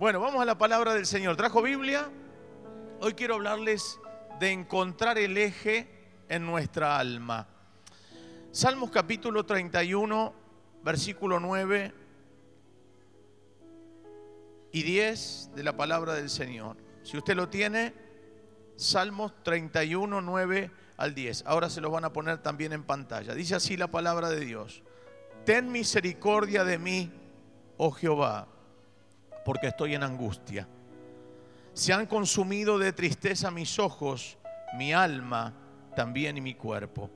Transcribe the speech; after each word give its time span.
Bueno, 0.00 0.18
vamos 0.18 0.40
a 0.40 0.46
la 0.46 0.56
palabra 0.56 0.94
del 0.94 1.04
Señor. 1.04 1.36
¿Trajo 1.36 1.60
Biblia? 1.60 2.10
Hoy 3.00 3.12
quiero 3.12 3.34
hablarles 3.34 4.00
de 4.38 4.50
encontrar 4.50 5.18
el 5.18 5.36
eje 5.36 5.90
en 6.30 6.46
nuestra 6.46 6.98
alma. 6.98 7.46
Salmos 8.50 8.90
capítulo 8.90 9.44
31, 9.44 10.32
versículo 10.82 11.38
9 11.38 11.92
y 14.72 14.82
10 14.82 15.50
de 15.54 15.64
la 15.64 15.76
palabra 15.76 16.14
del 16.14 16.30
Señor. 16.30 16.78
Si 17.02 17.18
usted 17.18 17.36
lo 17.36 17.50
tiene, 17.50 17.92
Salmos 18.76 19.34
31, 19.42 20.22
9 20.22 20.70
al 20.96 21.14
10. 21.14 21.44
Ahora 21.44 21.68
se 21.68 21.82
lo 21.82 21.90
van 21.90 22.06
a 22.06 22.12
poner 22.14 22.38
también 22.38 22.72
en 22.72 22.84
pantalla. 22.84 23.34
Dice 23.34 23.54
así 23.54 23.76
la 23.76 23.88
palabra 23.88 24.30
de 24.30 24.40
Dios. 24.46 24.82
Ten 25.44 25.70
misericordia 25.70 26.64
de 26.64 26.78
mí, 26.78 27.12
oh 27.76 27.90
Jehová, 27.90 28.48
porque 29.44 29.68
estoy 29.68 29.94
en 29.94 30.02
angustia. 30.02 30.68
Se 31.72 31.92
han 31.92 32.06
consumido 32.06 32.78
de 32.78 32.92
tristeza 32.92 33.50
mis 33.50 33.78
ojos, 33.78 34.38
mi 34.76 34.92
alma 34.92 35.54
también 35.94 36.36
y 36.36 36.40
mi 36.40 36.54
cuerpo, 36.54 37.10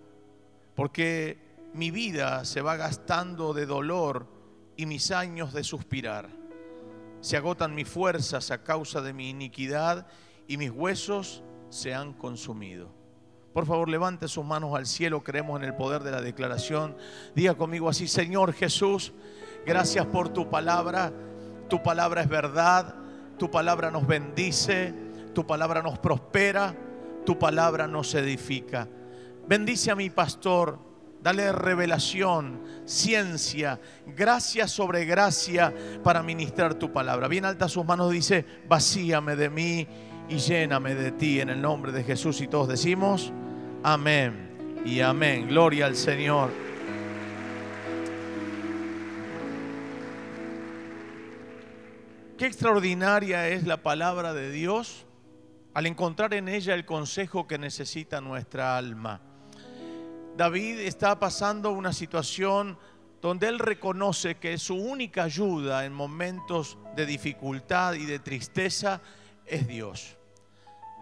porque 0.75 1.39
mi 1.75 1.91
vida 1.91 2.45
se 2.45 2.61
va 2.61 2.77
gastando 2.77 3.53
de 3.53 3.67
dolor 3.67 4.27
y 4.77 4.87
mis 4.87 5.11
años 5.11 5.53
de 5.53 5.65
suspirar. 5.65 6.29
Se 7.21 7.37
agotan 7.37 7.75
mis 7.75 7.89
fuerzas 7.89 8.51
a 8.51 8.63
causa 8.63 9.01
de 9.01 9.13
mi 9.13 9.31
iniquidad 9.31 10.07
y 10.47 10.57
mis 10.57 10.71
huesos 10.71 11.43
se 11.71 11.95
han 11.95 12.13
consumido. 12.13 12.91
Por 13.53 13.67
favor, 13.67 13.89
levante 13.89 14.27
sus 14.29 14.45
manos 14.45 14.75
al 14.75 14.87
cielo, 14.87 15.23
creemos 15.23 15.61
en 15.61 15.65
el 15.65 15.75
poder 15.75 16.03
de 16.03 16.11
la 16.11 16.21
declaración. 16.21 16.97
Diga 17.35 17.55
conmigo 17.55 17.89
así, 17.89 18.09
Señor 18.09 18.53
Jesús, 18.53 19.13
gracias 19.65 20.07
por 20.07 20.29
tu 20.29 20.51
palabra. 20.51 21.13
Tu 21.69 21.83
palabra 21.83 22.23
es 22.23 22.29
verdad, 22.29 22.95
tu 23.39 23.51
palabra 23.51 23.91
nos 23.91 24.07
bendice, 24.07 24.95
tu 25.35 25.47
palabra 25.47 25.83
nos 25.83 25.99
prospera, 25.99 26.75
tu 27.25 27.39
palabra 27.39 27.87
nos 27.87 28.15
edifica. 28.15 28.89
Bendice 29.47 29.91
a 29.91 29.97
mi 29.97 30.11
pastor, 30.11 30.79
dale 31.23 31.53
revelación, 31.53 32.61
ciencia, 32.85 33.81
gracia 34.07 34.69
sobre 34.69 35.05
gracia 35.05 35.73
para 36.03 36.23
ministrar 36.23 36.75
tu 36.75 36.93
palabra. 36.93 37.29
Bien 37.29 37.45
alta 37.45 37.69
sus 37.69 37.85
manos 37.85 38.11
dice, 38.11 38.45
vacíame 38.69 39.37
de 39.37 39.51
mí 39.51 39.87
y 40.29 40.37
lléname 40.37 40.95
de 40.95 41.13
ti 41.13 41.41
en 41.41 41.51
el 41.51 41.61
nombre 41.61 41.93
de 41.93 42.05
Jesús. 42.05 42.41
Y 42.41 42.49
todos 42.49 42.69
decimos, 42.69 43.33
amén 43.83 44.83
y 44.85 45.01
amén. 45.01 45.49
Gloria 45.49 45.87
al 45.87 45.97
Señor. 45.97 46.51
Qué 52.37 52.47
extraordinaria 52.47 53.49
es 53.49 53.65
la 53.65 53.77
palabra 53.77 54.35
de 54.35 54.51
Dios 54.51 55.07
al 55.73 55.87
encontrar 55.87 56.35
en 56.35 56.49
ella 56.49 56.75
el 56.75 56.85
consejo 56.85 57.47
que 57.47 57.59
necesita 57.59 58.21
nuestra 58.21 58.77
alma. 58.77 59.21
David 60.37 60.81
está 60.81 61.21
pasando 61.21 61.71
una 61.71 61.93
situación 61.93 62.77
donde 63.23 63.47
él 63.47 63.61
reconoce 63.61 64.35
que 64.35 64.59
su 64.59 64.75
única 64.75 65.23
ayuda 65.23 65.85
en 65.85 65.93
momentos 65.93 66.77
de 66.97 67.07
dificultad 67.07 67.95
y 67.95 68.05
de 68.05 68.19
tristeza 68.19 69.01
es 69.47 69.69
Dios. 69.69 70.17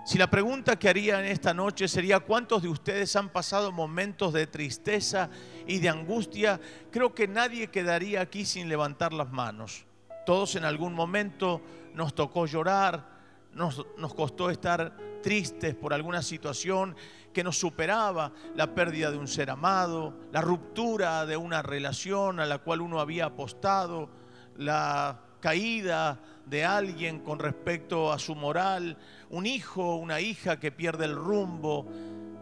Si 0.04 0.18
la 0.18 0.28
pregunta 0.28 0.78
que 0.78 0.90
haría 0.90 1.18
en 1.18 1.24
esta 1.24 1.54
noche 1.54 1.88
sería 1.88 2.20
cuántos 2.20 2.60
de 2.60 2.68
ustedes 2.68 3.16
han 3.16 3.30
pasado 3.30 3.72
momentos 3.72 4.34
de 4.34 4.46
tristeza 4.46 5.30
y 5.66 5.78
de 5.78 5.88
angustia, 5.88 6.60
creo 6.90 7.14
que 7.14 7.26
nadie 7.26 7.68
quedaría 7.68 8.20
aquí 8.20 8.44
sin 8.44 8.68
levantar 8.68 9.14
las 9.14 9.32
manos. 9.32 9.86
Todos 10.24 10.56
en 10.56 10.64
algún 10.64 10.94
momento 10.94 11.60
nos 11.94 12.14
tocó 12.14 12.46
llorar, 12.46 13.10
nos, 13.52 13.84
nos, 13.98 14.14
costó 14.14 14.50
estar 14.50 14.96
tristes 15.22 15.74
por 15.74 15.92
alguna 15.92 16.22
situación 16.22 16.96
que 17.32 17.44
nos 17.44 17.58
superaba, 17.58 18.32
la 18.54 18.74
pérdida 18.74 19.10
de 19.10 19.18
un 19.18 19.28
ser 19.28 19.50
amado, 19.50 20.14
la 20.32 20.40
ruptura 20.40 21.26
de 21.26 21.36
una 21.36 21.62
relación 21.62 22.40
a 22.40 22.46
la 22.46 22.58
cual 22.58 22.80
uno 22.80 23.00
había 23.00 23.26
apostado, 23.26 24.08
la 24.56 25.20
caída 25.40 26.20
de 26.46 26.64
alguien 26.64 27.20
con 27.20 27.38
respecto 27.38 28.12
a 28.12 28.18
su 28.18 28.34
moral, 28.34 28.96
un 29.30 29.46
hijo, 29.46 29.96
una 29.96 30.20
hija 30.20 30.58
que 30.58 30.70
pierde 30.72 31.04
el 31.06 31.16
rumbo, 31.16 31.86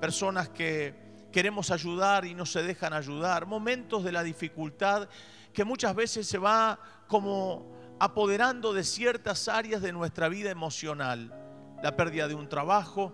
personas 0.01 0.49
que 0.49 0.95
queremos 1.33 1.71
ayudar 1.71 2.25
y 2.25 2.35
no 2.35 2.45
se 2.47 2.63
dejan 2.63 2.93
ayudar, 2.93 3.47
momentos 3.47 4.05
de 4.05 4.13
la 4.13 4.23
dificultad 4.23 5.09
que 5.53 5.65
muchas 5.65 5.95
veces 5.95 6.27
se 6.27 6.39
va 6.39 6.79
como 7.07 7.80
apoderando 8.01 8.73
de 8.73 8.83
ciertas 8.83 9.47
áreas 9.47 9.83
de 9.83 9.93
nuestra 9.93 10.31
vida 10.31 10.51
emocional, 10.51 11.33
la 11.83 11.97
pérdida 11.97 12.29
de 12.29 12.35
un 12.35 12.49
trabajo, 12.49 13.13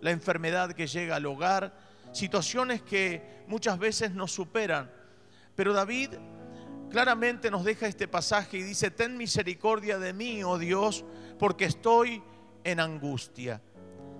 la 0.00 0.12
enfermedad 0.12 0.72
que 0.72 0.86
llega 0.86 1.16
al 1.16 1.26
hogar, 1.26 1.76
situaciones 2.12 2.80
que 2.80 3.42
muchas 3.48 3.78
veces 3.78 4.12
nos 4.12 4.30
superan. 4.30 4.88
Pero 5.56 5.72
David 5.72 6.10
claramente 6.90 7.50
nos 7.50 7.64
deja 7.64 7.88
este 7.88 8.06
pasaje 8.06 8.58
y 8.58 8.62
dice, 8.62 8.92
ten 8.92 9.16
misericordia 9.16 9.98
de 9.98 10.12
mí, 10.12 10.44
oh 10.44 10.58
Dios, 10.58 11.04
porque 11.36 11.64
estoy 11.64 12.22
en 12.62 12.78
angustia. 12.78 13.60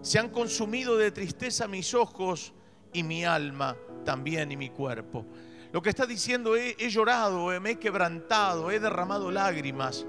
Se 0.02 0.18
han 0.18 0.30
consumido 0.30 0.96
de 0.96 1.12
tristeza 1.12 1.68
mis 1.68 1.94
ojos 1.94 2.52
y 2.92 3.04
mi 3.04 3.24
alma 3.24 3.76
también 4.04 4.50
y 4.50 4.56
mi 4.56 4.70
cuerpo. 4.70 5.24
Lo 5.72 5.80
que 5.80 5.90
está 5.90 6.06
diciendo, 6.06 6.56
he, 6.56 6.76
he 6.78 6.90
llorado, 6.90 7.48
me 7.60 7.70
he 7.70 7.78
quebrantado, 7.78 8.70
he 8.70 8.80
derramado 8.80 9.30
lágrimas. 9.30 10.04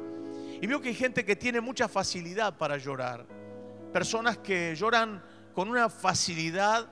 Y 0.61 0.67
veo 0.67 0.81
que 0.81 0.89
hay 0.89 0.95
gente 0.95 1.25
que 1.25 1.35
tiene 1.35 1.61
mucha 1.61 1.87
facilidad 1.87 2.57
para 2.57 2.77
llorar. 2.77 3.25
Personas 3.91 4.37
que 4.37 4.75
lloran 4.75 5.23
con 5.53 5.69
una 5.69 5.89
facilidad 5.89 6.87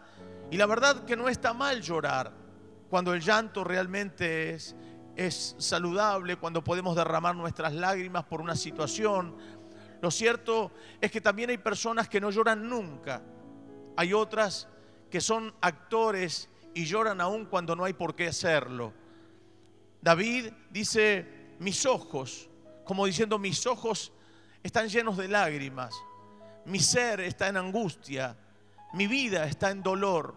y 0.52 0.58
la 0.58 0.66
verdad 0.66 1.06
que 1.06 1.16
no 1.16 1.30
está 1.30 1.54
mal 1.54 1.82
llorar 1.82 2.34
cuando 2.90 3.14
el 3.14 3.22
llanto 3.22 3.64
realmente 3.64 4.52
es, 4.56 4.76
es 5.16 5.56
saludable, 5.60 6.38
cuando 6.38 6.64
podemos 6.64 6.96
derramar 6.96 7.36
nuestras 7.36 7.74
lágrimas 7.74 8.24
por 8.26 8.42
una 8.42 8.56
situación. 8.56 9.36
Lo 10.02 10.10
cierto 10.10 10.72
es 11.00 11.12
que 11.12 11.22
también 11.22 11.52
hay 11.52 11.58
personas 11.58 12.10
que 12.10 12.20
no 12.20 12.32
lloran 12.32 12.68
nunca. 12.68 13.22
Hay 13.96 14.14
otras 14.14 14.68
que 15.10 15.22
son 15.22 15.54
actores 15.62 16.50
y 16.74 16.86
lloran 16.86 17.22
aún 17.22 17.46
cuando 17.46 17.76
no 17.76 17.84
hay 17.84 17.94
por 17.94 18.16
qué 18.16 18.28
hacerlo. 18.28 18.94
David 20.02 20.52
dice, 20.70 21.56
mis 21.60 21.86
ojos, 21.86 22.50
como 22.86 23.06
diciendo, 23.06 23.38
mis 23.38 23.66
ojos 23.66 24.12
están 24.64 24.88
llenos 24.88 25.18
de 25.18 25.28
lágrimas, 25.28 25.94
mi 26.66 26.80
ser 26.80 27.20
está 27.22 27.48
en 27.48 27.58
angustia, 27.58 28.38
mi 28.94 29.08
vida 29.08 29.46
está 29.46 29.72
en 29.72 29.84
dolor. 29.84 30.36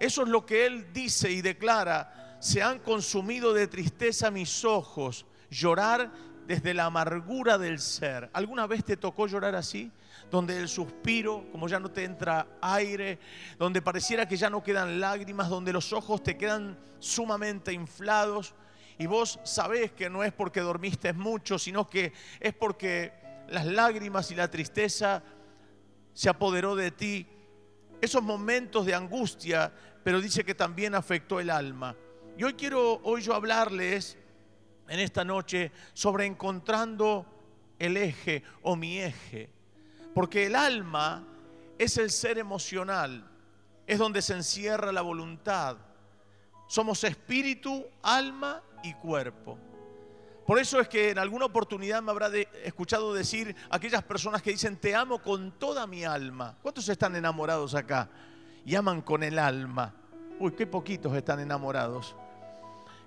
Eso 0.00 0.22
es 0.22 0.28
lo 0.28 0.46
que 0.46 0.66
él 0.66 0.92
dice 0.92 1.30
y 1.30 1.42
declara, 1.42 2.36
se 2.40 2.62
han 2.62 2.78
consumido 2.80 3.52
de 3.52 3.66
tristeza 3.66 4.30
mis 4.30 4.64
ojos, 4.64 5.26
llorar 5.50 6.12
desde 6.48 6.72
la 6.72 6.86
amargura 6.86 7.58
del 7.58 7.78
ser. 7.78 8.30
¿Alguna 8.32 8.66
vez 8.66 8.82
te 8.82 8.96
tocó 8.96 9.26
llorar 9.26 9.54
así? 9.54 9.92
Donde 10.30 10.58
el 10.58 10.70
suspiro, 10.70 11.44
como 11.52 11.68
ya 11.68 11.78
no 11.78 11.90
te 11.90 12.04
entra 12.04 12.46
aire, 12.62 13.18
donde 13.58 13.82
pareciera 13.82 14.26
que 14.26 14.38
ya 14.38 14.48
no 14.48 14.62
quedan 14.62 14.98
lágrimas, 14.98 15.50
donde 15.50 15.74
los 15.74 15.92
ojos 15.92 16.22
te 16.22 16.38
quedan 16.38 16.78
sumamente 17.00 17.74
inflados 17.74 18.54
y 18.98 19.06
vos 19.06 19.38
sabés 19.44 19.92
que 19.92 20.08
no 20.08 20.24
es 20.24 20.32
porque 20.32 20.60
dormiste 20.60 21.12
mucho, 21.12 21.58
sino 21.58 21.86
que 21.86 22.14
es 22.40 22.54
porque 22.54 23.12
las 23.50 23.66
lágrimas 23.66 24.30
y 24.30 24.34
la 24.34 24.50
tristeza 24.50 25.22
se 26.14 26.30
apoderó 26.30 26.74
de 26.74 26.92
ti. 26.92 27.26
Esos 28.00 28.22
momentos 28.22 28.86
de 28.86 28.94
angustia, 28.94 29.70
pero 30.02 30.18
dice 30.18 30.44
que 30.44 30.54
también 30.54 30.94
afectó 30.94 31.40
el 31.40 31.50
alma. 31.50 31.94
Y 32.38 32.44
hoy 32.44 32.54
quiero 32.54 33.00
hoy 33.02 33.20
yo 33.20 33.34
hablarles 33.34 34.16
en 34.88 35.00
esta 35.00 35.24
noche 35.24 35.70
sobre 35.92 36.26
encontrando 36.26 37.26
el 37.78 37.96
eje 37.96 38.42
o 38.62 38.76
mi 38.76 38.98
eje. 38.98 39.50
Porque 40.14 40.46
el 40.46 40.56
alma 40.56 41.24
es 41.78 41.96
el 41.96 42.10
ser 42.10 42.38
emocional, 42.38 43.24
es 43.86 43.98
donde 43.98 44.22
se 44.22 44.34
encierra 44.34 44.90
la 44.92 45.02
voluntad. 45.02 45.76
Somos 46.66 47.04
espíritu, 47.04 47.86
alma 48.02 48.62
y 48.82 48.94
cuerpo. 48.94 49.58
Por 50.46 50.58
eso 50.58 50.80
es 50.80 50.88
que 50.88 51.10
en 51.10 51.18
alguna 51.18 51.44
oportunidad 51.44 52.02
me 52.02 52.10
habrá 52.10 52.30
escuchado 52.64 53.12
decir 53.12 53.54
aquellas 53.68 54.02
personas 54.02 54.40
que 54.40 54.50
dicen, 54.50 54.78
te 54.78 54.94
amo 54.94 55.20
con 55.20 55.52
toda 55.58 55.86
mi 55.86 56.04
alma. 56.04 56.56
¿Cuántos 56.62 56.88
están 56.88 57.14
enamorados 57.16 57.74
acá? 57.74 58.08
Y 58.64 58.74
aman 58.74 59.02
con 59.02 59.22
el 59.22 59.38
alma. 59.38 59.94
Uy, 60.40 60.52
qué 60.52 60.66
poquitos 60.66 61.14
están 61.14 61.40
enamorados. 61.40 62.16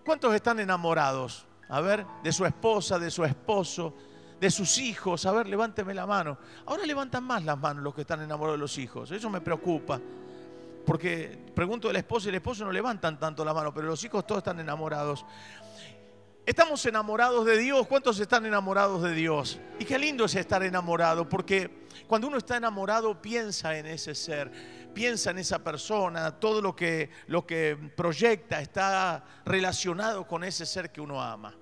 ¿Cuántos 0.06 0.34
están 0.36 0.60
enamorados? 0.60 1.48
A 1.72 1.82
ver, 1.82 2.06
de 2.22 2.32
su 2.32 2.46
esposa, 2.46 3.00
de 3.00 3.10
su 3.10 3.24
esposo, 3.24 3.96
de 4.40 4.52
sus 4.52 4.78
hijos. 4.78 5.26
A 5.26 5.32
ver, 5.32 5.48
levánteme 5.48 5.94
la 5.94 6.06
mano. 6.06 6.38
Ahora 6.66 6.86
levantan 6.86 7.24
más 7.24 7.44
las 7.46 7.58
manos 7.58 7.84
los 7.84 7.96
que 7.96 8.02
están 8.02 8.22
enamorados 8.22 8.60
de 8.60 8.62
los 8.62 8.78
hijos. 8.78 9.10
Eso 9.10 9.30
me 9.30 9.40
preocupa. 9.40 10.00
Porque 10.86 11.40
pregunto 11.56 11.88
del 11.88 11.98
esposo 11.98 12.28
y 12.28 12.30
el 12.30 12.36
esposo 12.36 12.66
no 12.66 12.72
levantan 12.72 13.20
tanto 13.20 13.46
la 13.46 13.54
mano, 13.54 13.74
pero 13.74 13.88
los 13.88 14.04
hijos 14.04 14.28
todos 14.28 14.40
están 14.40 14.60
enamorados. 14.60 15.26
Estamos 16.46 16.84
enamorados 16.88 17.46
de 17.46 17.58
Dios. 17.58 17.88
¿Cuántos 17.88 18.20
están 18.20 18.46
enamorados 18.46 19.04
de 19.04 19.14
Dios? 19.14 19.60
Y 19.80 19.86
qué 19.86 20.00
lindo 20.00 20.26
es 20.26 20.36
estar 20.36 20.64
enamorado, 20.64 21.30
porque 21.30 21.86
cuando 22.08 22.28
uno 22.28 22.38
está 22.38 22.58
enamorado 22.58 23.22
piensa 23.22 23.78
en 23.78 23.86
ese 23.86 24.16
ser, 24.16 24.52
piensa 24.94 25.32
en 25.32 25.38
esa 25.38 25.60
persona, 25.60 26.40
todo 26.40 26.62
lo 26.62 26.76
que, 26.76 27.12
lo 27.28 27.46
que 27.46 27.78
proyecta 27.96 28.60
está 28.60 29.24
relacionado 29.46 30.28
con 30.28 30.44
ese 30.44 30.66
ser 30.66 30.92
que 30.92 31.00
uno 31.00 31.22
ama. 31.22 31.56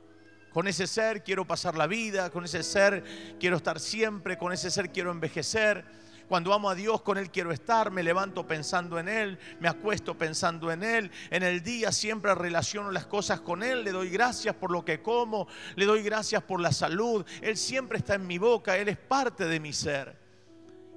Con 0.54 0.68
ese 0.68 0.88
ser 0.88 1.24
quiero 1.24 1.46
pasar 1.46 1.78
la 1.78 1.88
vida, 1.88 2.30
con 2.30 2.46
ese 2.46 2.64
ser 2.64 3.04
quiero 3.40 3.58
estar 3.58 3.80
siempre, 3.80 4.38
con 4.38 4.52
ese 4.52 4.72
ser 4.72 4.92
quiero 4.92 5.12
envejecer. 5.12 5.86
Cuando 6.28 6.54
amo 6.54 6.70
a 6.70 6.76
Dios, 6.76 7.02
con 7.02 7.18
Él 7.18 7.32
quiero 7.32 7.52
estar, 7.52 7.90
me 7.90 8.04
levanto 8.04 8.46
pensando 8.46 9.00
en 9.00 9.10
Él, 9.10 9.40
me 9.60 9.68
acuesto 9.68 10.16
pensando 10.16 10.72
en 10.72 10.84
Él. 10.84 11.12
En 11.32 11.42
el 11.42 11.64
día 11.64 11.92
siempre 11.92 12.36
relaciono 12.36 12.92
las 12.92 13.08
cosas 13.08 13.42
con 13.42 13.64
Él, 13.64 13.84
le 13.84 13.92
doy 13.92 14.10
gracias 14.10 14.54
por 14.56 14.70
lo 14.70 14.86
que 14.86 15.02
como, 15.02 15.48
le 15.76 15.86
doy 15.86 16.04
gracias 16.04 16.44
por 16.44 16.62
la 16.62 16.72
salud. 16.72 17.26
Él 17.42 17.58
siempre 17.58 17.98
está 17.98 18.14
en 18.14 18.28
mi 18.28 18.38
boca, 18.38 18.78
Él 18.78 18.90
es 18.90 18.98
parte 18.98 19.46
de 19.46 19.60
mi 19.60 19.74
ser. 19.74 20.20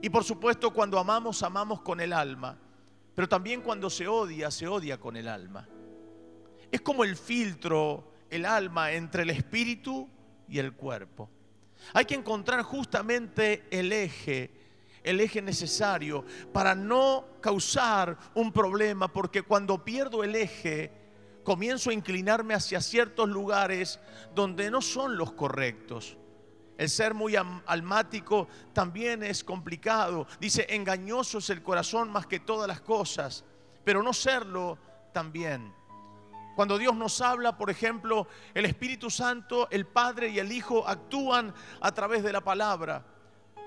Y 0.02 0.10
por 0.10 0.22
supuesto, 0.22 0.70
cuando 0.70 0.98
amamos, 0.98 1.42
amamos 1.42 1.80
con 1.80 2.00
el 2.00 2.12
alma. 2.12 2.58
Pero 3.14 3.28
también 3.28 3.62
cuando 3.62 3.88
se 3.88 4.08
odia, 4.08 4.50
se 4.50 4.66
odia 4.66 4.98
con 4.98 5.16
el 5.16 5.28
alma. 5.28 5.66
Es 6.70 6.80
como 6.80 7.04
el 7.04 7.16
filtro, 7.16 8.11
el 8.34 8.44
alma, 8.44 8.92
entre 8.92 9.22
el 9.22 9.30
espíritu 9.30 10.08
y 10.48 10.58
el 10.58 10.72
cuerpo. 10.72 11.30
Hay 11.92 12.04
que 12.04 12.14
encontrar 12.14 12.62
justamente 12.62 13.64
el 13.70 13.92
eje 13.92 14.62
el 15.02 15.20
eje 15.20 15.42
necesario 15.42 16.24
para 16.52 16.74
no 16.74 17.26
causar 17.40 18.16
un 18.34 18.52
problema, 18.52 19.08
porque 19.08 19.42
cuando 19.42 19.84
pierdo 19.84 20.22
el 20.22 20.36
eje, 20.36 20.92
comienzo 21.42 21.90
a 21.90 21.94
inclinarme 21.94 22.54
hacia 22.54 22.80
ciertos 22.80 23.28
lugares 23.28 23.98
donde 24.34 24.70
no 24.70 24.80
son 24.80 25.16
los 25.16 25.32
correctos. 25.32 26.16
El 26.78 26.88
ser 26.88 27.14
muy 27.14 27.36
almático 27.36 28.48
también 28.72 29.22
es 29.22 29.44
complicado. 29.44 30.26
Dice, 30.40 30.66
engañoso 30.70 31.38
es 31.38 31.50
el 31.50 31.62
corazón 31.62 32.10
más 32.10 32.26
que 32.26 32.40
todas 32.40 32.66
las 32.66 32.80
cosas, 32.80 33.44
pero 33.84 34.02
no 34.02 34.12
serlo 34.12 34.78
también. 35.12 35.72
Cuando 36.54 36.78
Dios 36.78 36.94
nos 36.96 37.20
habla, 37.20 37.56
por 37.56 37.70
ejemplo, 37.70 38.26
el 38.54 38.64
Espíritu 38.64 39.10
Santo, 39.10 39.68
el 39.70 39.86
Padre 39.86 40.28
y 40.28 40.38
el 40.38 40.52
Hijo 40.52 40.86
actúan 40.86 41.54
a 41.80 41.92
través 41.92 42.22
de 42.22 42.32
la 42.32 42.42
palabra 42.42 43.04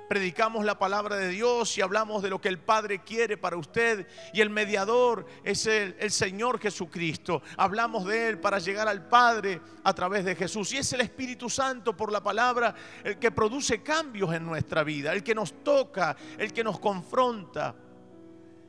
predicamos 0.08 0.66
la 0.66 0.78
palabra 0.78 1.16
de 1.16 1.30
Dios 1.30 1.78
y 1.78 1.82
hablamos 1.82 2.22
de 2.22 2.30
lo 2.30 2.40
que 2.40 2.50
el 2.50 2.60
Padre 2.60 3.00
quiere 3.04 3.38
para 3.38 3.58
usted 3.58 4.08
y 4.34 4.42
el 4.42 4.50
mediador 4.50 5.26
es 5.44 5.66
el, 5.66 5.96
Señor 6.12 6.60
Jesucristo. 6.60 7.42
Hablamos 7.58 8.06
de 8.06 8.30
Él 8.30 8.40
para 8.40 8.60
llegar 8.60 8.88
al 8.88 9.08
Padre 9.08 9.62
a 9.84 9.94
través 9.94 10.26
de 10.26 10.36
Jesús. 10.36 10.72
Y 10.74 10.78
es 10.78 10.94
el 10.94 11.02
Espíritu 11.02 11.50
Santo 11.50 11.96
por 11.96 12.12
la 12.12 12.22
palabra 12.22 12.74
el 13.04 13.18
que 13.18 13.32
produce 13.32 13.82
cambios 13.82 14.34
en 14.34 14.46
nuestra 14.46 14.84
vida, 14.84 15.14
el 15.14 15.24
que 15.24 15.36
nos 15.36 15.64
toca, 15.64 16.16
el 16.38 16.54
que 16.54 16.64
nos 16.64 16.80
confronta. 16.80 17.76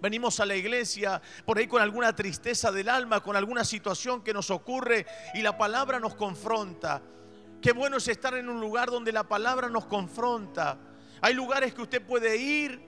Venimos 0.06 0.40
a 0.40 0.46
la 0.46 0.56
iglesia 0.56 1.20
por 1.44 1.58
ahí 1.58 1.66
con 1.66 1.82
alguna 1.82 2.14
tristeza 2.14 2.72
del 2.72 2.88
alma, 2.88 3.20
con 3.20 3.36
alguna 3.36 3.64
situación 3.64 4.22
que 4.22 4.32
nos 4.32 4.50
ocurre 4.50 5.04
y 5.34 5.42
la 5.42 5.58
palabra 5.58 6.00
nos 6.00 6.14
confronta. 6.14 7.02
Qué 7.60 7.72
bueno 7.72 7.96
es 7.96 8.08
estar 8.08 8.34
en 8.34 8.48
un 8.48 8.60
lugar 8.60 8.90
donde 8.90 9.10
la 9.12 9.24
palabra 9.24 9.68
nos 9.68 9.86
confronta 9.86 10.78
hay 11.20 11.34
lugares 11.34 11.74
que 11.74 11.82
usted 11.82 12.02
puede 12.02 12.36
ir 12.36 12.80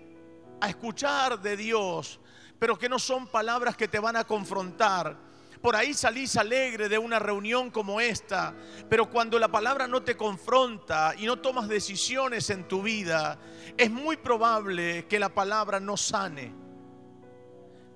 a 0.60 0.68
escuchar 0.68 1.40
de 1.40 1.56
Dios, 1.56 2.20
pero 2.58 2.78
que 2.78 2.88
no 2.88 2.98
son 2.98 3.26
palabras 3.26 3.76
que 3.76 3.88
te 3.88 3.98
van 3.98 4.16
a 4.16 4.24
confrontar. 4.24 5.16
Por 5.62 5.74
ahí 5.74 5.92
salís 5.92 6.36
alegre 6.36 6.88
de 6.88 6.98
una 6.98 7.18
reunión 7.18 7.70
como 7.70 8.00
esta, 8.00 8.54
pero 8.88 9.10
cuando 9.10 9.38
la 9.38 9.48
palabra 9.48 9.88
no 9.88 10.02
te 10.02 10.16
confronta 10.16 11.14
y 11.18 11.26
no 11.26 11.40
tomas 11.40 11.68
decisiones 11.68 12.50
en 12.50 12.68
tu 12.68 12.82
vida, 12.82 13.38
es 13.76 13.90
muy 13.90 14.16
probable 14.16 15.06
que 15.08 15.18
la 15.18 15.30
palabra 15.30 15.80
no 15.80 15.96
sane. 15.96 16.67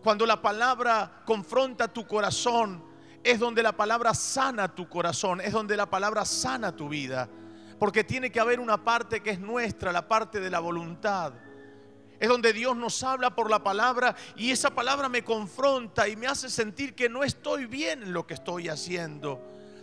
Cuando 0.02 0.26
la 0.26 0.42
palabra 0.42 1.22
confronta 1.24 1.88
tu 1.88 2.06
corazón, 2.06 2.82
es 3.22 3.38
donde 3.38 3.62
la 3.62 3.72
palabra 3.72 4.14
sana 4.14 4.74
tu 4.74 4.88
corazón, 4.88 5.40
es 5.40 5.52
donde 5.52 5.76
la 5.76 5.86
palabra 5.86 6.24
sana 6.24 6.74
tu 6.74 6.88
vida. 6.88 7.28
Porque 7.78 8.04
tiene 8.04 8.30
que 8.30 8.40
haber 8.40 8.58
una 8.58 8.82
parte 8.82 9.20
que 9.20 9.30
es 9.30 9.40
nuestra, 9.40 9.92
la 9.92 10.08
parte 10.08 10.40
de 10.40 10.50
la 10.50 10.58
voluntad. 10.58 11.34
Es 12.18 12.28
donde 12.28 12.52
Dios 12.52 12.76
nos 12.76 13.02
habla 13.02 13.34
por 13.34 13.50
la 13.50 13.62
palabra 13.62 14.14
y 14.36 14.50
esa 14.50 14.70
palabra 14.70 15.08
me 15.08 15.24
confronta 15.24 16.08
y 16.08 16.16
me 16.16 16.26
hace 16.26 16.50
sentir 16.50 16.94
que 16.94 17.08
no 17.08 17.24
estoy 17.24 17.66
bien 17.66 18.02
en 18.02 18.12
lo 18.12 18.26
que 18.26 18.34
estoy 18.34 18.68
haciendo. 18.68 19.40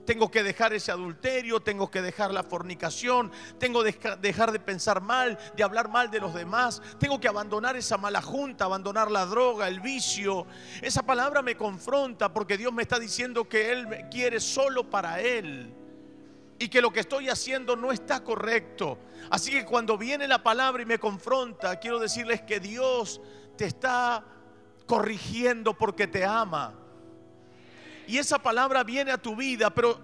Tengo 0.09 0.31
que 0.31 0.41
dejar 0.41 0.73
ese 0.73 0.91
adulterio, 0.91 1.59
tengo 1.59 1.91
que 1.91 2.01
dejar 2.01 2.33
la 2.33 2.41
fornicación, 2.41 3.31
tengo 3.59 3.83
que 3.83 4.17
dejar 4.19 4.51
de 4.51 4.59
pensar 4.59 5.01
mal, 5.01 5.37
de 5.55 5.61
hablar 5.61 5.87
mal 5.87 6.09
de 6.09 6.19
los 6.19 6.33
demás, 6.33 6.81
tengo 6.97 7.19
que 7.19 7.27
abandonar 7.27 7.75
esa 7.75 7.95
mala 7.95 8.19
junta, 8.19 8.65
abandonar 8.65 9.11
la 9.11 9.27
droga, 9.27 9.67
el 9.67 9.81
vicio. 9.81 10.47
Esa 10.81 11.03
palabra 11.03 11.43
me 11.43 11.55
confronta 11.55 12.33
porque 12.33 12.57
Dios 12.57 12.73
me 12.73 12.81
está 12.81 12.97
diciendo 12.97 13.47
que 13.47 13.71
Él 13.71 13.85
me 13.85 14.09
quiere 14.09 14.39
solo 14.39 14.89
para 14.89 15.21
Él 15.21 15.71
y 16.57 16.69
que 16.69 16.81
lo 16.81 16.91
que 16.91 17.01
estoy 17.01 17.29
haciendo 17.29 17.75
no 17.75 17.91
está 17.91 18.23
correcto. 18.23 18.97
Así 19.29 19.51
que 19.51 19.63
cuando 19.63 19.95
viene 19.95 20.27
la 20.27 20.41
palabra 20.41 20.81
y 20.81 20.87
me 20.87 20.97
confronta, 20.97 21.79
quiero 21.79 21.99
decirles 21.99 22.41
que 22.41 22.59
Dios 22.59 23.21
te 23.55 23.65
está 23.65 24.25
corrigiendo 24.87 25.77
porque 25.77 26.07
te 26.07 26.25
ama. 26.25 26.73
Y 28.09 28.17
esa 28.17 28.39
palabra 28.39 28.83
viene 28.83 29.11
a 29.11 29.19
tu 29.19 29.35
vida, 29.35 29.69
pero 29.69 29.99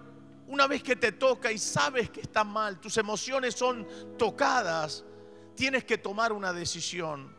una 0.45 0.67
vez 0.67 0.83
que 0.83 0.95
te 0.95 1.11
toca 1.11 1.51
y 1.51 1.57
sabes 1.57 2.11
que 2.11 2.21
está 2.21 2.43
mal, 2.43 2.79
tus 2.79 2.97
emociones 2.97 3.55
son 3.55 3.87
tocadas, 4.15 5.03
tienes 5.55 5.85
que 5.85 5.97
tomar 5.97 6.31
una 6.31 6.53
decisión. 6.53 7.35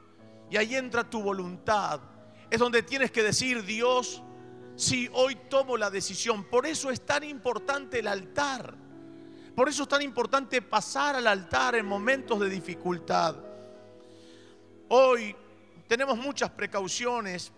Y 0.51 0.57
ahí 0.57 0.75
entra 0.75 1.09
tu 1.09 1.23
voluntad. 1.23 2.01
Es 2.51 2.59
donde 2.59 2.83
tienes 2.83 3.13
que 3.13 3.23
decir, 3.23 3.65
Dios, 3.65 4.25
si 4.75 5.09
hoy 5.13 5.37
tomo 5.49 5.77
la 5.77 5.89
decisión. 5.89 6.43
Por 6.43 6.67
eso 6.67 6.91
es 6.91 7.01
tan 7.07 7.23
importante 7.23 8.01
el 8.01 8.09
altar. 8.09 8.75
Por 9.55 9.69
eso 9.69 9.85
es 9.85 9.89
tan 9.89 10.03
importante 10.03 10.63
pasar 10.63 11.15
al 11.15 11.29
altar 11.29 11.77
en 11.77 11.87
momentos 11.87 12.41
de 12.41 12.49
dificultad. 12.49 13.37
Hoy 14.89 15.37
tenemos 15.87 16.19
muchas 16.19 16.51
precauciones 16.51 17.53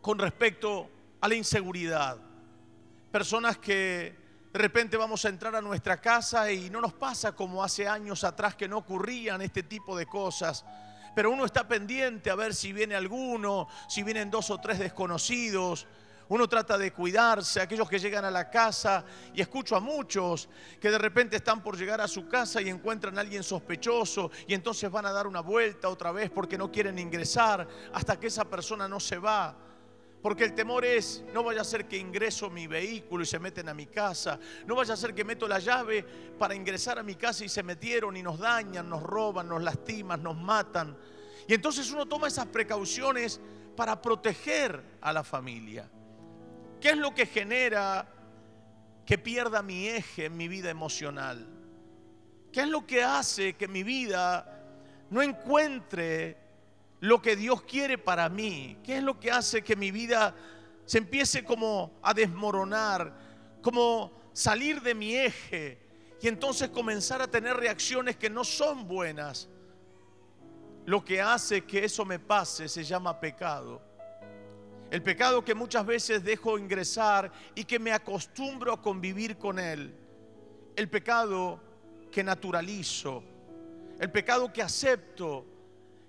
con 0.00 0.20
respecto 0.20 0.88
a 1.20 1.26
la 1.26 1.34
inseguridad. 1.34 2.27
Personas 3.18 3.58
que 3.58 4.14
de 4.52 4.58
repente 4.60 4.96
vamos 4.96 5.24
a 5.24 5.28
entrar 5.28 5.56
a 5.56 5.60
nuestra 5.60 6.00
casa 6.00 6.52
y 6.52 6.70
no 6.70 6.80
nos 6.80 6.92
pasa 6.92 7.32
como 7.32 7.64
hace 7.64 7.88
años 7.88 8.22
atrás 8.22 8.54
que 8.54 8.68
no 8.68 8.78
ocurrían 8.78 9.42
este 9.42 9.64
tipo 9.64 9.98
de 9.98 10.06
cosas. 10.06 10.64
Pero 11.16 11.32
uno 11.32 11.44
está 11.44 11.66
pendiente 11.66 12.30
a 12.30 12.36
ver 12.36 12.54
si 12.54 12.72
viene 12.72 12.94
alguno, 12.94 13.66
si 13.88 14.04
vienen 14.04 14.30
dos 14.30 14.50
o 14.50 14.60
tres 14.60 14.78
desconocidos. 14.78 15.88
Uno 16.28 16.48
trata 16.48 16.78
de 16.78 16.92
cuidarse, 16.92 17.60
aquellos 17.60 17.88
que 17.88 17.98
llegan 17.98 18.24
a 18.24 18.30
la 18.30 18.48
casa, 18.50 19.04
y 19.34 19.40
escucho 19.40 19.74
a 19.74 19.80
muchos 19.80 20.48
que 20.80 20.88
de 20.88 20.98
repente 20.98 21.34
están 21.34 21.60
por 21.60 21.76
llegar 21.76 22.00
a 22.00 22.06
su 22.06 22.28
casa 22.28 22.62
y 22.62 22.68
encuentran 22.68 23.18
a 23.18 23.22
alguien 23.22 23.42
sospechoso 23.42 24.30
y 24.46 24.54
entonces 24.54 24.88
van 24.92 25.06
a 25.06 25.10
dar 25.10 25.26
una 25.26 25.40
vuelta 25.40 25.88
otra 25.88 26.12
vez 26.12 26.30
porque 26.30 26.56
no 26.56 26.70
quieren 26.70 26.96
ingresar 27.00 27.66
hasta 27.92 28.20
que 28.20 28.28
esa 28.28 28.44
persona 28.44 28.86
no 28.86 29.00
se 29.00 29.18
va. 29.18 29.67
Porque 30.22 30.44
el 30.44 30.54
temor 30.54 30.84
es, 30.84 31.22
no 31.32 31.44
vaya 31.44 31.60
a 31.60 31.64
ser 31.64 31.86
que 31.86 31.96
ingreso 31.96 32.50
mi 32.50 32.66
vehículo 32.66 33.22
y 33.22 33.26
se 33.26 33.38
meten 33.38 33.68
a 33.68 33.74
mi 33.74 33.86
casa. 33.86 34.38
No 34.66 34.74
vaya 34.74 34.94
a 34.94 34.96
ser 34.96 35.14
que 35.14 35.24
meto 35.24 35.46
la 35.46 35.60
llave 35.60 36.04
para 36.38 36.54
ingresar 36.54 36.98
a 36.98 37.02
mi 37.02 37.14
casa 37.14 37.44
y 37.44 37.48
se 37.48 37.62
metieron 37.62 38.16
y 38.16 38.22
nos 38.22 38.38
dañan, 38.38 38.88
nos 38.88 39.02
roban, 39.02 39.48
nos 39.48 39.62
lastiman, 39.62 40.22
nos 40.22 40.36
matan. 40.36 40.96
Y 41.46 41.54
entonces 41.54 41.90
uno 41.92 42.06
toma 42.06 42.26
esas 42.26 42.46
precauciones 42.46 43.40
para 43.76 44.02
proteger 44.02 44.82
a 45.00 45.12
la 45.12 45.22
familia. 45.22 45.88
¿Qué 46.80 46.90
es 46.90 46.96
lo 46.96 47.14
que 47.14 47.26
genera 47.26 48.06
que 49.06 49.18
pierda 49.18 49.62
mi 49.62 49.88
eje 49.88 50.24
en 50.24 50.36
mi 50.36 50.48
vida 50.48 50.68
emocional? 50.68 51.46
¿Qué 52.52 52.60
es 52.60 52.68
lo 52.68 52.86
que 52.86 53.04
hace 53.04 53.54
que 53.54 53.68
mi 53.68 53.84
vida 53.84 54.64
no 55.10 55.22
encuentre 55.22 56.47
lo 57.00 57.22
que 57.22 57.36
Dios 57.36 57.62
quiere 57.62 57.98
para 57.98 58.28
mí? 58.28 58.78
¿Qué 58.82 58.98
es 58.98 59.02
lo 59.02 59.18
que 59.18 59.30
hace 59.30 59.62
que 59.62 59.76
mi 59.76 59.90
vida 59.90 60.34
se 60.84 60.98
empiece 60.98 61.44
como 61.44 61.98
a 62.02 62.14
desmoronar, 62.14 63.14
como 63.62 64.12
salir 64.32 64.80
de 64.82 64.94
mi 64.94 65.14
eje 65.14 65.78
y 66.20 66.28
entonces 66.28 66.70
comenzar 66.70 67.22
a 67.22 67.28
tener 67.28 67.56
reacciones 67.56 68.16
que 68.16 68.30
no 68.30 68.44
son 68.44 68.88
buenas? 68.88 69.48
Lo 70.86 71.04
que 71.04 71.20
hace 71.20 71.64
que 71.64 71.84
eso 71.84 72.04
me 72.04 72.18
pase 72.18 72.68
se 72.68 72.82
llama 72.82 73.20
pecado. 73.20 73.82
El 74.90 75.02
pecado 75.02 75.44
que 75.44 75.54
muchas 75.54 75.84
veces 75.84 76.24
dejo 76.24 76.58
ingresar 76.58 77.30
y 77.54 77.64
que 77.64 77.78
me 77.78 77.92
acostumbro 77.92 78.72
a 78.72 78.80
convivir 78.80 79.36
con 79.36 79.58
él. 79.58 79.94
El 80.74 80.88
pecado 80.88 81.60
que 82.10 82.24
naturalizo. 82.24 83.22
El 84.00 84.10
pecado 84.10 84.50
que 84.50 84.62
acepto. 84.62 85.44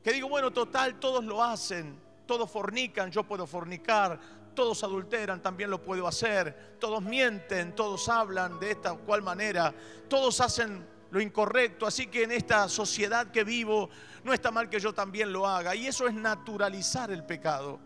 Que 0.04 0.14
digo, 0.14 0.30
bueno, 0.30 0.52
total, 0.52 1.00
todos 1.00 1.24
lo 1.24 1.44
hacen. 1.44 2.00
Todos 2.26 2.50
fornican, 2.50 3.12
yo 3.12 3.24
puedo 3.24 3.48
fornicar. 3.48 4.20
todos 4.54 4.84
adulteran, 4.84 5.42
también 5.42 5.70
lo 5.70 5.82
puedo 5.82 6.06
hacer, 6.06 6.76
todos 6.82 7.02
mienten, 7.02 7.74
todos 7.74 8.10
hablan 8.10 8.60
de 8.60 8.72
esta 8.72 8.92
o 8.92 9.00
cual 9.00 9.22
manera, 9.22 9.74
todos 10.10 10.42
hacen 10.42 10.86
lo 11.12 11.22
incorrecto, 11.22 11.88
así 11.88 12.08
que 12.08 12.24
en 12.24 12.32
esta 12.34 12.68
sociedad 12.68 13.32
que 13.32 13.46
vivo 13.46 13.90
no 14.24 14.34
está 14.34 14.52
mal 14.52 14.70
que 14.70 14.80
yo 14.80 14.94
también 14.94 15.32
lo 15.32 15.48
haga. 15.48 15.76
Y 15.76 15.88
eso 15.88 16.08
es 16.08 16.14
naturalizar 16.14 17.10
el 17.10 17.24
pecado. 17.24 17.80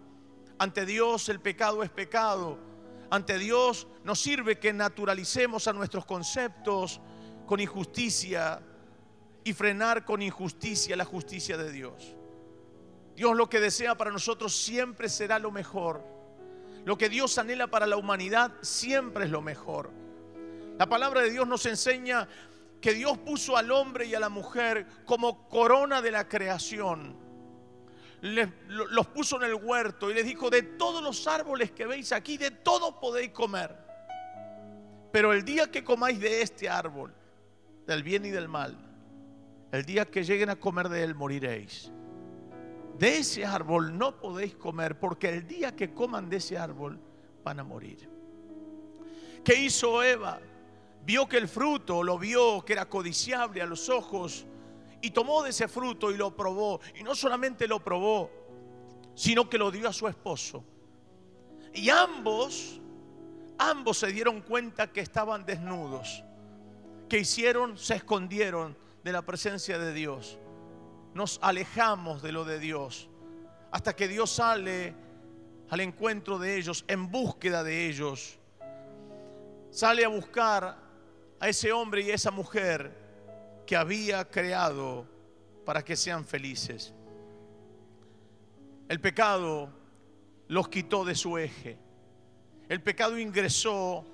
Ante 0.58 0.86
Dios 0.86 1.30
el 1.30 1.40
pecado 1.40 1.84
es 1.84 1.90
pecado. 1.90 2.58
Ante 3.10 3.38
Dios 3.38 3.88
nos 4.04 4.20
sirve 4.20 4.58
que 4.58 4.74
naturalicemos 4.74 5.68
a 5.68 5.74
nuestros 5.74 6.06
conceptos 6.06 7.00
con 7.46 7.60
injusticia 7.60 8.60
y 9.44 9.54
frenar 9.54 10.06
con 10.06 10.22
injusticia 10.22 10.96
la 10.96 11.06
justicia 11.06 11.58
de 11.58 11.72
Dios. 11.72 12.16
Dios 13.16 13.36
lo 13.36 13.50
que 13.50 13.60
desea 13.60 13.96
para 13.96 14.12
nosotros 14.12 14.56
siempre 14.56 15.10
será 15.10 15.40
lo 15.40 15.52
mejor. 15.52 16.04
Lo 16.86 16.98
que 16.98 17.10
Dios 17.10 17.38
anhela 17.38 17.68
para 17.68 17.88
la 17.88 17.98
humanidad 17.98 18.52
siempre 18.62 19.26
es 19.26 19.32
lo 19.32 19.42
mejor. 19.42 19.92
La 20.78 20.88
palabra 20.88 21.22
de 21.22 21.30
Dios 21.30 21.48
nos 21.48 21.66
enseña 21.66 22.28
que 22.82 22.94
Dios 22.94 23.18
puso 23.20 23.56
al 23.56 23.72
hombre 23.72 24.06
y 24.06 24.16
a 24.16 24.20
la 24.20 24.30
mujer 24.30 24.86
como 25.06 25.48
corona 25.48 26.02
de 26.02 26.12
la 26.12 26.28
creación. 26.28 27.16
los 28.22 29.08
puso 29.08 29.38
en 29.38 29.44
el 29.44 29.56
huerto 29.56 30.10
y 30.10 30.14
les 30.14 30.26
dijo, 30.26 30.50
de 30.50 30.64
todos 30.64 31.04
los 31.04 31.28
árboles 31.28 31.72
que 31.72 31.86
veis 31.86 32.12
aquí, 32.12 32.38
de 32.38 32.52
todos 32.52 32.96
podéis 32.96 33.32
comer. 33.32 33.78
Pero 35.12 35.32
el 35.32 35.46
día 35.46 35.70
que 35.72 35.84
comáis 35.84 36.20
de 36.20 36.42
este 36.42 36.68
árbol, 36.68 37.14
del 37.86 38.02
bien 38.02 38.26
y 38.26 38.32
del 38.32 38.50
mal, 38.50 38.93
el 39.74 39.84
día 39.84 40.06
que 40.06 40.24
lleguen 40.24 40.50
a 40.50 40.56
comer 40.56 40.88
de 40.88 41.04
él, 41.04 41.16
moriréis. 41.16 41.92
De 42.98 43.18
ese 43.18 43.46
árbol 43.46 43.98
no 43.98 44.20
podéis 44.20 44.56
comer, 44.56 44.98
porque 44.98 45.28
el 45.28 45.46
día 45.46 45.76
que 45.76 45.94
coman 45.94 46.30
de 46.30 46.38
ese 46.38 46.58
árbol, 46.58 46.98
van 47.44 47.60
a 47.60 47.64
morir. 47.66 48.10
¿Qué 49.44 49.56
hizo 49.56 50.02
Eva? 50.02 50.40
vio 51.06 51.28
que 51.28 51.38
el 51.38 51.48
fruto, 51.48 52.04
lo 52.04 52.18
vio 52.18 52.64
que 52.64 52.74
era 52.74 52.88
codiciable 52.88 53.62
a 53.62 53.66
los 53.66 53.90
ojos 53.90 54.46
y 55.02 55.12
tomó 55.12 55.44
de 55.44 55.50
ese 55.50 55.68
fruto 55.68 56.12
y 56.12 56.18
lo 56.18 56.36
probó. 56.36 56.80
Y 56.98 57.04
no 57.04 57.14
solamente 57.16 57.68
lo 57.68 57.84
probó, 57.84 58.32
sino 59.16 59.50
que 59.50 59.58
lo 59.58 59.70
dio 59.70 59.90
a 59.90 59.94
su 59.94 60.08
esposo. 60.08 60.64
Y 61.74 61.90
ambos, 61.90 62.80
ambos 63.58 63.98
se 63.98 64.08
dieron 64.08 64.42
cuenta 64.42 64.92
que 64.92 65.02
estaban 65.02 65.46
desnudos. 65.46 66.24
Que 67.10 67.20
hicieron? 67.20 67.78
Se 67.78 67.96
escondieron 67.96 68.78
de 69.04 69.12
la 69.12 69.22
presencia 69.22 69.78
de 69.78 69.94
Dios. 69.94 70.40
Nos 71.14 71.40
alejamos 71.42 72.22
de 72.22 72.32
lo 72.32 72.46
de 72.46 72.60
Dios. 72.60 73.10
Hasta 73.72 73.96
que 73.96 74.08
Dios 74.08 74.32
sale 74.32 74.96
al 75.70 75.80
encuentro 75.80 76.38
de 76.38 76.58
ellos, 76.58 76.86
en 76.88 77.10
búsqueda 77.10 77.64
de 77.64 77.88
ellos. 77.88 78.38
Sale 79.72 80.06
a 80.06 80.08
buscar 80.08 80.78
a 81.40 81.50
ese 81.50 81.72
hombre 81.72 82.02
y 82.02 82.12
a 82.12 82.16
esa 82.16 82.32
mujer 82.32 82.92
que 83.66 83.76
había 83.76 84.30
creado 84.30 85.08
para 85.66 85.84
que 85.84 85.96
sean 85.96 86.26
felices. 86.26 86.94
El 88.88 89.00
pecado 89.00 89.70
los 90.48 90.70
quitó 90.70 91.04
de 91.04 91.16
su 91.16 91.38
eje. 91.38 91.78
El 92.70 92.82
pecado 92.82 93.18
ingresó 93.18 94.06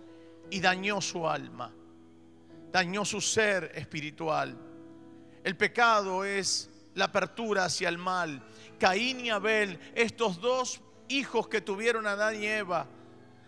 y 0.50 0.60
dañó 0.60 1.02
su 1.02 1.28
alma, 1.28 1.74
dañó 2.72 3.04
su 3.04 3.20
ser 3.20 3.72
espiritual. 3.76 4.69
El 5.44 5.56
pecado 5.56 6.24
es 6.24 6.70
la 6.96 7.06
apertura 7.06 7.66
hacia 7.66 7.90
el 7.90 7.98
mal. 7.98 8.42
Caín 8.80 9.26
y 9.26 9.30
Abel, 9.30 9.80
estos 9.96 10.40
dos 10.40 10.82
hijos 11.08 11.48
que 11.48 11.62
tuvieron 11.62 12.08
Adán 12.08 12.42
y 12.42 12.46
Eva, 12.46 12.88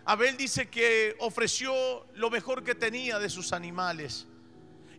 Abel 0.04 0.36
dice 0.36 0.68
que 0.68 1.16
ofreció 1.20 1.72
lo 2.14 2.30
mejor 2.30 2.64
que 2.64 2.74
tenía 2.74 3.18
de 3.18 3.30
sus 3.30 3.52
animales. 3.52 4.26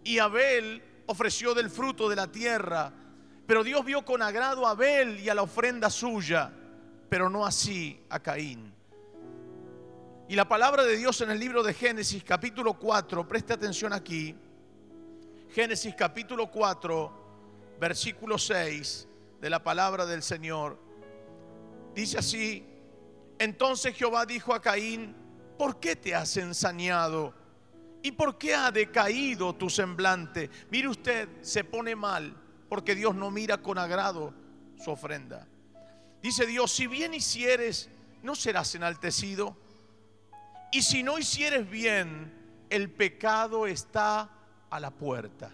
Y 0.04 0.20
Abel 0.20 0.82
ofreció 1.08 1.54
del 1.54 1.70
fruto 1.70 2.10
de 2.10 2.16
la 2.16 2.32
tierra. 2.32 2.94
Pero 3.46 3.64
Dios 3.64 3.84
vio 3.84 4.06
con 4.06 4.22
agrado 4.22 4.66
a 4.66 4.72
Abel 4.72 5.20
y 5.20 5.28
a 5.28 5.36
la 5.36 5.42
ofrenda 5.42 5.90
suya, 5.90 6.52
pero 7.10 7.30
no 7.30 7.46
así 7.46 8.00
a 8.10 8.20
Caín. 8.20 8.74
Y 10.30 10.36
la 10.36 10.48
palabra 10.48 10.84
de 10.84 10.96
Dios 10.96 11.20
en 11.20 11.32
el 11.32 11.40
libro 11.40 11.62
de 11.64 11.74
Génesis 11.74 12.24
capítulo 12.24 12.76
4, 12.76 13.28
preste 13.28 13.54
atención 13.54 13.92
aquí. 13.92 14.34
Génesis 15.54 15.94
capítulo 15.94 16.50
4, 16.50 17.78
versículo 17.80 18.40
6 18.40 19.08
de 19.40 19.50
la 19.52 19.64
palabra 19.64 20.04
del 20.04 20.24
Señor. 20.24 20.80
Dice 21.94 22.18
así, 22.18 22.66
entonces 23.38 23.96
Jehová 23.96 24.26
dijo 24.26 24.56
a 24.56 24.62
Caín, 24.64 25.16
¿por 25.56 25.80
qué 25.80 25.96
te 25.96 26.16
has 26.16 26.38
ensañado? 26.38 27.36
¿Y 28.02 28.14
por 28.14 28.40
qué 28.40 28.56
ha 28.56 28.72
decaído 28.72 29.54
tu 29.54 29.70
semblante? 29.70 30.50
Mire 30.72 30.88
usted, 30.88 31.30
se 31.42 31.64
pone 31.64 31.96
mal 31.96 32.36
porque 32.68 32.96
Dios 32.96 33.14
no 33.14 33.30
mira 33.30 33.60
con 33.60 33.78
agrado 33.78 34.34
su 34.84 34.90
ofrenda. 34.90 35.48
Dice 36.24 36.48
Dios, 36.48 36.72
si 36.72 36.88
bien 36.88 37.14
hicieres, 37.14 37.92
no 38.24 38.34
serás 38.34 38.74
enaltecido. 38.74 39.56
Y 40.72 40.82
si 40.82 41.04
no 41.04 41.20
hicieres 41.20 41.70
bien, 41.70 42.66
el 42.72 42.90
pecado 42.90 43.68
está 43.68 44.32
a 44.76 44.80
la 44.80 44.92
puerta. 44.92 45.52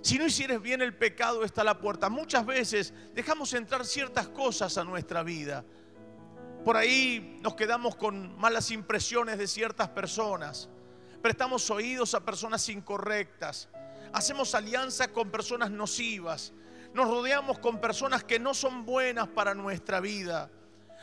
Si 0.00 0.18
no 0.18 0.26
hicieres 0.26 0.60
bien, 0.60 0.82
el 0.82 0.94
pecado 0.96 1.44
está 1.44 1.60
a 1.60 1.64
la 1.64 1.78
puerta. 1.78 2.08
Muchas 2.08 2.44
veces 2.44 2.92
dejamos 3.14 3.52
entrar 3.54 3.84
ciertas 3.86 4.28
cosas 4.28 4.76
a 4.78 4.84
nuestra 4.84 5.22
vida 5.22 5.64
por 6.64 6.76
ahí 6.76 7.40
nos 7.42 7.56
quedamos 7.56 7.96
con 7.96 8.38
malas 8.38 8.70
impresiones 8.70 9.36
de 9.36 9.48
ciertas 9.48 9.88
personas. 9.88 10.68
Prestamos 11.20 11.68
oídos 11.70 12.14
a 12.14 12.24
personas 12.24 12.68
incorrectas. 12.68 13.68
Hacemos 14.12 14.54
alianza 14.54 15.08
con 15.08 15.30
personas 15.30 15.72
nocivas. 15.72 16.52
Nos 16.94 17.08
rodeamos 17.08 17.58
con 17.58 17.80
personas 17.80 18.22
que 18.22 18.38
no 18.38 18.54
son 18.54 18.84
buenas 18.84 19.26
para 19.26 19.54
nuestra 19.54 19.98
vida. 19.98 20.50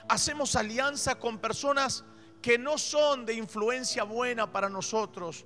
Hacemos 0.07 0.55
alianza 0.55 1.15
con 1.15 1.39
personas 1.39 2.05
que 2.41 2.57
no 2.57 2.77
son 2.77 3.25
de 3.25 3.33
influencia 3.33 4.03
buena 4.03 4.49
para 4.49 4.69
nosotros. 4.69 5.45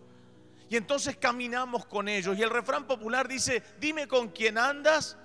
Y 0.73 0.75
entonces 0.75 1.15
caminamos 1.17 1.85
con 1.85 2.07
ellos. 2.07 2.35
Y 2.35 2.41
el 2.41 2.49
refrán 2.49 2.87
popular 2.87 3.27
dice, 3.27 3.61
dime 3.79 4.07
con 4.07 4.29
quién 4.29 4.57
andas 4.57 5.19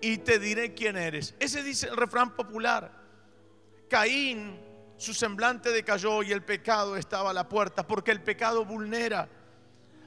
y 0.00 0.18
te 0.18 0.38
diré 0.38 0.72
quién 0.72 0.96
eres. 0.96 1.34
Ese 1.40 1.64
dice 1.64 1.88
el 1.88 1.96
refrán 1.96 2.36
popular. 2.36 2.92
Caín, 3.90 4.56
su 4.96 5.14
semblante 5.14 5.72
decayó 5.72 6.22
y 6.22 6.30
el 6.30 6.44
pecado 6.44 6.96
estaba 6.96 7.30
a 7.30 7.32
la 7.32 7.48
puerta, 7.48 7.88
porque 7.88 8.12
el 8.12 8.22
pecado 8.22 8.64
vulnera, 8.64 9.28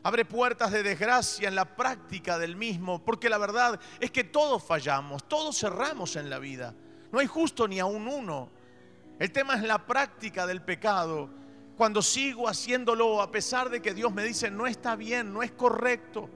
abre 0.04 0.24
puertas 0.24 0.72
de 0.72 0.84
desgracia 0.84 1.50
en 1.50 1.56
la 1.56 1.75
práctica 1.75 2.40
del 2.40 2.56
mismo, 2.56 3.04
porque 3.04 3.28
la 3.28 3.40
verdad 3.40 3.78
es 4.00 4.10
que 4.10 4.24
todos 4.24 4.63
fallamos, 4.63 5.28
todos 5.28 5.60
cerramos 5.60 6.16
en 6.16 6.30
la 6.30 6.40
vida, 6.40 6.74
no 7.12 7.20
hay 7.20 7.28
justo 7.28 7.68
ni 7.68 7.82
a 7.82 7.86
un 7.86 8.08
uno. 8.08 8.50
El 9.20 9.34
tema 9.34 9.56
es 9.56 9.63
la 9.63 9.86
práctica 9.86 10.48
del 10.48 10.62
pecado. 10.62 11.40
Cuando 11.82 12.04
sigo 12.04 12.48
haciéndolo 12.48 13.24
a 13.24 13.32
pesar 13.32 13.72
de 13.72 13.82
que 13.82 13.96
Dios 13.96 14.14
me 14.14 14.24
dice 14.24 14.52
no 14.52 14.68
está 14.68 14.96
bien, 14.96 15.34
no 15.34 15.42
es 15.42 15.52
correcto. 15.52 16.30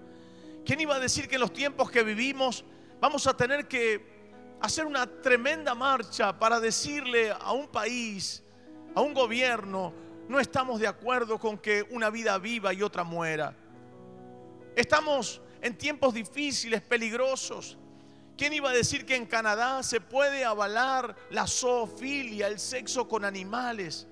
¿Quién 0.66 0.80
iba 0.80 0.96
a 0.96 1.00
decir 1.00 1.28
que 1.28 1.36
en 1.36 1.42
los 1.42 1.54
tiempos 1.54 1.92
que 1.92 2.02
vivimos 2.02 2.66
vamos 3.00 3.28
a 3.28 3.38
tener 3.38 3.68
que 3.68 4.58
hacer 4.60 4.88
una 4.88 5.06
tremenda 5.06 5.76
marcha 5.76 6.40
para 6.40 6.60
decirle 6.60 7.32
a 7.32 7.52
un 7.52 7.68
país, 7.68 8.44
a 8.96 9.02
un 9.02 9.14
gobierno, 9.14 9.94
no 10.28 10.40
estamos 10.40 10.80
de 10.80 10.88
acuerdo 10.88 11.38
con 11.38 11.60
que 11.60 11.86
una 11.92 12.10
vida 12.10 12.40
viva 12.40 12.74
y 12.74 12.82
otra 12.82 13.04
muera. 13.04 13.56
Estamos 14.76 15.44
en 15.62 15.78
tiempos 15.78 16.16
difíciles, 16.16 16.82
peligrosos. 16.82 17.78
¿Quién 18.36 18.52
iba 18.54 18.72
a 18.72 18.74
decir 18.74 19.06
que 19.06 19.16
en 19.16 19.28
Canadá 19.28 19.84
se 19.84 20.02
puede 20.02 20.44
avalar 20.44 21.16
la 21.30 21.46
zoofilia, 21.46 22.48
el 22.48 22.58
sexo 22.58 23.08
con 23.08 23.24
animales? 23.24 24.08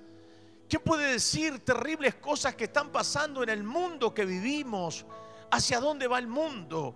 ¿Quién 0.68 0.82
puede 0.82 1.12
decir 1.12 1.64
terribles 1.64 2.14
cosas 2.16 2.54
que 2.54 2.64
están 2.64 2.90
pasando 2.90 3.42
en 3.42 3.50
el 3.50 3.62
mundo 3.62 4.14
que 4.14 4.24
vivimos? 4.24 5.04
¿Hacia 5.50 5.78
dónde 5.78 6.06
va 6.06 6.18
el 6.18 6.26
mundo? 6.26 6.94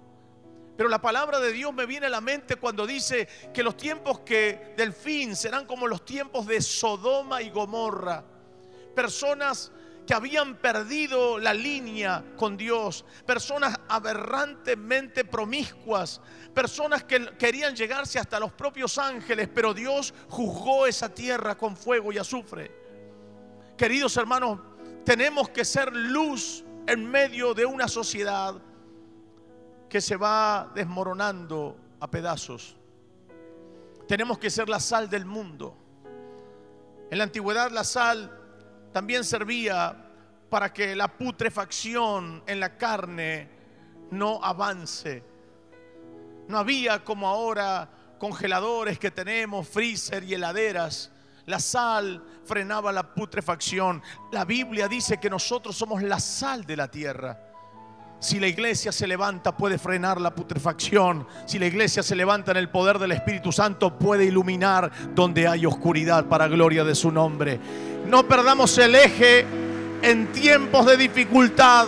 Pero 0.77 0.89
la 0.89 1.01
palabra 1.01 1.41
de 1.41 1.53
Dios 1.53 1.75
me 1.75 1.87
viene 1.87 2.07
a 2.07 2.11
la 2.11 2.21
mente 2.21 2.57
cuando 2.57 2.87
dice 2.87 3.29
que 3.53 3.63
los 3.63 3.77
tiempos 3.77 4.21
que 4.21 4.75
del 4.77 4.93
fin 4.93 5.35
serán 5.35 5.67
como 5.67 5.87
los 5.87 6.05
tiempos 6.05 6.47
de 6.47 6.63
Sodoma 6.63 7.43
y 7.43 7.51
Gomorra. 7.51 8.25
Personas 8.95 9.73
que 10.07 10.15
habían 10.15 10.57
perdido 10.57 11.39
la 11.39 11.53
línea 11.53 12.25
con 12.37 12.57
Dios, 12.57 13.05
personas 13.27 13.79
aberrantemente 13.89 15.25
promiscuas, 15.25 16.21
personas 16.55 17.05
que 17.05 17.37
querían 17.37 17.77
llegarse 17.77 18.19
hasta 18.19 18.41
los 18.41 18.53
propios 18.53 18.97
ángeles, 18.97 19.49
pero 19.55 19.75
Dios 19.75 20.15
juzgó 20.29 20.87
esa 20.87 21.13
tierra 21.13 21.59
con 21.59 21.77
fuego 21.77 22.11
y 22.11 22.19
azufre. 22.19 22.88
Queridos 23.79 24.17
hermanos, 24.17 24.59
tenemos 25.05 25.51
que 25.51 25.65
ser 25.65 25.95
luz 25.95 26.65
en 26.89 27.09
medio 27.09 27.55
de 27.55 27.65
una 27.65 27.87
sociedad 27.87 28.61
que 29.89 30.01
se 30.01 30.17
va 30.17 30.73
desmoronando 30.75 31.77
a 32.01 32.11
pedazos. 32.11 32.77
Tenemos 34.09 34.37
que 34.41 34.51
ser 34.51 34.69
la 34.69 34.81
sal 34.81 35.09
del 35.09 35.25
mundo. 35.25 35.77
En 37.09 37.19
la 37.19 37.25
antigüedad 37.25 37.71
la 37.71 37.85
sal 37.85 38.37
también 38.93 39.23
servía 39.23 40.11
para 40.51 40.73
que 40.73 40.97
la 40.97 41.07
putrefacción 41.17 42.43
en 42.49 42.59
la 42.59 42.77
carne 42.77 43.49
no 44.11 44.43
avance. 44.43 45.23
No 46.49 46.59
había 46.59 47.05
como 47.05 47.29
ahora 47.29 47.89
congeladores 48.19 48.99
que 48.99 49.13
tenemos, 49.13 49.69
freezer 49.69 50.25
y 50.25 50.35
heladeras. 50.35 51.13
La 51.49 51.59
sal 51.59 52.23
frenaba 52.45 52.93
la 52.93 53.15
putrefacción. 53.15 54.03
La 54.33 54.45
Biblia 54.45 54.87
dice 54.87 55.19
que 55.19 55.31
nosotros 55.31 55.75
somos 55.75 56.03
la 56.03 56.21
sal 56.21 56.67
de 56.67 56.77
la 56.77 56.89
tierra. 56.89 57.41
Si 58.21 58.39
la 58.39 58.49
iglesia 58.49 58.93
se 58.93 59.07
levanta 59.07 59.57
puede 59.57 59.79
frenar 59.79 60.21
la 60.21 60.35
putrefacción. 60.35 61.27
Si 61.47 61.59
la 61.59 61.65
iglesia 61.65 62.03
se 62.03 62.15
levanta 62.15 62.51
en 62.51 62.59
el 62.59 62.69
poder 62.69 62.99
del 62.99 63.13
Espíritu 63.13 63.51
Santo 63.51 63.99
puede 63.99 64.27
iluminar 64.27 64.93
donde 65.15 65.49
hay 65.49 65.65
oscuridad 65.65 66.27
para 66.27 66.49
gloria 66.49 66.85
de 66.85 66.95
su 66.95 67.11
nombre. 67.11 67.59
No 68.07 68.29
perdamos 68.29 68.77
el 68.77 68.95
eje 68.95 69.47
en 70.03 70.31
tiempos 70.33 70.85
de 70.85 70.99
dificultad. 70.99 71.87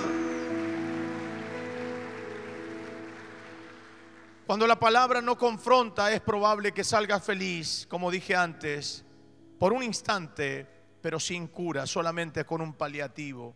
Cuando 4.47 4.67
la 4.67 4.81
palabra 4.81 5.21
no 5.21 5.37
confronta 5.37 6.11
es 6.11 6.23
probable 6.23 6.73
que 6.73 6.83
salga 6.83 7.21
feliz, 7.21 7.87
como 7.91 8.11
dije 8.11 8.35
antes, 8.35 9.05
por 9.61 9.75
un 9.75 9.83
instante, 9.83 10.67
pero 11.03 11.21
sin 11.21 11.49
cura, 11.49 11.87
solamente 11.87 12.47
con 12.47 12.63
un 12.63 12.73
paliativo. 12.73 13.55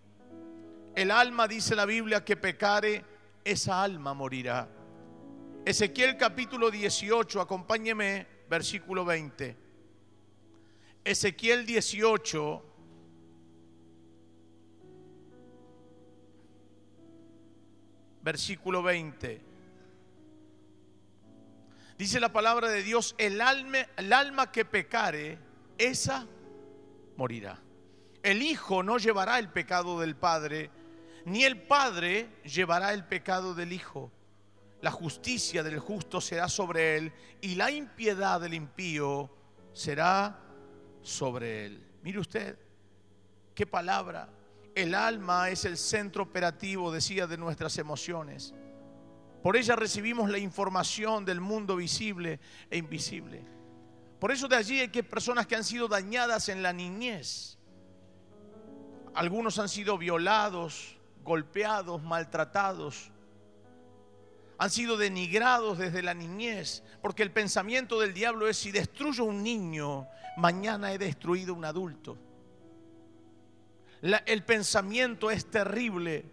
El 0.94 1.10
alma, 1.10 1.48
dice 1.48 1.74
la 1.74 1.86
Biblia, 1.86 2.22
que 2.22 2.36
pecare, 2.36 3.02
esa 3.42 3.82
alma 3.82 4.12
morirá. 4.12 4.68
Ezequiel 5.64 6.18
capítulo 6.18 6.70
18, 6.70 7.40
acompáñeme, 7.40 8.26
versículo 8.50 9.06
20. 9.06 9.56
Ezequiel 11.04 11.64
18, 11.64 12.64
versículo 18.20 18.82
20. 18.82 19.40
Dice 21.96 22.20
la 22.20 22.30
palabra 22.30 22.68
de 22.68 22.82
Dios, 22.82 23.14
el 23.16 23.40
alma, 23.40 23.78
el 23.96 24.12
alma 24.12 24.52
que 24.52 24.66
pecare, 24.66 25.53
esa 25.78 26.26
morirá. 27.16 27.60
El 28.22 28.42
Hijo 28.42 28.82
no 28.82 28.98
llevará 28.98 29.38
el 29.38 29.50
pecado 29.50 30.00
del 30.00 30.16
Padre, 30.16 30.70
ni 31.26 31.44
el 31.44 31.62
Padre 31.62 32.28
llevará 32.44 32.92
el 32.92 33.04
pecado 33.04 33.54
del 33.54 33.72
Hijo. 33.72 34.10
La 34.80 34.90
justicia 34.90 35.62
del 35.62 35.78
justo 35.78 36.20
será 36.20 36.48
sobre 36.48 36.96
él 36.96 37.12
y 37.40 37.54
la 37.54 37.70
impiedad 37.70 38.40
del 38.40 38.54
impío 38.54 39.30
será 39.72 40.38
sobre 41.02 41.66
él. 41.66 41.86
Mire 42.02 42.18
usted, 42.18 42.58
qué 43.54 43.66
palabra. 43.66 44.28
El 44.74 44.94
alma 44.94 45.48
es 45.50 45.64
el 45.64 45.76
centro 45.76 46.24
operativo, 46.24 46.92
decía, 46.92 47.26
de 47.26 47.36
nuestras 47.38 47.78
emociones. 47.78 48.52
Por 49.42 49.56
ella 49.56 49.76
recibimos 49.76 50.30
la 50.30 50.38
información 50.38 51.24
del 51.24 51.40
mundo 51.40 51.76
visible 51.76 52.40
e 52.70 52.78
invisible. 52.78 53.53
Por 54.24 54.32
eso 54.32 54.48
de 54.48 54.56
allí 54.56 54.80
hay 54.80 54.88
que 54.88 55.02
personas 55.02 55.46
que 55.46 55.54
han 55.54 55.64
sido 55.64 55.86
dañadas 55.86 56.48
en 56.48 56.62
la 56.62 56.72
niñez. 56.72 57.58
Algunos 59.12 59.58
han 59.58 59.68
sido 59.68 59.98
violados, 59.98 60.96
golpeados, 61.22 62.02
maltratados. 62.02 63.10
Han 64.56 64.70
sido 64.70 64.96
denigrados 64.96 65.76
desde 65.76 66.02
la 66.02 66.14
niñez, 66.14 66.82
porque 67.02 67.22
el 67.22 67.32
pensamiento 67.32 68.00
del 68.00 68.14
diablo 68.14 68.48
es 68.48 68.56
si 68.56 68.72
destruyo 68.72 69.24
un 69.24 69.42
niño, 69.42 70.08
mañana 70.38 70.94
he 70.94 70.96
destruido 70.96 71.52
un 71.52 71.66
adulto. 71.66 72.16
el 74.00 74.42
pensamiento 74.42 75.30
es 75.30 75.50
terrible 75.50 76.24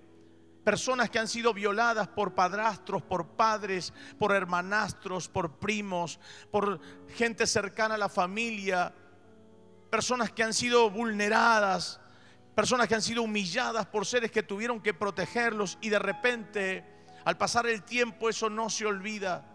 Personas 0.64 1.10
que 1.10 1.18
han 1.18 1.28
sido 1.28 1.56
violadas 1.56 2.08
por 2.08 2.36
padrastros, 2.36 3.02
por 3.02 3.30
padres, 3.30 3.94
por 4.20 4.32
hermanastros, 4.32 5.28
por 5.28 5.58
primos, 5.58 6.20
por 6.52 6.80
gente 7.16 7.48
cercana 7.48 7.96
a 7.96 7.98
la 7.98 8.10
familia. 8.10 8.94
Personas 9.90 10.32
que 10.32 10.44
han 10.44 10.54
sido 10.54 10.92
vulneradas, 10.92 12.00
personas 12.54 12.88
que 12.88 12.94
han 12.94 13.02
sido 13.02 13.24
humilladas 13.24 13.88
por 13.88 14.06
seres 14.06 14.30
que 14.30 14.44
tuvieron 14.44 14.82
que 14.82 14.94
protegerlos 14.94 15.80
y 15.82 15.90
de 15.90 15.98
repente, 15.98 16.86
al 17.26 17.38
pasar 17.38 17.66
el 17.66 17.82
tiempo, 17.82 18.30
eso 18.30 18.48
no 18.48 18.70
se 18.70 18.86
olvida. 18.86 19.48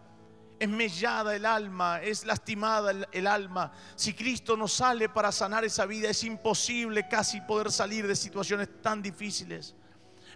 Es 0.59 0.69
mellada 0.69 1.37
el 1.37 1.47
alma, 1.47 2.03
es 2.03 2.25
lastimada 2.25 2.91
el, 2.91 3.07
el, 3.13 3.29
alma. 3.29 3.73
Si 3.95 4.13
Cristo 4.15 4.57
no 4.57 4.67
sale 4.67 5.09
para 5.09 5.31
sanar 5.31 5.65
esa 5.65 5.87
vida, 5.87 6.09
es 6.09 6.25
imposible 6.25 7.07
casi 7.09 7.41
poder 7.43 7.71
salir 7.71 8.09
de 8.09 8.17
situaciones 8.17 8.83
tan 8.83 9.03
difíciles. 9.03 9.77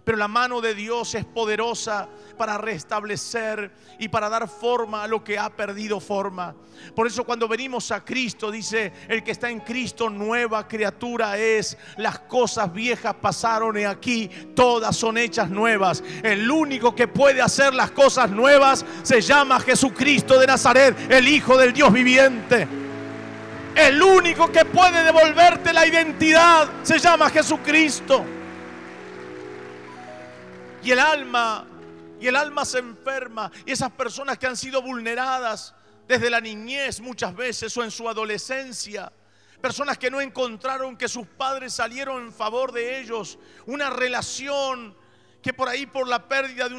Pero 0.03 0.17
la 0.17 0.27
mano 0.27 0.61
de 0.61 0.73
Dios 0.73 1.13
es 1.15 1.25
poderosa 1.25 2.09
para 2.37 2.57
restablecer 2.57 3.71
y 3.99 4.09
para 4.09 4.29
dar 4.29 4.47
forma 4.47 5.03
a 5.03 5.07
lo 5.07 5.23
que 5.23 5.37
ha 5.37 5.49
perdido 5.49 5.99
forma. 5.99 6.55
Por 6.95 7.05
eso 7.05 7.23
cuando 7.23 7.47
venimos 7.47 7.91
a 7.91 8.03
Cristo, 8.03 8.49
dice, 8.49 8.91
el 9.07 9.23
que 9.23 9.31
está 9.31 9.51
en 9.51 9.59
Cristo, 9.59 10.09
nueva 10.09 10.67
criatura 10.67 11.37
es. 11.37 11.77
Las 11.97 12.19
cosas 12.19 12.73
viejas 12.73 13.15
pasaron 13.21 13.77
y 13.77 13.83
aquí 13.83 14.27
todas 14.55 14.97
son 14.97 15.19
hechas 15.19 15.51
nuevas. 15.51 16.03
El 16.23 16.49
único 16.49 16.95
que 16.95 17.07
puede 17.07 17.41
hacer 17.41 17.73
las 17.75 17.91
cosas 17.91 18.31
nuevas 18.31 18.83
se 19.03 19.21
llama 19.21 19.59
Jesucristo 19.59 20.39
de 20.39 20.47
Nazaret, 20.47 21.11
el 21.11 21.27
Hijo 21.27 21.57
del 21.57 21.73
Dios 21.73 21.93
viviente. 21.93 22.67
El 23.75 24.01
único 24.01 24.51
que 24.51 24.65
puede 24.65 25.03
devolverte 25.03 25.71
la 25.71 25.85
identidad 25.85 26.67
se 26.81 26.97
llama 26.97 27.29
Jesucristo. 27.29 28.40
Y 30.83 30.91
el 30.91 30.99
alma, 30.99 31.67
y 32.19 32.27
el 32.27 32.35
alma 32.35 32.65
se 32.65 32.79
enferma. 32.79 33.51
Y 33.65 33.71
esas 33.71 33.91
personas 33.91 34.37
que 34.37 34.47
han 34.47 34.57
sido 34.57 34.81
vulneradas 34.81 35.75
desde 36.07 36.29
la 36.29 36.41
niñez 36.41 36.99
muchas 36.99 37.35
veces 37.35 37.75
o 37.77 37.83
en 37.83 37.91
su 37.91 38.09
adolescencia. 38.09 39.11
Personas 39.61 39.97
que 39.97 40.09
no 40.09 40.19
encontraron 40.19 40.97
que 40.97 41.07
sus 41.07 41.27
padres 41.27 41.73
salieron 41.73 42.23
en 42.23 42.33
favor 42.33 42.71
de 42.71 42.99
ellos. 42.99 43.37
Una 43.67 43.91
relación 43.91 44.95
que 45.41 45.53
por 45.53 45.69
ahí 45.69 45.85
por 45.85 46.07
la 46.07 46.27
pérdida 46.27 46.67
de 46.67 46.75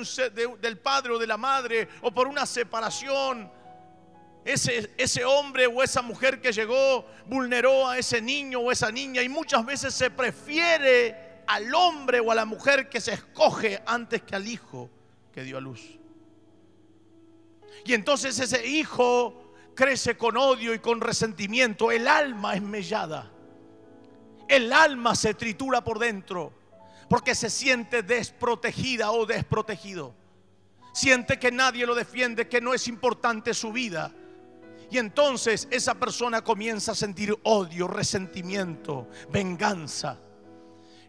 un, 0.47 0.61
del 0.61 0.79
padre 0.79 1.13
o 1.13 1.19
de 1.19 1.27
la 1.27 1.37
madre 1.37 1.89
o 2.01 2.13
por 2.13 2.27
una 2.27 2.45
separación, 2.45 3.51
ese, 4.45 4.93
ese 4.97 5.25
hombre 5.25 5.67
o 5.67 5.83
esa 5.83 6.03
mujer 6.03 6.41
que 6.41 6.53
llegó 6.53 7.07
vulneró 7.27 7.89
a 7.89 7.99
ese 7.99 8.21
niño 8.21 8.59
o 8.59 8.73
esa 8.73 8.91
niña 8.91 9.23
y 9.23 9.29
muchas 9.29 9.65
veces 9.65 9.95
se 9.95 10.11
prefiere 10.11 11.32
al 11.47 11.75
hombre 11.75 12.21
o 12.21 12.31
a 12.31 12.35
la 12.35 12.45
mujer 12.45 12.89
que 12.89 13.01
se 13.01 13.13
escoge 13.13 13.83
antes 13.87 14.23
que 14.23 14.37
al 14.37 14.47
hijo 14.47 14.91
que 15.33 15.43
dio 15.43 15.59
a 15.59 15.61
luz. 15.61 15.99
Y 17.85 17.95
entonces 17.95 18.39
ese 18.39 18.67
hijo 18.67 19.55
crece 19.75 20.17
con 20.17 20.37
odio 20.37 20.75
y 20.75 20.79
con 20.79 21.01
resentimiento. 21.01 21.91
El 21.91 22.07
alma 22.07 22.55
es 22.55 22.63
mellada. 22.63 23.31
El 24.49 24.73
alma 24.73 25.15
se 25.15 25.35
tritura 25.35 25.83
por 25.83 25.99
dentro 25.99 26.53
porque 27.09 27.35
se 27.35 27.51
siente 27.51 28.03
desprotegida 28.03 29.13
o 29.13 29.27
desprotegido. 29.27 30.15
Siente 30.93 31.39
que 31.39 31.51
nadie 31.51 31.87
lo 31.87 31.95
defiende, 31.95 32.49
que 32.49 32.61
no 32.61 32.75
es 32.75 32.89
importante 32.89 33.55
su 33.55 33.73
vida. 33.73 34.13
Y 34.91 34.99
entonces 34.99 35.69
esa 35.71 35.95
persona 35.95 36.43
comienza 36.43 36.93
a 36.93 36.95
sentir 36.95 37.35
odio, 37.45 37.89
resentimiento, 37.89 39.09
venganza. 39.31 40.19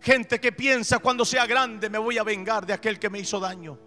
Gente 0.04 0.42
que 0.42 0.52
piensa 0.52 1.00
cuando 1.00 1.24
sea 1.24 1.46
grande 1.46 1.90
me 1.90 1.98
voy 1.98 2.18
a 2.18 2.24
vengar 2.24 2.66
de 2.66 2.74
aquel 2.74 3.00
que 3.00 3.10
me 3.10 3.20
hizo 3.20 3.40
daño. 3.40 3.80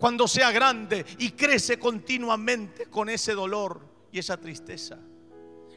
Cuando 0.00 0.26
sea 0.26 0.50
grande 0.50 1.06
y 1.18 1.30
crece 1.30 1.78
continuamente 1.78 2.86
con 2.86 3.08
ese 3.08 3.34
dolor 3.34 3.88
y 4.10 4.18
esa 4.18 4.36
tristeza. 4.36 4.98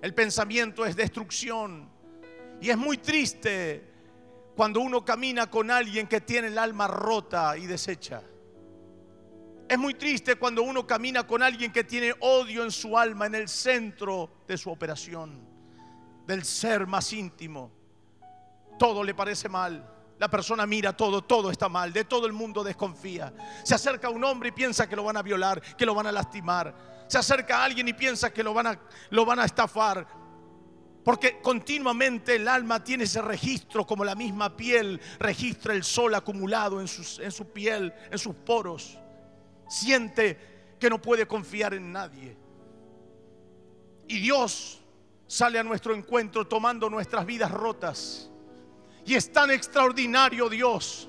El 0.02 0.16
pensamiento 0.16 0.84
es 0.84 0.96
destrucción. 0.96 1.92
Y 2.60 2.72
es 2.72 2.78
muy 2.78 2.98
triste 2.98 3.88
cuando 4.56 4.80
uno 4.80 5.06
camina 5.06 5.48
con 5.48 5.70
alguien 5.70 6.08
que 6.08 6.22
tiene 6.22 6.48
el 6.48 6.58
alma 6.58 6.88
rota 6.88 7.56
y 7.56 7.68
deshecha. 7.68 8.24
Es 9.70 9.78
muy 9.78 9.94
triste 9.94 10.38
cuando 10.38 10.64
uno 10.64 10.88
camina 10.88 11.28
con 11.28 11.44
alguien 11.44 11.72
que 11.72 11.84
tiene 11.84 12.16
odio 12.22 12.64
en 12.64 12.72
su 12.72 12.98
alma, 12.98 13.28
en 13.28 13.36
el 13.36 13.48
centro 13.48 14.42
de 14.48 14.58
su 14.58 14.72
operación, 14.72 15.48
del 16.26 16.44
ser 16.44 16.88
más 16.88 17.14
íntimo 17.14 17.77
todo 18.78 19.04
le 19.04 19.14
parece 19.14 19.50
mal. 19.50 19.94
La 20.20 20.30
persona 20.30 20.66
mira 20.66 20.96
todo, 20.98 21.24
todo 21.24 21.52
está 21.52 21.70
mal, 21.70 21.94
de 21.94 22.04
todo 22.04 22.26
el 22.26 22.34
mundo 22.34 22.64
desconfía. 22.64 23.34
Se 23.64 23.76
acerca 23.76 24.08
a 24.08 24.12
un 24.12 24.24
hombre 24.24 24.50
y 24.50 24.52
piensa 24.52 24.90
que 24.90 24.96
lo 24.96 25.04
van 25.04 25.18
a 25.18 25.22
violar, 25.22 25.62
que 25.62 25.86
lo 25.86 25.94
van 25.94 26.08
a 26.08 26.12
lastimar. 26.12 27.06
Se 27.08 27.18
acerca 27.18 27.60
a 27.60 27.66
alguien 27.66 27.88
y 27.88 27.94
piensa 27.94 28.32
que 28.32 28.44
lo 28.44 28.54
van 28.54 28.68
a, 28.68 28.80
lo 29.12 29.26
van 29.26 29.40
a 29.40 29.46
estafar. 29.46 30.08
Porque 31.04 31.40
continuamente 31.40 32.36
el 32.36 32.48
alma 32.48 32.84
tiene 32.84 33.06
ese 33.06 33.22
registro, 33.22 33.86
como 33.86 34.04
la 34.04 34.16
misma 34.16 34.58
piel 34.58 35.00
registra 35.20 35.74
el 35.74 35.84
sol 35.84 36.16
acumulado 36.16 36.82
en, 36.82 36.88
en 37.20 37.32
su 37.32 37.52
piel, 37.54 37.94
en 38.12 38.18
sus 38.18 38.36
poros. 38.36 38.98
Siente 39.70 40.76
que 40.80 40.90
no 40.90 41.02
puede 41.02 41.28
confiar 41.28 41.76
en 41.76 41.92
nadie. 41.92 42.36
Y 44.08 44.20
Dios 44.20 44.82
sale 45.28 45.60
a 45.60 45.64
nuestro 45.64 45.94
encuentro 45.94 46.48
tomando 46.48 46.90
nuestras 46.90 47.26
vidas 47.26 47.52
rotas. 47.52 48.30
Y 49.08 49.16
es 49.16 49.32
tan 49.32 49.50
extraordinario 49.52 50.50
Dios 50.50 51.08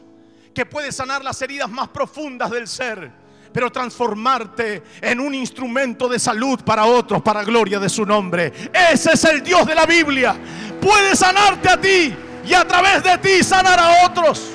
que 0.54 0.64
puede 0.64 0.92
sanar 0.92 1.24
las 1.24 1.42
heridas 1.42 1.68
más 1.68 1.88
profundas 1.88 2.48
del 2.48 2.68
ser, 2.68 3.10
pero 3.52 3.72
transformarte 3.72 4.84
en 5.00 5.18
un 5.18 5.34
instrumento 5.34 6.08
de 6.08 6.20
salud 6.20 6.60
para 6.62 6.84
otros, 6.84 7.20
para 7.22 7.42
gloria 7.42 7.80
de 7.80 7.88
su 7.88 8.06
nombre. 8.06 8.52
Ese 8.72 9.14
es 9.14 9.24
el 9.24 9.42
Dios 9.42 9.66
de 9.66 9.74
la 9.74 9.84
Biblia. 9.84 10.36
Puede 10.80 11.16
sanarte 11.16 11.68
a 11.68 11.80
ti 11.80 12.14
y 12.46 12.54
a 12.54 12.64
través 12.68 13.02
de 13.02 13.18
ti 13.18 13.42
sanar 13.42 13.80
a 13.80 14.06
otros. 14.06 14.48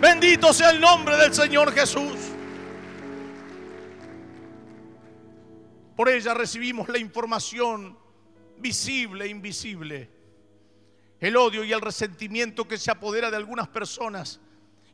Bendito 0.00 0.52
sea 0.52 0.70
el 0.70 0.80
nombre 0.80 1.16
del 1.16 1.34
Señor 1.34 1.72
Jesús. 1.72 2.18
Por 5.96 6.08
ella 6.08 6.34
recibimos 6.34 6.88
la 6.88 6.98
información 6.98 7.98
visible 8.58 9.24
e 9.24 9.28
invisible. 9.28 10.19
El 11.20 11.36
odio 11.36 11.64
y 11.64 11.72
el 11.72 11.80
resentimiento 11.80 12.66
que 12.66 12.78
se 12.78 12.90
apodera 12.90 13.30
de 13.30 13.36
algunas 13.36 13.68
personas. 13.68 14.40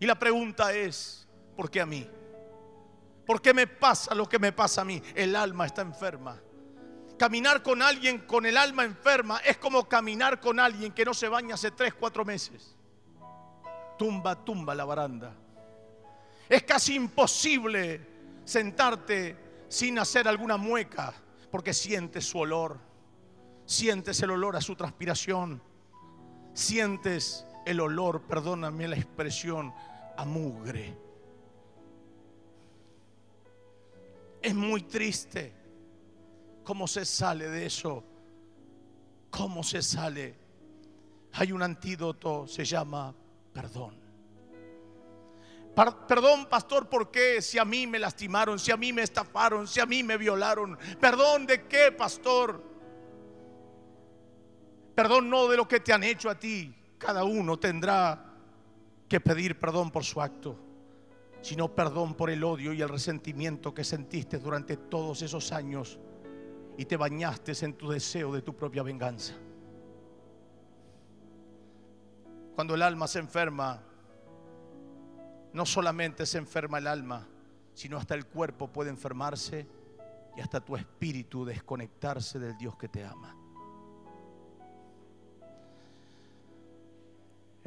Y 0.00 0.06
la 0.06 0.18
pregunta 0.18 0.74
es, 0.74 1.28
¿por 1.56 1.70
qué 1.70 1.80
a 1.80 1.86
mí? 1.86 2.08
¿Por 3.24 3.40
qué 3.40 3.54
me 3.54 3.66
pasa 3.66 4.14
lo 4.14 4.28
que 4.28 4.38
me 4.38 4.52
pasa 4.52 4.82
a 4.82 4.84
mí? 4.84 5.02
El 5.14 5.36
alma 5.36 5.66
está 5.66 5.82
enferma. 5.82 6.40
Caminar 7.18 7.62
con 7.62 7.80
alguien 7.80 8.18
con 8.26 8.44
el 8.44 8.56
alma 8.56 8.84
enferma 8.84 9.38
es 9.38 9.56
como 9.56 9.88
caminar 9.88 10.40
con 10.40 10.60
alguien 10.60 10.92
que 10.92 11.04
no 11.04 11.14
se 11.14 11.28
baña 11.28 11.54
hace 11.54 11.70
3, 11.70 11.94
4 11.94 12.24
meses 12.24 12.76
tumba, 13.96 14.44
tumba 14.44 14.74
la 14.74 14.84
baranda. 14.84 15.34
Es 16.48 16.62
casi 16.62 16.94
imposible 16.94 18.00
sentarte 18.44 19.64
sin 19.68 19.98
hacer 19.98 20.28
alguna 20.28 20.56
mueca 20.56 21.12
porque 21.50 21.72
sientes 21.72 22.24
su 22.26 22.38
olor, 22.38 22.78
sientes 23.64 24.20
el 24.22 24.30
olor 24.30 24.56
a 24.56 24.60
su 24.60 24.76
transpiración, 24.76 25.62
sientes 26.56 27.46
el 27.66 27.80
olor, 27.80 28.22
perdóname 28.22 28.88
la 28.88 28.96
expresión, 28.96 29.72
a 30.16 30.24
mugre. 30.24 30.96
Es 34.40 34.54
muy 34.54 34.82
triste 34.82 35.52
cómo 36.64 36.88
se 36.88 37.04
sale 37.04 37.50
de 37.50 37.66
eso, 37.66 38.02
cómo 39.30 39.62
se 39.62 39.82
sale. 39.82 40.34
Hay 41.32 41.52
un 41.52 41.62
antídoto, 41.62 42.46
se 42.46 42.64
llama 42.64 43.14
perdón. 43.52 44.06
Perdón, 46.08 46.46
pastor, 46.46 46.88
¿por 46.88 47.10
qué? 47.10 47.42
Si 47.42 47.58
a 47.58 47.64
mí 47.66 47.86
me 47.86 47.98
lastimaron, 47.98 48.58
si 48.58 48.72
a 48.72 48.78
mí 48.78 48.94
me 48.94 49.02
estafaron, 49.02 49.68
si 49.68 49.78
a 49.78 49.84
mí 49.84 50.02
me 50.02 50.16
violaron. 50.16 50.78
Perdón 50.98 51.44
de 51.44 51.66
qué, 51.66 51.92
pastor. 51.92 52.75
Perdón 54.96 55.28
no 55.28 55.46
de 55.46 55.58
lo 55.58 55.68
que 55.68 55.80
te 55.80 55.92
han 55.92 56.02
hecho 56.02 56.30
a 56.30 56.40
ti. 56.40 56.74
Cada 56.96 57.22
uno 57.22 57.58
tendrá 57.58 58.32
que 59.06 59.20
pedir 59.20 59.60
perdón 59.60 59.90
por 59.90 60.02
su 60.02 60.22
acto, 60.22 60.58
sino 61.42 61.68
perdón 61.68 62.14
por 62.14 62.30
el 62.30 62.42
odio 62.42 62.72
y 62.72 62.80
el 62.80 62.88
resentimiento 62.88 63.74
que 63.74 63.84
sentiste 63.84 64.38
durante 64.38 64.78
todos 64.78 65.20
esos 65.20 65.52
años 65.52 66.00
y 66.78 66.86
te 66.86 66.96
bañaste 66.96 67.52
en 67.60 67.74
tu 67.74 67.90
deseo 67.90 68.32
de 68.32 68.40
tu 68.40 68.56
propia 68.56 68.82
venganza. 68.82 69.34
Cuando 72.54 72.74
el 72.74 72.80
alma 72.80 73.06
se 73.06 73.18
enferma, 73.18 73.82
no 75.52 75.66
solamente 75.66 76.24
se 76.24 76.38
enferma 76.38 76.78
el 76.78 76.86
alma, 76.86 77.28
sino 77.74 77.98
hasta 77.98 78.14
el 78.14 78.24
cuerpo 78.24 78.72
puede 78.72 78.88
enfermarse 78.88 79.66
y 80.34 80.40
hasta 80.40 80.60
tu 80.60 80.74
espíritu 80.74 81.44
desconectarse 81.44 82.38
del 82.38 82.56
Dios 82.56 82.76
que 82.76 82.88
te 82.88 83.04
ama. 83.04 83.35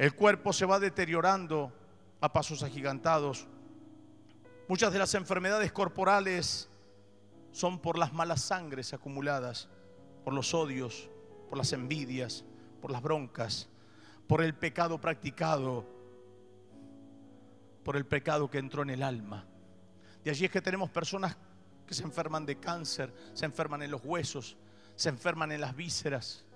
El 0.00 0.14
cuerpo 0.14 0.54
se 0.54 0.64
va 0.64 0.80
deteriorando 0.80 1.70
a 2.22 2.32
pasos 2.32 2.62
agigantados. 2.62 3.46
Muchas 4.66 4.94
de 4.94 4.98
las 4.98 5.14
enfermedades 5.14 5.72
corporales 5.72 6.70
son 7.52 7.78
por 7.78 7.98
las 7.98 8.10
malas 8.10 8.40
sangres 8.40 8.94
acumuladas, 8.94 9.68
por 10.24 10.32
los 10.32 10.54
odios, 10.54 11.10
por 11.50 11.58
las 11.58 11.74
envidias, 11.74 12.46
por 12.80 12.90
las 12.90 13.02
broncas, 13.02 13.68
por 14.26 14.42
el 14.42 14.54
pecado 14.54 14.98
practicado, 14.98 15.84
por 17.84 17.94
el 17.94 18.06
pecado 18.06 18.48
que 18.48 18.56
entró 18.56 18.80
en 18.80 18.88
el 18.88 19.02
alma. 19.02 19.44
De 20.24 20.30
allí 20.30 20.46
es 20.46 20.50
que 20.50 20.62
tenemos 20.62 20.88
personas 20.88 21.36
que 21.86 21.92
se 21.92 22.04
enferman 22.04 22.46
de 22.46 22.58
cáncer, 22.58 23.12
se 23.34 23.44
enferman 23.44 23.82
en 23.82 23.90
los 23.90 24.02
huesos, 24.02 24.56
se 24.96 25.10
enferman 25.10 25.52
en 25.52 25.60
las 25.60 25.76
vísceras, 25.76 26.46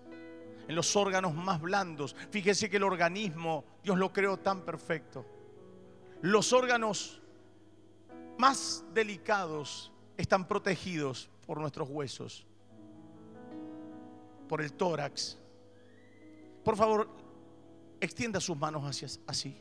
en 0.69 0.75
los 0.75 0.97
órganos 0.97 1.35
más 1.35 1.61
blandos. 1.61 2.15
Fíjese 2.31 2.71
que 2.71 2.77
el 2.77 2.83
organismo, 2.83 3.65
Dios 3.83 3.99
lo 3.99 4.13
creó 4.13 4.39
tan 4.39 4.63
perfecto. 4.63 5.25
Los 6.23 6.53
órganos 6.53 7.21
más 8.39 8.85
delicados 8.93 9.93
están 10.17 10.47
protegidos 10.47 11.29
por 11.47 11.59
nuestros 11.59 11.89
huesos, 11.89 12.47
por 14.49 14.63
el 14.63 14.73
tórax. 14.73 15.39
Por 16.65 16.77
favor, 16.77 17.09
Extienda 18.05 18.39
sus 18.39 18.57
manos 18.59 18.85
hacia 18.85 19.09
así. 19.27 19.57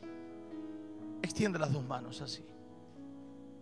Extienda 1.22 1.58
las 1.58 1.72
dos 1.72 1.82
manos 1.82 2.20
así. 2.20 2.44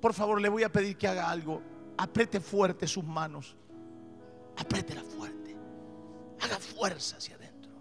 Por 0.00 0.12
favor, 0.12 0.40
le 0.40 0.48
voy 0.48 0.64
a 0.64 0.72
pedir 0.72 0.96
que 0.96 1.06
haga 1.06 1.30
algo. 1.30 1.62
Apriete 1.96 2.40
fuerte 2.40 2.88
sus 2.88 3.04
manos. 3.04 3.56
Apriétela 4.56 5.02
fuerte. 5.04 5.41
Fuerza 6.58 7.16
hacia 7.16 7.36
adentro. 7.36 7.72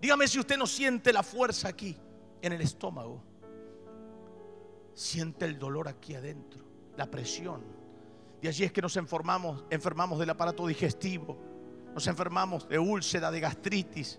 Dígame 0.00 0.26
si 0.28 0.38
usted 0.38 0.56
no 0.56 0.66
siente 0.66 1.12
la 1.12 1.22
fuerza 1.22 1.68
aquí, 1.68 1.96
en 2.42 2.52
el 2.52 2.60
estómago. 2.60 3.22
Siente 4.94 5.46
el 5.46 5.58
dolor 5.58 5.88
aquí 5.88 6.14
adentro, 6.14 6.64
la 6.96 7.10
presión. 7.10 7.62
De 8.40 8.48
allí 8.48 8.64
es 8.64 8.72
que 8.72 8.82
nos 8.82 8.96
enfermamos, 8.96 9.64
enfermamos 9.70 10.18
del 10.18 10.30
aparato 10.30 10.66
digestivo, 10.66 11.38
nos 11.94 12.06
enfermamos 12.08 12.68
de 12.68 12.78
úlcera, 12.78 13.30
de 13.30 13.40
gastritis, 13.40 14.18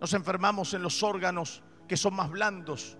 nos 0.00 0.14
enfermamos 0.14 0.72
en 0.74 0.82
los 0.82 1.02
órganos 1.02 1.62
que 1.88 1.96
son 1.96 2.14
más 2.14 2.30
blandos. 2.30 2.96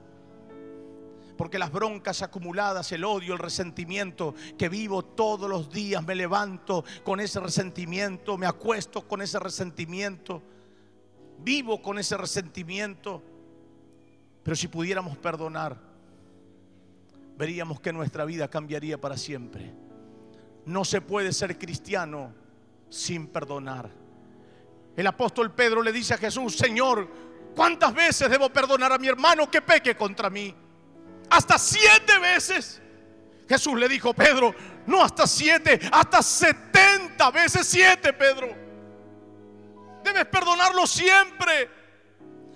Porque 1.36 1.58
las 1.58 1.70
broncas 1.70 2.22
acumuladas, 2.22 2.90
el 2.92 3.04
odio, 3.04 3.34
el 3.34 3.38
resentimiento 3.38 4.34
que 4.56 4.68
vivo 4.68 5.04
todos 5.04 5.48
los 5.50 5.70
días, 5.70 6.04
me 6.04 6.14
levanto 6.14 6.84
con 7.04 7.20
ese 7.20 7.40
resentimiento, 7.40 8.38
me 8.38 8.46
acuesto 8.46 9.06
con 9.06 9.20
ese 9.20 9.38
resentimiento, 9.38 10.42
vivo 11.38 11.82
con 11.82 11.98
ese 11.98 12.16
resentimiento. 12.16 13.22
Pero 14.42 14.56
si 14.56 14.68
pudiéramos 14.68 15.18
perdonar, 15.18 15.76
veríamos 17.36 17.80
que 17.80 17.92
nuestra 17.92 18.24
vida 18.24 18.48
cambiaría 18.48 18.98
para 18.98 19.16
siempre. 19.16 19.74
No 20.64 20.84
se 20.84 21.00
puede 21.00 21.32
ser 21.32 21.58
cristiano 21.58 22.32
sin 22.88 23.26
perdonar. 23.26 23.90
El 24.96 25.06
apóstol 25.06 25.52
Pedro 25.52 25.82
le 25.82 25.92
dice 25.92 26.14
a 26.14 26.18
Jesús, 26.18 26.56
Señor, 26.56 27.08
¿cuántas 27.54 27.92
veces 27.92 28.30
debo 28.30 28.48
perdonar 28.48 28.92
a 28.92 28.98
mi 28.98 29.08
hermano 29.08 29.50
que 29.50 29.60
peque 29.60 29.94
contra 29.94 30.30
mí? 30.30 30.54
Hasta 31.30 31.58
siete 31.58 32.18
veces. 32.18 32.80
Jesús 33.48 33.78
le 33.78 33.88
dijo, 33.88 34.12
Pedro, 34.12 34.54
no 34.86 35.02
hasta 35.02 35.26
siete, 35.26 35.80
hasta 35.92 36.22
setenta 36.22 37.30
veces 37.30 37.66
siete, 37.66 38.12
Pedro. 38.12 38.48
Debes 40.02 40.26
perdonarlo 40.26 40.86
siempre. 40.86 41.70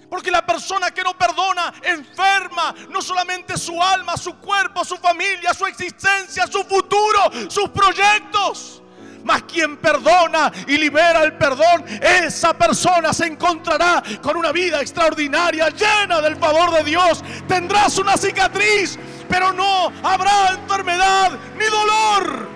Porque 0.09 0.31
la 0.33 0.45
persona 0.45 0.91
que 0.91 1.05
no 1.05 1.17
perdona 1.17 1.73
enferma 1.85 2.75
no 2.89 3.01
solamente 3.01 3.57
su 3.57 3.81
alma, 3.81 4.17
su 4.17 4.37
cuerpo, 4.39 4.85
su 4.85 4.97
familia, 4.97 5.55
su 5.55 5.67
existencia, 5.67 6.49
su 6.49 6.65
futuro, 6.65 7.31
sus 7.49 7.69
proyectos. 7.69 8.83
Mas 9.25 9.43
quien 9.45 9.77
perdona 9.77 10.51
y 10.67 10.77
libera 10.79 11.23
el 11.23 11.35
perdón, 11.35 11.85
esa 12.01 12.57
persona 12.57 13.13
se 13.13 13.27
encontrará 13.27 14.03
con 14.23 14.37
una 14.37 14.53
vida 14.53 14.81
extraordinaria, 14.81 15.69
llena 15.71 16.21
del 16.21 16.37
favor 16.37 16.73
de 16.73 16.85
Dios. 16.85 17.23
Tendrás 17.47 17.99
una 17.99 18.17
cicatriz, 18.17 18.99
pero 19.29 19.53
no 19.53 19.93
habrá 20.03 20.51
enfermedad 20.51 21.33
ni 21.59 21.65
dolor. 21.67 22.49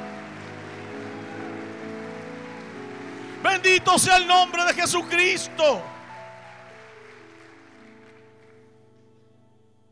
Bendito 3.42 3.98
sea 3.98 4.16
el 4.16 4.26
nombre 4.26 4.64
de 4.64 4.72
Jesucristo. 4.72 5.82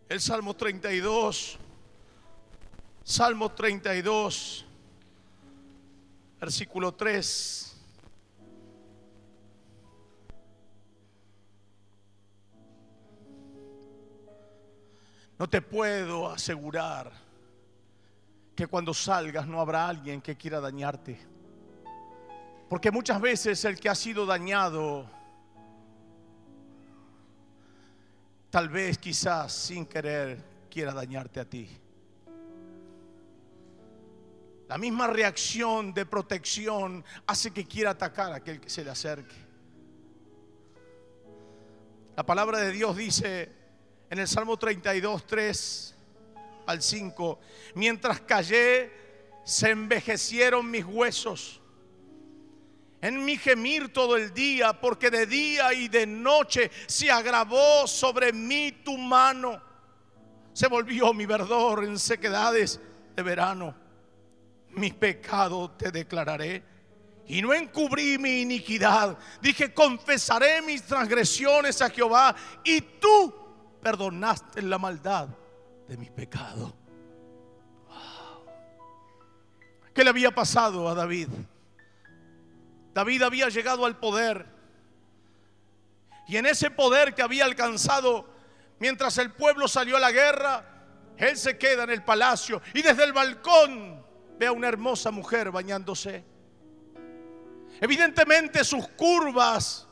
El 0.08 0.20
Salmo 0.20 0.54
32. 0.54 1.58
Salmo 3.04 3.50
32 3.50 4.61
versículo 6.42 6.92
3. 6.92 7.76
No 15.38 15.48
te 15.48 15.62
puedo 15.62 16.28
asegurar 16.28 17.12
que 18.56 18.66
cuando 18.66 18.92
salgas 18.92 19.46
no 19.46 19.60
habrá 19.60 19.86
alguien 19.86 20.20
que 20.20 20.36
quiera 20.36 20.60
dañarte. 20.60 21.16
Porque 22.68 22.90
muchas 22.90 23.20
veces 23.20 23.64
el 23.64 23.78
que 23.78 23.88
ha 23.88 23.94
sido 23.94 24.26
dañado, 24.26 25.08
tal 28.50 28.68
vez 28.68 28.98
quizás 28.98 29.52
sin 29.52 29.86
querer, 29.86 30.42
quiera 30.68 30.92
dañarte 30.92 31.38
a 31.38 31.44
ti. 31.44 31.81
La 34.72 34.78
misma 34.78 35.06
reacción 35.06 35.92
de 35.92 36.06
protección 36.06 37.04
hace 37.26 37.50
que 37.50 37.66
quiera 37.66 37.90
atacar 37.90 38.32
a 38.32 38.36
aquel 38.36 38.58
que 38.58 38.70
se 38.70 38.82
le 38.82 38.88
acerque. 38.88 39.34
La 42.16 42.24
palabra 42.24 42.56
de 42.56 42.72
Dios 42.72 42.96
dice 42.96 43.52
en 44.08 44.18
el 44.18 44.26
Salmo 44.26 44.56
32, 44.56 45.26
3 45.26 45.94
al 46.64 46.80
5, 46.80 47.38
mientras 47.74 48.22
callé, 48.22 48.90
se 49.44 49.68
envejecieron 49.68 50.70
mis 50.70 50.86
huesos. 50.86 51.60
En 53.02 53.26
mi 53.26 53.36
gemir 53.36 53.92
todo 53.92 54.16
el 54.16 54.32
día, 54.32 54.80
porque 54.80 55.10
de 55.10 55.26
día 55.26 55.74
y 55.74 55.88
de 55.88 56.06
noche 56.06 56.70
se 56.86 57.10
agravó 57.10 57.86
sobre 57.86 58.32
mí 58.32 58.72
tu 58.82 58.96
mano. 58.96 59.60
Se 60.54 60.66
volvió 60.66 61.12
mi 61.12 61.26
verdor 61.26 61.84
en 61.84 61.98
sequedades 61.98 62.80
de 63.14 63.22
verano 63.22 63.81
mi 64.72 64.92
pecado 64.92 65.70
te 65.70 65.90
declararé. 65.90 66.62
Y 67.26 67.40
no 67.40 67.54
encubrí 67.54 68.18
mi 68.18 68.42
iniquidad. 68.42 69.16
Dije, 69.40 69.72
confesaré 69.72 70.60
mis 70.62 70.82
transgresiones 70.82 71.80
a 71.80 71.90
Jehová. 71.90 72.34
Y 72.64 72.80
tú 72.80 73.32
perdonaste 73.80 74.62
la 74.62 74.78
maldad 74.78 75.28
de 75.88 75.96
mi 75.96 76.10
pecado. 76.10 76.74
¿Qué 79.94 80.04
le 80.04 80.10
había 80.10 80.34
pasado 80.34 80.88
a 80.88 80.94
David? 80.94 81.28
David 82.94 83.22
había 83.22 83.48
llegado 83.48 83.84
al 83.84 83.98
poder. 83.98 84.46
Y 86.26 86.36
en 86.36 86.46
ese 86.46 86.70
poder 86.70 87.14
que 87.14 87.22
había 87.22 87.44
alcanzado 87.44 88.26
mientras 88.78 89.18
el 89.18 89.32
pueblo 89.32 89.68
salió 89.68 89.96
a 89.96 90.00
la 90.00 90.10
guerra, 90.10 90.64
él 91.16 91.36
se 91.36 91.58
queda 91.58 91.84
en 91.84 91.90
el 91.90 92.02
palacio 92.02 92.62
y 92.74 92.82
desde 92.82 93.04
el 93.04 93.12
balcón 93.12 94.01
ve 94.38 94.46
a 94.46 94.52
una 94.52 94.68
hermosa 94.68 95.10
mujer 95.10 95.50
bañándose. 95.50 96.24
Evidentemente 97.80 98.64
sus 98.64 98.86
curvas, 98.88 99.86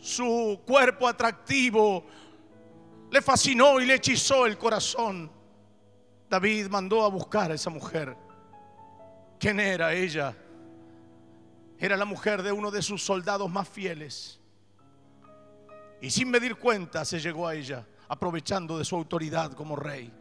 su 0.00 0.60
cuerpo 0.66 1.06
atractivo, 1.06 2.04
le 3.10 3.22
fascinó 3.22 3.80
y 3.80 3.86
le 3.86 3.94
hechizó 3.94 4.46
el 4.46 4.58
corazón. 4.58 5.30
David 6.28 6.66
mandó 6.68 7.04
a 7.04 7.08
buscar 7.08 7.52
a 7.52 7.54
esa 7.54 7.70
mujer. 7.70 8.16
¿Quién 9.38 9.60
era 9.60 9.92
ella? 9.92 10.34
Era 11.78 11.96
la 11.96 12.04
mujer 12.04 12.42
de 12.42 12.50
uno 12.50 12.70
de 12.70 12.82
sus 12.82 13.04
soldados 13.04 13.50
más 13.50 13.68
fieles. 13.68 14.40
Y 16.00 16.10
sin 16.10 16.30
medir 16.30 16.56
cuenta 16.56 17.04
se 17.04 17.20
llegó 17.20 17.46
a 17.46 17.54
ella, 17.54 17.86
aprovechando 18.08 18.78
de 18.78 18.84
su 18.84 18.96
autoridad 18.96 19.52
como 19.52 19.76
rey. 19.76 20.12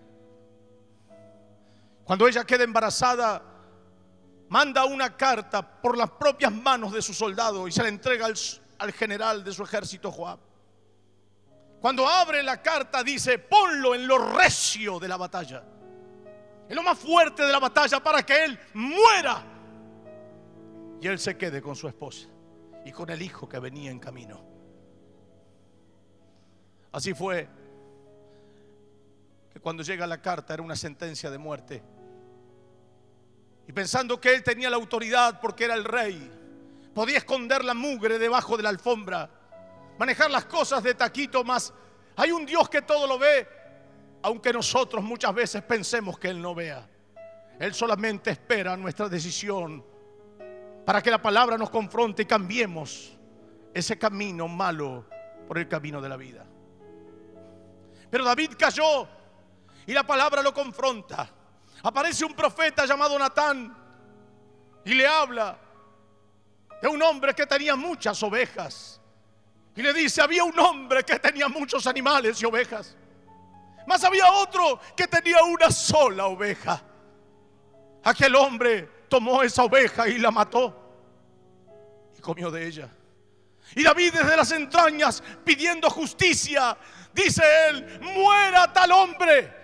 Cuando 2.04 2.28
ella 2.28 2.44
queda 2.44 2.64
embarazada, 2.64 3.42
manda 4.50 4.86
una 4.86 5.16
carta 5.16 5.82
por 5.82 5.98
las 5.98 6.12
propias 6.12 6.52
manos 6.52 6.92
de 6.92 7.02
su 7.02 7.14
soldado 7.14 7.68
y 7.68 7.72
se 7.72 7.82
la 7.82 7.90
entrega 7.90 8.28
al, 8.28 8.94
general 8.94 9.44
de 9.44 9.54
su 9.54 9.64
ejército 9.64 10.12
Joab. 10.12 10.40
Cuando 11.80 12.08
abre 12.08 12.44
la 12.44 12.62
carta 12.62 13.04
dice, 13.04 13.40
ponlo 13.40 13.96
en 13.96 14.08
lo 14.08 14.18
recio 14.18 15.00
de 15.00 15.08
la 15.08 15.18
batalla, 15.18 15.64
en 16.68 16.76
lo 16.76 16.84
más 16.84 16.98
fuerte 16.98 17.44
de 17.44 17.52
la 17.52 17.60
batalla 17.60 18.02
para 18.02 18.24
que 18.24 18.44
él 18.46 18.60
muera 18.74 19.44
y 21.02 21.08
él 21.08 21.20
se 21.20 21.38
quede 21.38 21.62
con 21.62 21.76
su 21.76 21.88
esposa 21.88 22.28
y 22.86 22.92
con 22.92 23.10
el 23.10 23.22
hijo 23.22 23.48
que 23.48 23.60
venía 23.60 23.92
en 23.92 24.00
camino. 24.00 24.46
Así 26.92 27.14
fue 27.14 27.50
que 29.52 29.60
cuando 29.60 29.84
llega 29.84 30.06
la 30.06 30.22
carta 30.22 30.54
era 30.54 30.64
una 30.64 30.76
sentencia 30.76 31.32
de 31.32 31.38
muerte 31.38 31.84
y 33.68 33.72
pensando 33.72 34.20
que 34.20 34.34
él 34.34 34.44
tenía 34.44 34.70
la 34.70 34.76
autoridad 34.76 35.40
porque 35.40 35.66
era 35.66 35.74
el 35.74 35.84
rey, 35.84 36.32
podía 36.94 37.18
esconder 37.18 37.64
la 37.64 37.74
mugre 37.74 38.20
debajo 38.20 38.58
de 38.58 38.64
la 38.64 38.70
alfombra, 38.70 39.30
manejar 39.98 40.30
las 40.30 40.46
cosas 40.46 40.84
de 40.84 40.94
taquito 40.94 41.44
más. 41.44 41.74
Hay 42.16 42.32
un 42.32 42.46
Dios 42.46 42.70
que 42.70 42.82
todo 42.82 43.08
lo 43.08 43.18
ve, 43.18 43.48
aunque 44.22 44.52
nosotros 44.52 45.04
muchas 45.04 45.34
veces 45.34 45.62
pensemos 45.64 46.20
que 46.20 46.30
Él 46.30 46.42
no 46.42 46.54
vea. 46.54 46.88
Él 47.60 47.74
solamente 47.74 48.32
espera 48.32 48.76
nuestra 48.76 49.08
decisión 49.08 49.84
para 50.86 51.02
que 51.02 51.10
la 51.10 51.22
palabra 51.22 51.58
nos 51.58 51.70
confronte 51.70 52.24
y 52.24 52.26
cambiemos 52.26 53.18
ese 53.74 53.98
camino 53.98 54.48
malo 54.48 55.06
por 55.48 55.58
el 55.58 55.68
camino 55.68 56.02
de 56.02 56.10
la 56.10 56.18
vida. 56.18 56.46
Pero 58.10 58.26
David 58.26 58.52
cayó 58.58 59.08
y 59.88 59.94
la 59.94 60.04
palabra 60.04 60.42
lo 60.42 60.54
confronta 60.54 61.30
aparece 61.84 62.24
un 62.26 62.34
profeta 62.34 62.86
llamado 62.86 63.20
Natán 63.20 63.76
y 64.86 64.94
le 64.94 65.06
habla 65.06 65.58
de 66.82 66.88
un 66.88 67.02
hombre 67.02 67.34
que 67.34 67.46
tenía 67.46 67.76
muchas 67.76 68.22
ovejas. 68.24 69.00
Y 69.76 69.82
le 69.82 69.94
dice, 69.94 70.22
había 70.22 70.44
un 70.44 70.58
hombre 70.60 71.04
que 71.04 71.20
tenía 71.20 71.48
muchos 71.48 71.86
animales 71.88 72.42
y 72.42 72.46
ovejas. 72.46 72.96
Mas 73.86 74.04
había 74.04 74.32
otro 74.32 74.80
que 74.96 75.08
tenía 75.08 75.44
una 75.44 75.72
sola 75.72 76.28
oveja. 76.28 76.82
Aquel 78.04 78.36
hombre 78.36 79.06
tomó 79.10 79.44
esa 79.44 79.64
oveja 79.64 80.08
y 80.08 80.20
la 80.20 80.32
mató 80.32 80.80
y 82.18 82.22
comió 82.22 82.52
de 82.52 82.68
ella. 82.68 82.90
Y 83.76 83.84
David 83.84 84.14
desde 84.14 84.38
las 84.38 84.52
entrañas 84.52 85.24
pidiendo 85.44 85.90
justicia, 85.90 86.78
dice 87.14 87.44
él, 87.70 88.00
muera 88.02 88.72
tal 88.72 88.92
hombre. 88.92 89.63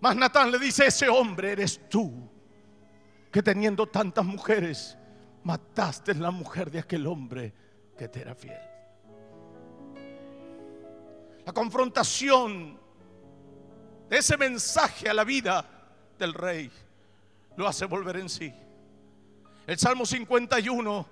Mas 0.00 0.14
Natán 0.14 0.50
le 0.50 0.58
dice, 0.58 0.86
ese 0.86 1.08
hombre 1.08 1.52
eres 1.52 1.88
tú, 1.88 2.12
que 3.32 3.42
teniendo 3.42 3.86
tantas 3.86 4.24
mujeres, 4.24 4.96
mataste 5.42 6.14
la 6.14 6.30
mujer 6.30 6.70
de 6.70 6.78
aquel 6.78 7.06
hombre 7.06 7.52
que 7.96 8.08
te 8.08 8.20
era 8.20 8.34
fiel. 8.34 8.60
La 11.44 11.52
confrontación 11.52 12.78
de 14.08 14.18
ese 14.18 14.36
mensaje 14.36 15.08
a 15.08 15.14
la 15.14 15.24
vida 15.24 15.64
del 16.18 16.32
rey 16.32 16.70
lo 17.56 17.66
hace 17.66 17.84
volver 17.86 18.18
en 18.18 18.28
sí. 18.28 18.52
El 19.66 19.78
Salmo 19.78 20.06
51 20.06 21.06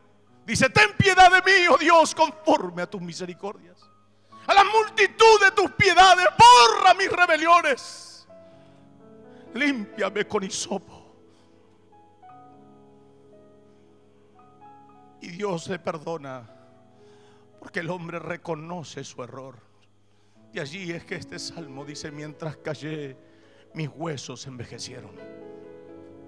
dice, 0.47 0.71
ten 0.71 0.91
piedad 0.97 1.31
de 1.31 1.43
mí, 1.43 1.67
oh 1.69 1.77
Dios, 1.77 2.15
conforme 2.15 2.83
a 2.83 2.87
tus 2.87 3.01
misericordias. 3.03 3.79
A 4.47 4.55
la 4.55 4.63
multitud 4.63 5.41
de 5.43 5.51
tus 5.51 5.73
piedades, 5.73 6.27
borra 6.39 6.95
mis 6.95 7.11
rebeliones 7.11 8.16
límpiame 9.57 10.27
con 10.27 10.45
hisopo. 10.45 11.07
Y 15.21 15.29
Dios 15.29 15.69
le 15.69 15.79
perdona 15.79 16.49
porque 17.59 17.81
el 17.81 17.91
hombre 17.91 18.19
reconoce 18.19 19.03
su 19.03 19.23
error. 19.23 19.57
Y 20.53 20.61
allí 20.61 20.93
es 20.93 21.05
que 21.05 21.17
este 21.17 21.39
salmo 21.39 21.85
dice, 21.85 22.11
mientras 22.11 22.57
callé, 22.59 23.17
mis 23.75 23.89
huesos 23.89 24.47
envejecieron. 24.47 25.13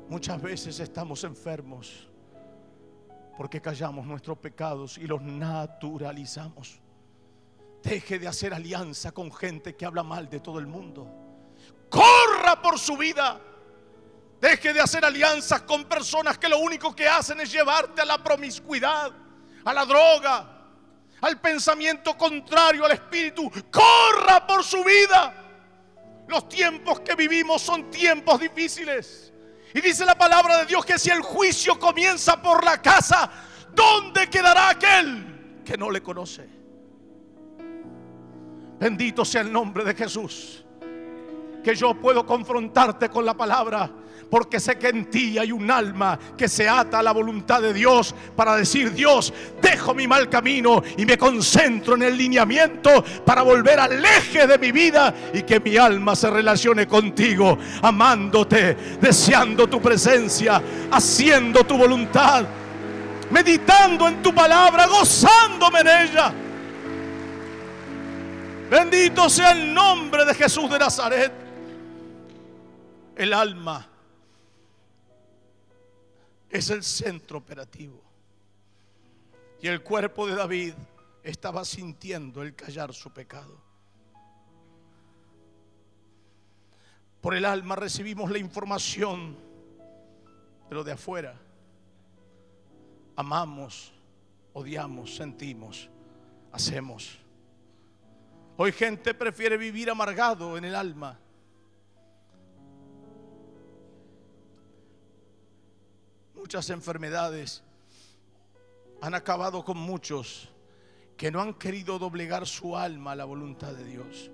Muchas 0.09 0.41
veces 0.41 0.81
estamos 0.81 1.23
enfermos 1.25 2.09
porque 3.37 3.61
callamos 3.61 4.07
nuestros 4.07 4.39
pecados 4.39 4.99
y 4.99 5.07
los 5.07 5.23
naturalizamos. 5.23 6.81
Deje 7.83 8.19
de 8.19 8.27
hacer 8.27 8.53
alianza 8.53 9.13
con 9.13 9.33
gente 9.33 9.77
que 9.77 9.87
habla 9.87 10.03
mal 10.03 10.29
de 10.29 10.41
todo 10.41 10.59
el 10.59 10.67
mundo 10.67 11.28
corra 11.89 12.61
por 12.61 12.79
su 12.79 12.97
vida. 12.97 13.41
Deje 14.41 14.73
de 14.73 14.81
hacer 14.81 15.05
alianzas 15.05 15.63
con 15.63 15.85
personas 15.85 16.39
que 16.39 16.49
lo 16.49 16.59
único 16.59 16.95
que 16.95 17.09
hacen 17.09 17.41
es 17.41 17.51
llevarte 17.51 18.03
a 18.03 18.05
la 18.05 18.23
promiscuidad, 18.23 19.11
a 19.65 19.73
la 19.73 19.85
droga, 19.85 20.59
al 21.21 21.41
pensamiento 21.41 22.17
contrario 22.17 22.85
al 22.85 22.93
espíritu. 22.93 23.51
Corra 23.71 24.47
por 24.47 24.63
su 24.63 24.85
vida. 24.85 25.35
Los 26.29 26.49
tiempos 26.49 27.01
que 27.01 27.17
vivimos 27.17 27.63
son 27.63 27.91
tiempos 27.91 28.39
difíciles. 28.39 29.33
Y 29.75 29.81
dice 29.81 30.05
la 30.05 30.17
palabra 30.17 30.59
de 30.59 30.67
Dios 30.67 30.85
que 30.85 30.99
si 30.99 31.11
el 31.11 31.21
juicio 31.21 31.79
comienza 31.79 32.41
por 32.41 32.65
la 32.65 32.81
casa, 32.81 33.31
¿dónde 33.75 34.29
quedará 34.31 34.71
aquel 34.71 35.63
que 35.65 35.77
no 35.77 35.91
le 35.91 36.01
conoce? 36.01 36.49
Bendito 38.79 39.25
sea 39.25 39.41
el 39.41 39.53
nombre 39.53 39.85
de 39.85 39.95
Jesús 39.95 40.65
que 41.63 41.75
yo 41.75 41.95
puedo 41.95 42.25
confrontarte 42.25 43.09
con 43.09 43.25
la 43.25 43.35
palabra. 43.35 43.91
Porque 44.31 44.61
sé 44.61 44.77
que 44.77 44.89
en 44.89 45.09
ti 45.09 45.39
hay 45.39 45.53
un 45.53 45.71
alma 45.71 46.19
que 46.37 46.49
se 46.49 46.69
ata 46.69 46.99
a 46.99 47.03
la 47.03 47.13
voluntad 47.13 47.63
de 47.63 47.73
Dios 47.73 48.15
para 48.37 48.57
decir, 48.57 48.93
Dios, 48.93 49.33
dejo 49.63 49.95
mi 49.95 50.07
mal 50.07 50.29
camino 50.29 50.83
y 50.99 51.07
me 51.07 51.17
concentro 51.17 51.95
en 51.95 52.03
el 52.03 52.19
lineamiento 52.19 53.03
para 53.25 53.41
volver 53.41 53.81
al 53.81 54.05
eje 54.05 54.47
de 54.47 54.59
mi 54.59 54.71
vida 54.71 55.15
y 55.33 55.45
que 55.45 55.61
mi 55.61 55.79
alma 55.79 56.15
se 56.15 56.29
relacione 56.29 56.87
contigo, 56.87 57.57
amándote, 57.81 58.77
deseando 59.01 59.67
tu 59.67 59.81
presencia, 59.81 60.61
haciendo 60.91 61.65
tu 61.65 61.79
voluntad. 61.79 62.45
meditando 63.31 64.09
en 64.09 64.23
tu 64.23 64.35
palabra, 64.35 64.87
gozándome 64.87 65.81
en 65.81 65.89
ella. 65.89 66.33
Bendito 68.71 69.29
sea 69.29 69.53
el 69.53 69.73
nombre 69.73 70.25
de 70.25 70.35
Jesús 70.35 70.71
de 70.71 70.79
Nazaret. 70.79 71.48
El 73.19 73.33
alma 73.33 73.85
es 76.49 76.71
el 76.71 76.85
centro 76.85 77.39
operativo. 77.39 78.01
Y 79.61 79.67
el 79.67 79.83
cuerpo 79.83 80.25
de 80.29 80.37
David 80.37 80.75
estaba 81.25 81.65
sintiendo 81.65 82.43
el 82.43 82.55
callar 82.55 82.95
su 82.95 83.13
pecado. 83.13 83.61
Por 87.21 87.35
el 87.35 87.45
alma 87.45 87.75
recibimos 87.75 88.31
la 88.31 88.39
información, 88.39 89.37
pero 90.69 90.85
de 90.85 90.93
afuera 90.93 91.35
amamos, 93.17 93.93
odiamos, 94.53 95.17
sentimos, 95.17 95.91
hacemos. 96.53 97.19
Hoy 98.57 98.71
gente 98.71 99.13
prefiere 99.13 99.57
vivir 99.57 99.91
amargado 99.91 100.57
en 100.57 100.67
el 100.67 100.77
alma. 100.77 101.19
Muchas 106.49 106.71
enfermedades 106.71 107.63
han 109.03 109.13
acabado 109.13 109.63
con 109.67 109.77
muchos 109.77 110.49
que 111.15 111.31
no 111.31 111.43
han 111.43 111.53
querido 111.53 111.99
doblegar 111.99 112.47
su 112.47 112.75
alma 112.75 113.13
a 113.13 113.17
la 113.17 113.27
voluntad 113.27 113.75
de 113.75 113.85
Dios. 113.85 114.31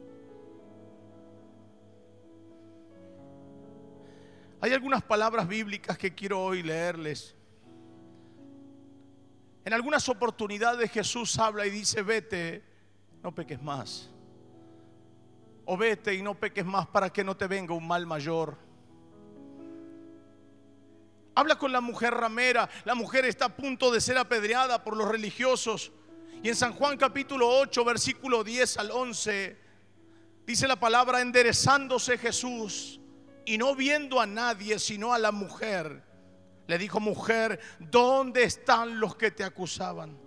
Hay 4.60 4.72
algunas 4.72 5.02
palabras 5.02 5.48
bíblicas 5.48 5.98
que 5.98 6.14
quiero 6.14 6.40
hoy 6.40 6.62
leerles. 6.62 7.34
En 9.64 9.72
algunas 9.72 10.08
oportunidades 10.08 10.92
Jesús 10.92 11.36
habla 11.40 11.66
y 11.66 11.70
dice, 11.70 12.02
vete, 12.02 12.62
no 13.24 13.34
peques 13.34 13.60
más. 13.60 14.08
O 15.64 15.76
vete 15.76 16.14
y 16.14 16.22
no 16.22 16.36
peques 16.36 16.64
más 16.64 16.86
para 16.86 17.12
que 17.12 17.24
no 17.24 17.36
te 17.36 17.48
venga 17.48 17.74
un 17.74 17.88
mal 17.88 18.06
mayor. 18.06 18.56
Habla 21.34 21.58
con 21.58 21.72
la 21.72 21.80
mujer 21.80 22.14
ramera. 22.14 22.68
La 22.84 22.94
mujer 22.94 23.24
está 23.24 23.46
a 23.46 23.56
punto 23.56 23.90
de 23.90 24.00
ser 24.00 24.16
apedreada 24.18 24.84
por 24.84 24.96
los 24.96 25.08
religiosos. 25.08 25.90
Y 26.42 26.48
en 26.48 26.54
San 26.54 26.72
Juan 26.74 26.96
capítulo 26.96 27.48
8, 27.48 27.84
versículo 27.84 28.44
10 28.44 28.76
al 28.76 28.90
11, 28.90 29.56
dice 30.46 30.68
la 30.68 30.78
palabra, 30.78 31.20
enderezándose 31.20 32.18
Jesús 32.18 33.00
y 33.46 33.58
no 33.58 33.74
viendo 33.74 34.20
a 34.20 34.26
nadie, 34.26 34.78
sino 34.78 35.12
a 35.12 35.18
la 35.18 35.32
mujer, 35.32 36.02
le 36.66 36.78
dijo, 36.78 37.00
mujer, 37.00 37.60
¿dónde 37.78 38.44
están 38.44 39.00
los 39.00 39.16
que 39.16 39.30
te 39.30 39.42
acusaban? 39.42 40.18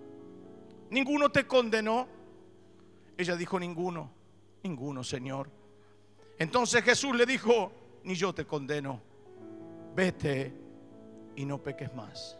¿Ninguno 0.89 1.29
te 1.29 1.45
condenó? 1.45 2.07
Ella 3.17 3.35
dijo, 3.35 3.59
ninguno, 3.59 4.11
ninguno, 4.63 5.03
Señor. 5.03 5.49
Entonces 6.37 6.83
Jesús 6.83 7.15
le 7.15 7.25
dijo, 7.25 7.71
ni 8.03 8.15
yo 8.15 8.33
te 8.33 8.45
condeno, 8.45 9.01
vete 9.95 10.66
y 11.37 11.45
no 11.45 11.59
peques 11.59 11.93
más. 11.93 12.37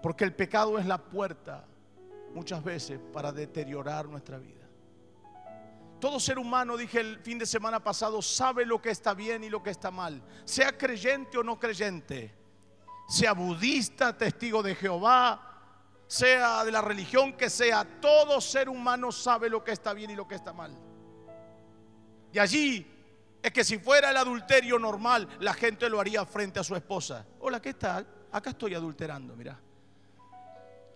Porque 0.00 0.24
el 0.24 0.32
pecado 0.32 0.78
es 0.78 0.86
la 0.86 0.96
puerta 0.96 1.66
muchas 2.32 2.64
veces 2.64 2.98
para 3.12 3.32
deteriorar 3.32 4.06
nuestra 4.06 4.38
vida. 4.38 4.66
Todo 6.00 6.18
ser 6.18 6.38
humano, 6.38 6.78
dije 6.78 7.00
el 7.00 7.18
fin 7.18 7.38
de 7.38 7.44
semana 7.44 7.82
pasado, 7.82 8.22
sabe 8.22 8.64
lo 8.64 8.80
que 8.80 8.88
está 8.88 9.12
bien 9.12 9.44
y 9.44 9.50
lo 9.50 9.62
que 9.62 9.70
está 9.70 9.90
mal. 9.90 10.22
Sea 10.44 10.78
creyente 10.78 11.36
o 11.36 11.42
no 11.42 11.58
creyente, 11.58 12.34
sea 13.06 13.34
budista, 13.34 14.16
testigo 14.16 14.62
de 14.62 14.74
Jehová, 14.76 15.50
sea 16.06 16.64
de 16.64 16.72
la 16.72 16.80
religión 16.80 17.34
que 17.34 17.50
sea, 17.50 17.84
todo 18.00 18.40
ser 18.40 18.68
humano 18.68 19.12
sabe 19.12 19.50
lo 19.50 19.62
que 19.62 19.72
está 19.72 19.92
bien 19.92 20.10
y 20.10 20.16
lo 20.16 20.26
que 20.26 20.36
está 20.36 20.52
mal. 20.52 20.78
Y 22.32 22.38
allí 22.38 22.99
es 23.42 23.52
que 23.52 23.64
si 23.64 23.78
fuera 23.78 24.10
el 24.10 24.16
adulterio 24.16 24.78
normal, 24.78 25.28
la 25.40 25.54
gente 25.54 25.88
lo 25.88 26.00
haría 26.00 26.24
frente 26.26 26.60
a 26.60 26.64
su 26.64 26.76
esposa. 26.76 27.26
Hola, 27.40 27.60
¿qué 27.60 27.74
tal? 27.74 28.06
Acá 28.32 28.50
estoy 28.50 28.74
adulterando, 28.74 29.34
mira. 29.34 29.58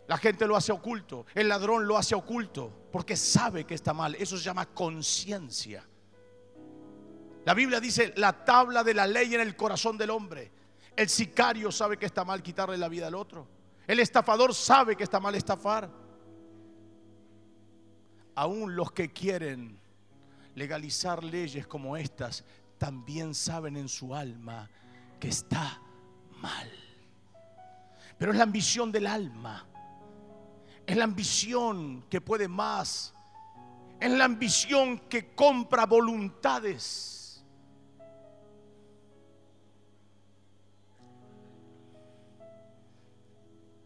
La 0.06 0.18
gente 0.18 0.46
lo 0.46 0.54
hace 0.54 0.70
oculto, 0.70 1.24
el 1.34 1.48
ladrón 1.48 1.86
lo 1.86 1.96
hace 1.96 2.14
oculto, 2.14 2.88
porque 2.92 3.16
sabe 3.16 3.64
que 3.64 3.74
está 3.74 3.94
mal. 3.94 4.14
Eso 4.16 4.36
se 4.36 4.44
llama 4.44 4.66
conciencia. 4.66 5.82
La 7.46 7.54
Biblia 7.54 7.80
dice 7.80 8.12
la 8.16 8.44
tabla 8.44 8.84
de 8.84 8.94
la 8.94 9.06
ley 9.06 9.34
en 9.34 9.40
el 9.40 9.56
corazón 9.56 9.96
del 9.96 10.10
hombre. 10.10 10.52
El 10.94 11.08
sicario 11.08 11.72
sabe 11.72 11.96
que 11.96 12.06
está 12.06 12.24
mal 12.24 12.42
quitarle 12.42 12.76
la 12.76 12.88
vida 12.88 13.06
al 13.06 13.14
otro. 13.14 13.48
El 13.86 14.00
estafador 14.00 14.54
sabe 14.54 14.96
que 14.96 15.04
está 15.04 15.20
mal 15.20 15.34
estafar. 15.34 15.90
Aún 18.34 18.76
los 18.76 18.92
que 18.92 19.12
quieren 19.12 19.80
legalizar 20.54 21.22
leyes 21.22 21.66
como 21.66 21.96
estas, 21.96 22.44
también 22.78 23.34
saben 23.34 23.76
en 23.76 23.88
su 23.88 24.14
alma 24.14 24.70
que 25.18 25.28
está 25.28 25.80
mal. 26.40 26.70
Pero 28.18 28.32
es 28.32 28.38
la 28.38 28.44
ambición 28.44 28.92
del 28.92 29.06
alma. 29.06 29.66
Es 30.86 30.96
la 30.96 31.04
ambición 31.04 32.04
que 32.08 32.20
puede 32.20 32.48
más. 32.48 33.14
Es 34.00 34.10
la 34.10 34.24
ambición 34.24 34.98
que 35.08 35.34
compra 35.34 35.86
voluntades. 35.86 37.44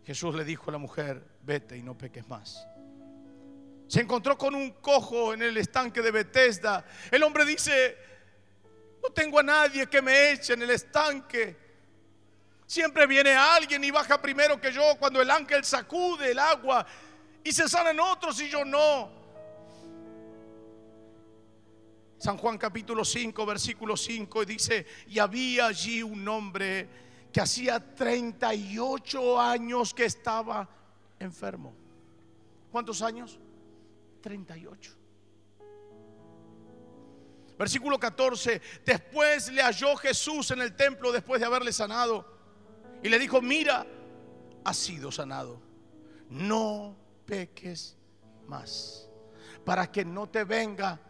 Jesús 0.05 0.35
le 0.35 0.45
dijo 0.45 0.71
a 0.71 0.73
la 0.73 0.79
mujer, 0.79 1.23
vete 1.43 1.77
y 1.77 1.83
no 1.83 1.97
peques 1.97 2.27
más. 2.29 2.67
Se 3.89 4.03
encontró 4.03 4.37
con 4.37 4.55
un 4.55 4.71
cojo 4.73 5.33
en 5.33 5.41
el 5.41 5.57
estanque 5.57 6.03
de 6.03 6.11
Bethesda. 6.11 6.85
El 7.11 7.23
hombre 7.23 7.47
dice, 7.47 7.97
no 9.03 9.09
tengo 9.11 9.39
a 9.39 9.43
nadie 9.43 9.87
que 9.87 10.03
me 10.03 10.33
eche 10.33 10.53
en 10.53 10.63
el 10.63 10.71
estanque. 10.71 11.57
Siempre 12.67 13.07
viene 13.07 13.35
alguien 13.35 13.83
y 13.83 13.91
baja 13.91 14.21
primero 14.21 14.61
que 14.61 14.71
yo 14.71 14.83
cuando 14.99 15.23
el 15.23 15.31
ángel 15.31 15.65
sacude 15.65 16.33
el 16.33 16.39
agua 16.39 16.87
y 17.43 17.51
se 17.51 17.67
sanan 17.67 17.99
otros 17.99 18.39
y 18.43 18.51
yo 18.51 18.63
no. 18.63 19.11
San 22.19 22.37
Juan 22.37 22.59
capítulo 22.59 23.07
5, 23.07 23.47
versículo 23.47 23.97
5 23.97 24.45
dice, 24.45 24.87
y 25.07 25.19
había 25.19 25.69
allí 25.69 26.03
un 26.03 26.29
hombre 26.29 26.89
que 27.33 27.41
hacía 27.41 27.95
38 27.95 29.41
años 29.41 29.95
que 29.95 30.05
estaba 30.05 30.69
enfermo. 31.19 31.75
¿Cuántos 32.71 33.01
años? 33.01 33.39
38. 34.29 34.95
Versículo 37.59 37.99
14. 37.99 38.61
Después 38.85 39.51
le 39.51 39.63
halló 39.63 39.97
Jesús 39.97 40.51
en 40.51 40.61
el 40.61 40.77
templo 40.77 41.11
después 41.11 41.41
de 41.41 41.47
haberle 41.47 41.73
sanado. 41.73 42.27
Y 43.03 43.09
le 43.09 43.19
dijo, 43.19 43.41
mira, 43.41 43.87
has 44.65 44.77
sido 44.77 45.11
sanado. 45.11 45.63
No 46.29 46.95
peques 47.25 47.97
más. 48.47 49.09
Para 49.65 49.91
que 49.91 50.05
no 50.05 50.29
te 50.29 50.45
venga 50.45 51.01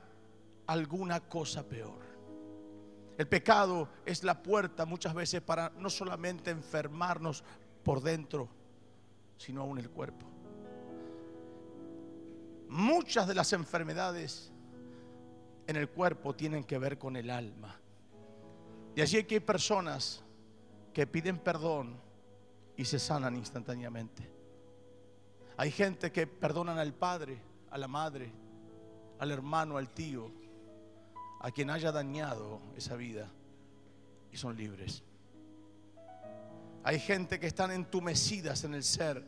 alguna 0.69 1.19
cosa 1.19 1.67
peor. 1.67 1.99
El 3.19 3.27
pecado 3.27 3.89
es 4.07 4.23
la 4.23 4.41
puerta 4.41 4.87
muchas 4.87 5.13
veces 5.13 5.43
para 5.43 5.71
no 5.71 5.91
solamente 5.91 6.53
enfermarnos 6.53 7.43
por 7.83 8.01
dentro, 8.01 8.49
sino 9.37 9.63
aún 9.63 9.81
el 9.81 9.91
cuerpo. 9.91 10.38
Muchas 12.69 13.27
de 13.27 13.35
las 13.35 13.53
enfermedades 13.53 14.53
en 15.67 15.77
el 15.77 15.89
cuerpo 15.89 16.35
tienen 16.35 16.65
que 16.65 16.79
ver 16.79 16.99
con 16.99 17.17
el 17.17 17.31
alma. 17.31 17.79
Y 18.95 19.01
allí 19.01 19.25
que 19.25 19.37
hay 19.37 19.41
personas 19.41 20.23
que 20.93 21.07
piden 21.07 21.39
perdón 21.39 22.01
y 22.77 22.85
se 22.85 22.99
sanan 22.99 23.37
instantáneamente. 23.37 24.29
Hay 25.57 25.71
gente 25.71 26.13
que 26.13 26.27
perdonan 26.27 26.79
al 26.79 26.95
padre, 26.95 27.39
a 27.71 27.79
la 27.79 27.89
madre, 27.89 28.31
al 29.19 29.31
hermano, 29.31 29.77
al 29.77 29.91
tío, 29.91 30.31
a 31.41 31.51
quien 31.51 31.71
haya 31.71 31.93
dañado 31.93 32.61
esa 32.77 32.97
vida 32.97 33.29
y 34.33 34.37
son 34.37 34.57
libres. 34.57 35.03
Hay 36.85 36.99
gente 36.99 37.39
que 37.39 37.47
están 37.47 37.71
entumecidas 37.71 38.65
en 38.65 38.75
el 38.75 38.83
ser. 38.83 39.25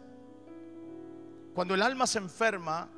Cuando 1.54 1.74
el 1.74 1.82
alma 1.82 2.06
se 2.06 2.18
enferma, 2.18 2.88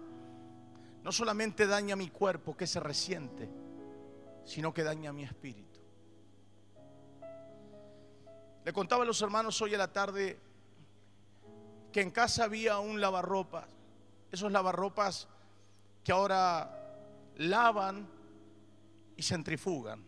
no 1.02 1.12
solamente 1.12 1.66
daña 1.66 1.96
mi 1.96 2.08
cuerpo 2.08 2.56
que 2.56 2.66
se 2.66 2.80
resiente, 2.80 3.48
sino 4.44 4.72
que 4.72 4.82
daña 4.82 5.12
mi 5.12 5.24
espíritu. 5.24 5.80
Le 8.64 8.72
contaba 8.72 9.02
a 9.02 9.06
los 9.06 9.20
hermanos 9.22 9.60
hoy 9.60 9.74
a 9.74 9.78
la 9.78 9.92
tarde 9.92 10.38
que 11.92 12.00
en 12.00 12.10
casa 12.10 12.44
había 12.44 12.78
un 12.78 13.00
lavarropas, 13.00 13.66
esos 14.30 14.50
lavarropas 14.52 15.28
que 16.04 16.12
ahora 16.12 16.96
lavan 17.36 18.08
y 19.16 19.22
centrifugan. 19.22 20.04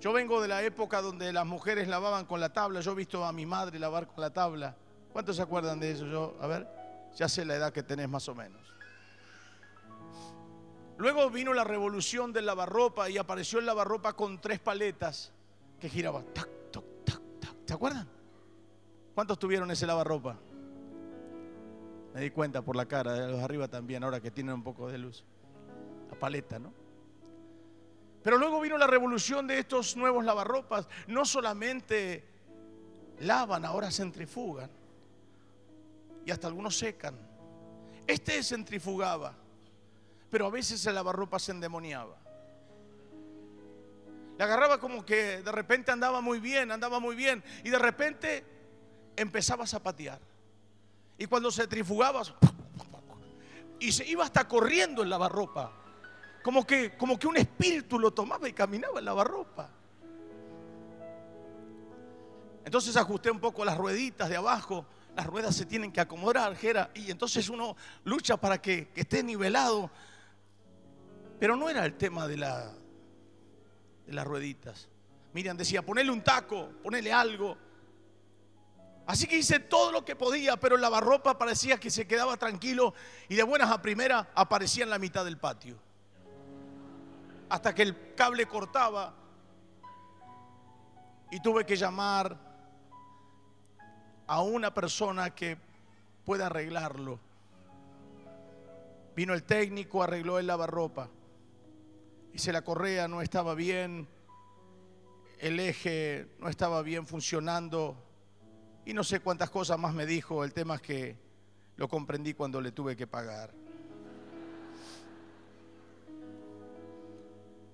Yo 0.00 0.12
vengo 0.14 0.40
de 0.40 0.48
la 0.48 0.62
época 0.62 1.02
donde 1.02 1.32
las 1.32 1.44
mujeres 1.44 1.86
lavaban 1.86 2.24
con 2.24 2.40
la 2.40 2.52
tabla, 2.52 2.80
yo 2.80 2.92
he 2.92 2.94
visto 2.94 3.24
a 3.24 3.32
mi 3.32 3.44
madre 3.44 3.78
lavar 3.78 4.06
con 4.06 4.22
la 4.22 4.30
tabla 4.30 4.74
¿Cuántos 5.12 5.36
se 5.36 5.42
acuerdan 5.42 5.80
de 5.80 5.90
eso? 5.90 6.06
Yo, 6.06 6.36
a 6.40 6.46
ver, 6.46 6.68
ya 7.16 7.28
sé 7.28 7.44
la 7.44 7.56
edad 7.56 7.72
que 7.72 7.82
tenés 7.82 8.08
más 8.08 8.28
o 8.28 8.34
menos. 8.34 8.59
Luego 11.00 11.30
vino 11.30 11.54
la 11.54 11.64
revolución 11.64 12.30
del 12.30 12.44
lavarropa 12.44 13.08
y 13.08 13.16
apareció 13.16 13.58
el 13.58 13.64
lavarropa 13.64 14.12
con 14.12 14.38
tres 14.38 14.60
paletas 14.60 15.32
que 15.80 15.88
giraban. 15.88 16.26
Tac, 16.34 16.46
tac, 16.70 16.84
tac. 17.04 17.54
¿Se 17.64 17.72
acuerdan? 17.72 18.06
¿Cuántos 19.14 19.38
tuvieron 19.38 19.70
ese 19.70 19.86
lavarropa? 19.86 20.36
Me 22.12 22.20
di 22.20 22.28
cuenta 22.28 22.60
por 22.60 22.76
la 22.76 22.84
cara, 22.84 23.14
de 23.14 23.32
los 23.32 23.40
arriba 23.42 23.66
también, 23.66 24.04
ahora 24.04 24.20
que 24.20 24.30
tienen 24.30 24.56
un 24.56 24.62
poco 24.62 24.88
de 24.88 24.98
luz. 24.98 25.24
La 26.10 26.18
paleta, 26.18 26.58
¿no? 26.58 26.70
Pero 28.22 28.36
luego 28.36 28.60
vino 28.60 28.76
la 28.76 28.86
revolución 28.86 29.46
de 29.46 29.58
estos 29.58 29.96
nuevos 29.96 30.22
lavarropas. 30.22 30.86
No 31.06 31.24
solamente 31.24 32.28
lavan, 33.20 33.64
ahora 33.64 33.90
centrifugan. 33.90 34.70
Y 36.26 36.30
hasta 36.30 36.46
algunos 36.46 36.76
secan. 36.76 37.16
Este 38.06 38.42
centrifugaba, 38.42 39.39
pero 40.30 40.46
a 40.46 40.50
veces 40.50 40.84
el 40.86 40.94
lavarropa 40.94 41.38
se 41.38 41.52
endemoniaba. 41.52 42.16
Le 44.38 44.44
agarraba 44.44 44.78
como 44.78 45.04
que 45.04 45.42
de 45.42 45.52
repente 45.52 45.90
andaba 45.90 46.20
muy 46.20 46.40
bien, 46.40 46.70
andaba 46.70 46.98
muy 47.00 47.14
bien, 47.14 47.44
y 47.62 47.70
de 47.70 47.78
repente 47.78 48.44
empezaba 49.16 49.64
a 49.64 49.66
zapatear. 49.66 50.18
Y 51.18 51.26
cuando 51.26 51.50
se 51.50 51.66
trifugaba, 51.66 52.22
y 53.78 53.92
se 53.92 54.06
iba 54.06 54.24
hasta 54.24 54.46
corriendo 54.46 55.02
el 55.02 55.10
lavarropa. 55.10 55.72
Como 56.42 56.66
que, 56.66 56.96
como 56.96 57.18
que 57.18 57.26
un 57.26 57.36
espíritu 57.36 57.98
lo 57.98 58.12
tomaba 58.12 58.48
y 58.48 58.52
caminaba 58.52 58.98
en 58.98 59.04
lavarropa. 59.04 59.68
Entonces 62.64 62.96
ajusté 62.96 63.30
un 63.30 63.40
poco 63.40 63.64
las 63.64 63.76
rueditas 63.76 64.28
de 64.28 64.36
abajo. 64.36 64.86
Las 65.16 65.26
ruedas 65.26 65.56
se 65.56 65.66
tienen 65.66 65.92
que 65.92 66.00
acomodar, 66.00 66.54
Jera. 66.56 66.90
Y 66.94 67.10
entonces 67.10 67.48
uno 67.48 67.76
lucha 68.04 68.36
para 68.36 68.60
que 68.60 68.88
esté 68.94 69.22
nivelado. 69.22 69.90
Pero 71.40 71.56
no 71.56 71.70
era 71.70 71.86
el 71.86 71.94
tema 71.94 72.28
de, 72.28 72.36
la, 72.36 72.70
de 74.06 74.12
las 74.12 74.26
rueditas. 74.26 74.88
Miriam 75.32 75.56
decía, 75.56 75.80
ponele 75.80 76.10
un 76.10 76.22
taco, 76.22 76.68
ponele 76.82 77.10
algo. 77.10 77.56
Así 79.06 79.26
que 79.26 79.38
hice 79.38 79.58
todo 79.58 79.90
lo 79.90 80.04
que 80.04 80.14
podía, 80.14 80.58
pero 80.58 80.74
el 80.74 80.82
lavarropa 80.82 81.38
parecía 81.38 81.80
que 81.80 81.90
se 81.90 82.06
quedaba 82.06 82.36
tranquilo 82.36 82.92
y 83.28 83.36
de 83.36 83.42
buenas 83.42 83.70
a 83.70 83.80
primeras 83.80 84.26
aparecía 84.34 84.84
en 84.84 84.90
la 84.90 84.98
mitad 84.98 85.24
del 85.24 85.38
patio. 85.38 85.78
Hasta 87.48 87.74
que 87.74 87.82
el 87.82 88.14
cable 88.14 88.44
cortaba 88.44 89.14
y 91.30 91.40
tuve 91.40 91.64
que 91.64 91.76
llamar 91.76 92.36
a 94.26 94.42
una 94.42 94.74
persona 94.74 95.34
que 95.34 95.56
pueda 96.24 96.46
arreglarlo. 96.46 97.18
Vino 99.16 99.32
el 99.32 99.42
técnico, 99.42 100.02
arregló 100.02 100.38
el 100.38 100.46
lavarropa. 100.46 101.08
Si 102.34 102.50
la 102.52 102.62
correa 102.62 103.06
no 103.06 103.20
estaba 103.20 103.54
bien, 103.54 104.08
el 105.38 105.60
eje 105.60 106.26
no 106.38 106.48
estaba 106.48 106.80
bien 106.82 107.06
funcionando 107.06 107.96
y 108.86 108.94
no 108.94 109.04
sé 109.04 109.20
cuántas 109.20 109.50
cosas 109.50 109.78
más 109.78 109.92
me 109.92 110.06
dijo. 110.06 110.42
El 110.42 110.54
tema 110.54 110.76
es 110.76 110.82
que 110.82 111.16
lo 111.76 111.88
comprendí 111.88 112.34
cuando 112.34 112.60
le 112.60 112.72
tuve 112.72 112.96
que 112.96 113.06
pagar. 113.06 113.52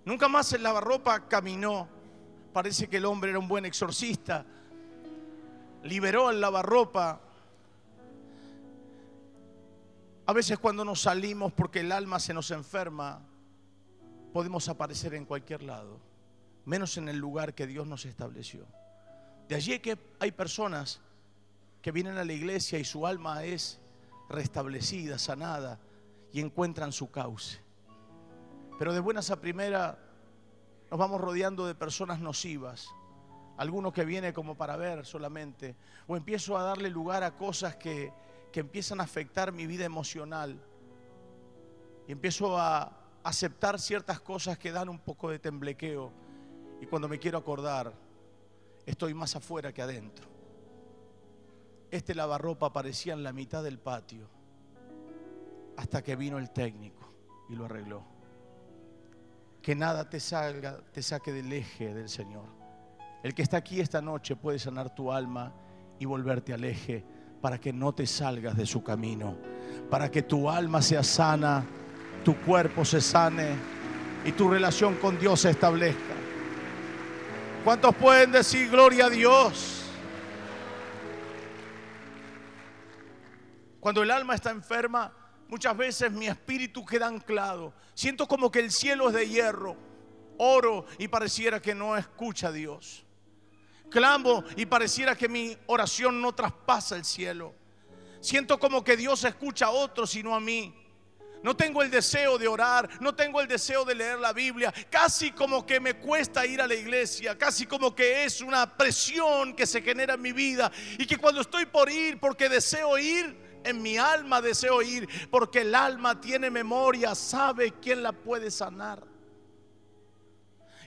Nunca 0.04 0.28
más 0.28 0.52
el 0.52 0.62
lavarropa 0.62 1.28
caminó. 1.28 1.88
Parece 2.52 2.88
que 2.88 2.96
el 2.96 3.04
hombre 3.04 3.30
era 3.30 3.38
un 3.38 3.48
buen 3.48 3.64
exorcista. 3.64 4.44
Liberó 5.82 6.30
el 6.30 6.40
lavarropa. 6.40 7.20
A 10.26 10.32
veces 10.32 10.59
cuando 10.59 10.84
nos 10.84 11.02
salimos 11.02 11.52
porque 11.52 11.80
el 11.80 11.92
alma 11.92 12.18
se 12.18 12.34
nos 12.34 12.50
enferma, 12.50 13.20
podemos 14.37 14.68
aparecer 14.68 15.14
en 15.14 15.24
cualquier 15.24 15.62
lado, 15.62 15.99
menos 16.66 16.99
en 16.99 17.09
el 17.09 17.16
lugar 17.16 17.55
que 17.55 17.66
Dios 17.66 17.87
nos 17.87 18.05
estableció. 18.05 18.66
De 19.49 19.55
allí 19.55 19.78
que 19.78 19.97
hay 20.20 20.30
personas 20.30 21.01
que 21.80 21.91
vienen 21.91 22.18
a 22.18 22.24
la 22.26 22.34
iglesia 22.34 22.78
y 22.78 22.84
su 22.84 23.07
alma 23.07 23.45
es 23.45 23.80
restablecida, 24.28 25.18
sanada 25.18 25.80
y 26.34 26.41
encuentran 26.41 26.93
su 26.93 27.11
cauce. 27.11 27.61
Pero 28.78 28.93
de 28.93 29.01
buenas 29.01 29.30
a 29.30 29.41
primera 29.41 29.99
nos 30.91 31.01
vamos 31.01 31.18
rodeando 31.18 31.66
de 31.66 31.74
personas 31.74 32.20
nocivas. 32.20 32.91
Algunos 33.57 33.95
que 33.95 34.05
vienen 34.05 34.34
como 34.34 34.55
para 34.55 34.76
ver 34.76 35.07
solamente. 35.07 35.76
O 36.07 36.14
empiezo 36.14 36.59
a 36.59 36.62
darle 36.62 36.91
lugar 36.91 37.22
a 37.22 37.39
cosas 37.39 37.76
que, 37.76 38.12
que 38.53 38.61
empiezan 38.61 39.01
a 39.01 39.05
afectar 39.05 39.51
mi 39.51 39.66
vida 39.66 39.87
emocional. 39.87 40.61
Y 42.07 42.12
empiezo 42.12 42.59
a 42.59 43.05
aceptar 43.26 43.80
ciertas 43.80 44.20
cosas 44.20 44.56
que 44.56 44.70
dan 44.70 44.88
un 44.88 45.00
poco 45.00 45.30
de 45.30 45.40
temblequeo. 45.40 46.12
Y 46.80 46.86
cuando 46.86 47.08
me 47.08 47.18
quiero 47.18 47.38
acordar, 47.38 47.92
estoy 48.86 49.14
más 49.14 49.34
afuera 49.34 49.72
que 49.72 49.82
adentro. 49.82 50.28
Este 51.90 52.14
lavarropa 52.14 52.66
aparecía 52.66 53.14
en 53.14 53.24
la 53.24 53.32
mitad 53.32 53.64
del 53.64 53.80
patio 53.80 54.28
hasta 55.76 56.04
que 56.04 56.14
vino 56.14 56.38
el 56.38 56.50
técnico 56.50 57.12
y 57.48 57.56
lo 57.56 57.64
arregló. 57.64 58.04
Que 59.60 59.74
nada 59.74 60.08
te 60.08 60.20
salga, 60.20 60.78
te 60.92 61.02
saque 61.02 61.32
del 61.32 61.52
eje 61.52 61.92
del 61.92 62.08
Señor. 62.08 62.46
El 63.24 63.34
que 63.34 63.42
está 63.42 63.56
aquí 63.56 63.80
esta 63.80 64.00
noche 64.00 64.36
puede 64.36 64.60
sanar 64.60 64.94
tu 64.94 65.10
alma 65.10 65.52
y 65.98 66.04
volverte 66.04 66.52
al 66.52 66.62
eje 66.62 67.04
para 67.40 67.58
que 67.58 67.72
no 67.72 67.92
te 67.92 68.06
salgas 68.06 68.56
de 68.56 68.66
su 68.66 68.84
camino, 68.84 69.36
para 69.90 70.12
que 70.12 70.22
tu 70.22 70.48
alma 70.48 70.80
sea 70.80 71.02
sana, 71.02 71.66
tu 72.26 72.36
cuerpo 72.40 72.84
se 72.84 73.00
sane 73.00 73.54
y 74.24 74.32
tu 74.32 74.50
relación 74.50 74.96
con 74.96 75.16
Dios 75.16 75.42
se 75.42 75.50
establezca. 75.50 76.16
¿Cuántos 77.62 77.94
pueden 77.94 78.32
decir 78.32 78.68
gloria 78.68 79.06
a 79.06 79.10
Dios? 79.10 79.84
Cuando 83.78 84.02
el 84.02 84.10
alma 84.10 84.34
está 84.34 84.50
enferma, 84.50 85.14
muchas 85.46 85.76
veces 85.76 86.10
mi 86.10 86.26
espíritu 86.26 86.84
queda 86.84 87.06
anclado. 87.06 87.72
Siento 87.94 88.26
como 88.26 88.50
que 88.50 88.58
el 88.58 88.72
cielo 88.72 89.06
es 89.06 89.14
de 89.14 89.28
hierro. 89.28 89.76
Oro 90.36 90.84
y 90.98 91.06
pareciera 91.06 91.62
que 91.62 91.76
no 91.76 91.96
escucha 91.96 92.48
a 92.48 92.52
Dios. 92.52 93.06
Clamo 93.88 94.42
y 94.56 94.66
pareciera 94.66 95.14
que 95.14 95.28
mi 95.28 95.56
oración 95.66 96.20
no 96.20 96.34
traspasa 96.34 96.96
el 96.96 97.04
cielo. 97.04 97.54
Siento 98.20 98.58
como 98.58 98.82
que 98.82 98.96
Dios 98.96 99.22
escucha 99.22 99.66
a 99.66 99.70
otros 99.70 100.16
y 100.16 100.24
no 100.24 100.34
a 100.34 100.40
mí. 100.40 100.86
No 101.43 101.57
tengo 101.57 101.82
el 101.82 101.91
deseo 101.91 102.39
de 102.39 102.49
orar, 102.49 102.89
no 103.01 103.14
tengo 103.14 103.41
el 103.41 103.47
deseo 103.47 103.84
de 103.84 103.95
leer 103.95 104.18
la 104.18 104.32
Biblia. 104.32 104.72
Casi 104.91 105.30
como 105.30 105.64
que 105.64 105.78
me 105.78 105.95
cuesta 105.95 106.45
ir 106.45 106.61
a 106.61 106.66
la 106.66 106.74
iglesia, 106.74 107.37
casi 107.39 107.66
como 107.66 107.95
que 107.95 108.24
es 108.24 108.41
una 108.41 108.76
presión 108.76 109.55
que 109.55 109.66
se 109.66 109.82
genera 109.82 110.14
en 110.14 110.22
mi 110.22 110.32
vida. 110.32 110.70
Y 110.99 111.07
que 111.07 111.16
cuando 111.16 111.41
estoy 111.41 111.66
por 111.66 111.91
ir, 111.91 112.18
porque 112.18 112.49
deseo 112.49 112.99
ir, 112.99 113.47
en 113.64 113.82
mi 113.82 113.99
alma 113.99 114.41
deseo 114.41 114.80
ir, 114.80 115.09
porque 115.30 115.62
el 115.62 115.74
alma 115.74 116.20
tiene 116.20 116.51
memoria, 116.51 117.14
sabe 117.14 117.74
quién 117.80 118.03
la 118.03 118.12
puede 118.12 118.51
sanar. 118.51 119.03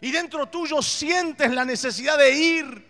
Y 0.01 0.11
dentro 0.11 0.45
tuyo 0.47 0.81
sientes 0.81 1.51
la 1.51 1.65
necesidad 1.65 2.17
de 2.17 2.31
ir. 2.31 2.89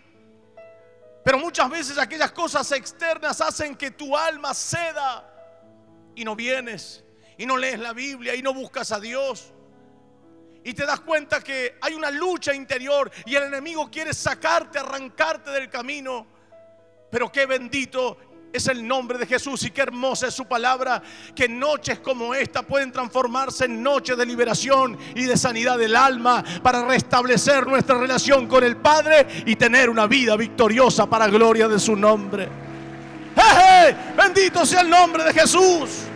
Pero 1.23 1.39
muchas 1.39 1.69
veces 1.69 1.97
aquellas 1.97 2.31
cosas 2.31 2.71
externas 2.71 3.41
hacen 3.41 3.75
que 3.75 3.91
tu 3.91 4.15
alma 4.15 4.53
ceda 4.53 5.25
y 6.15 6.23
no 6.23 6.35
vienes, 6.35 7.03
y 7.39 7.45
no 7.45 7.57
lees 7.57 7.79
la 7.79 7.93
Biblia, 7.93 8.35
y 8.35 8.43
no 8.43 8.53
buscas 8.53 8.91
a 8.91 8.99
Dios. 8.99 9.53
Y 10.61 10.73
te 10.73 10.85
das 10.85 10.99
cuenta 10.99 11.41
que 11.41 11.77
hay 11.81 11.93
una 11.93 12.11
lucha 12.11 12.53
interior 12.53 13.09
y 13.25 13.33
el 13.33 13.43
enemigo 13.43 13.89
quiere 13.89 14.13
sacarte, 14.13 14.77
arrancarte 14.77 15.49
del 15.49 15.69
camino. 15.69 16.27
Pero 17.09 17.31
qué 17.31 17.45
bendito 17.45 18.17
es 18.51 18.67
el 18.67 18.85
nombre 18.85 19.17
de 19.17 19.25
Jesús 19.25 19.63
y 19.63 19.71
qué 19.71 19.81
hermosa 19.81 20.27
es 20.27 20.33
su 20.33 20.45
palabra, 20.49 21.01
que 21.33 21.47
noches 21.47 21.99
como 21.99 22.35
esta 22.35 22.63
pueden 22.63 22.91
transformarse 22.91 23.65
en 23.65 23.81
noches 23.81 24.17
de 24.17 24.25
liberación 24.25 24.97
y 25.15 25.23
de 25.23 25.37
sanidad 25.37 25.77
del 25.77 25.95
alma 25.95 26.43
para 26.61 26.85
restablecer 26.85 27.65
nuestra 27.67 27.97
relación 27.97 28.47
con 28.47 28.65
el 28.65 28.75
Padre 28.75 29.25
y 29.45 29.55
tener 29.55 29.89
una 29.89 30.07
vida 30.07 30.35
victoriosa 30.35 31.09
para 31.09 31.27
gloria 31.27 31.69
de 31.69 31.79
su 31.79 31.95
nombre. 31.95 32.49
¡Jeje! 33.33 33.95
Bendito 34.17 34.65
sea 34.65 34.81
el 34.81 34.89
nombre 34.89 35.23
de 35.23 35.33
Jesús. 35.33 36.08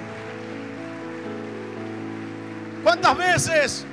¿Cuántas 2.84 3.18
veces 3.18 3.86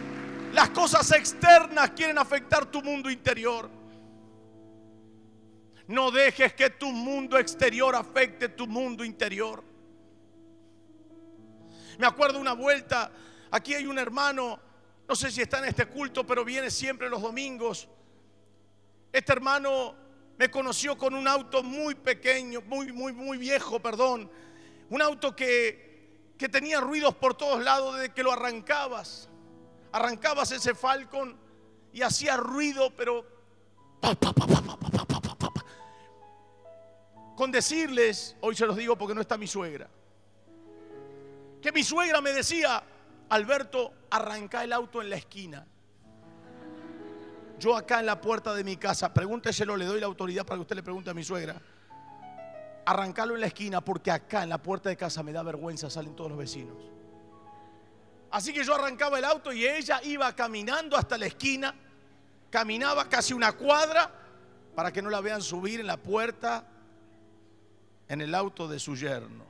las 0.52 0.70
cosas 0.70 1.12
externas 1.12 1.90
quieren 1.90 2.18
afectar 2.18 2.66
tu 2.66 2.82
mundo 2.82 3.08
interior? 3.08 3.70
No 5.86 6.10
dejes 6.10 6.54
que 6.54 6.70
tu 6.70 6.90
mundo 6.90 7.38
exterior 7.38 7.94
afecte 7.94 8.48
tu 8.48 8.66
mundo 8.66 9.04
interior. 9.04 9.62
Me 11.98 12.06
acuerdo 12.06 12.40
una 12.40 12.52
vuelta, 12.52 13.12
aquí 13.52 13.74
hay 13.74 13.86
un 13.86 13.96
hermano, 13.96 14.58
no 15.08 15.14
sé 15.14 15.30
si 15.30 15.40
está 15.40 15.58
en 15.58 15.66
este 15.66 15.86
culto, 15.86 16.26
pero 16.26 16.44
viene 16.44 16.68
siempre 16.68 17.08
los 17.08 17.22
domingos. 17.22 17.86
Este 19.12 19.32
hermano 19.32 19.94
me 20.36 20.50
conoció 20.50 20.98
con 20.98 21.14
un 21.14 21.28
auto 21.28 21.62
muy 21.62 21.94
pequeño, 21.94 22.60
muy, 22.62 22.92
muy, 22.92 23.12
muy 23.12 23.38
viejo, 23.38 23.78
perdón. 23.78 24.28
Un 24.88 25.00
auto 25.00 25.36
que, 25.36 25.89
que 26.40 26.48
tenía 26.48 26.80
ruidos 26.80 27.14
por 27.14 27.34
todos 27.34 27.62
lados 27.62 27.96
desde 27.96 28.14
que 28.14 28.22
lo 28.22 28.32
arrancabas. 28.32 29.28
Arrancabas 29.92 30.50
ese 30.52 30.74
Falcon 30.74 31.36
y 31.92 32.00
hacía 32.00 32.38
ruido, 32.38 32.96
pero 32.96 33.26
con 37.36 37.52
decirles, 37.52 38.36
hoy 38.40 38.56
se 38.56 38.64
los 38.64 38.74
digo 38.74 38.96
porque 38.96 39.14
no 39.14 39.20
está 39.20 39.36
mi 39.36 39.46
suegra, 39.46 39.90
que 41.60 41.72
mi 41.72 41.84
suegra 41.84 42.22
me 42.22 42.32
decía, 42.32 42.82
Alberto, 43.28 43.92
arranca 44.08 44.64
el 44.64 44.72
auto 44.72 45.02
en 45.02 45.10
la 45.10 45.16
esquina. 45.16 45.66
Yo 47.58 47.76
acá 47.76 48.00
en 48.00 48.06
la 48.06 48.18
puerta 48.18 48.54
de 48.54 48.64
mi 48.64 48.78
casa, 48.78 49.12
pregúnteselo, 49.12 49.76
le 49.76 49.84
doy 49.84 50.00
la 50.00 50.06
autoridad 50.06 50.46
para 50.46 50.56
que 50.56 50.62
usted 50.62 50.76
le 50.76 50.82
pregunte 50.82 51.10
a 51.10 51.14
mi 51.14 51.22
suegra. 51.22 51.60
Arrancalo 52.84 53.34
en 53.34 53.40
la 53.42 53.46
esquina 53.46 53.80
porque 53.80 54.10
acá 54.10 54.42
en 54.42 54.48
la 54.48 54.58
puerta 54.58 54.88
de 54.88 54.96
casa 54.96 55.22
me 55.22 55.32
da 55.32 55.42
vergüenza, 55.42 55.90
salen 55.90 56.16
todos 56.16 56.30
los 56.30 56.38
vecinos. 56.38 56.76
Así 58.30 58.52
que 58.52 58.64
yo 58.64 58.74
arrancaba 58.74 59.18
el 59.18 59.24
auto 59.24 59.52
y 59.52 59.66
ella 59.66 60.00
iba 60.04 60.34
caminando 60.34 60.96
hasta 60.96 61.18
la 61.18 61.26
esquina, 61.26 61.74
caminaba 62.48 63.08
casi 63.08 63.34
una 63.34 63.52
cuadra 63.52 64.10
para 64.74 64.92
que 64.92 65.02
no 65.02 65.10
la 65.10 65.20
vean 65.20 65.42
subir 65.42 65.80
en 65.80 65.86
la 65.86 65.96
puerta 65.96 66.64
en 68.08 68.20
el 68.20 68.34
auto 68.34 68.68
de 68.68 68.78
su 68.78 68.96
yerno. 68.96 69.44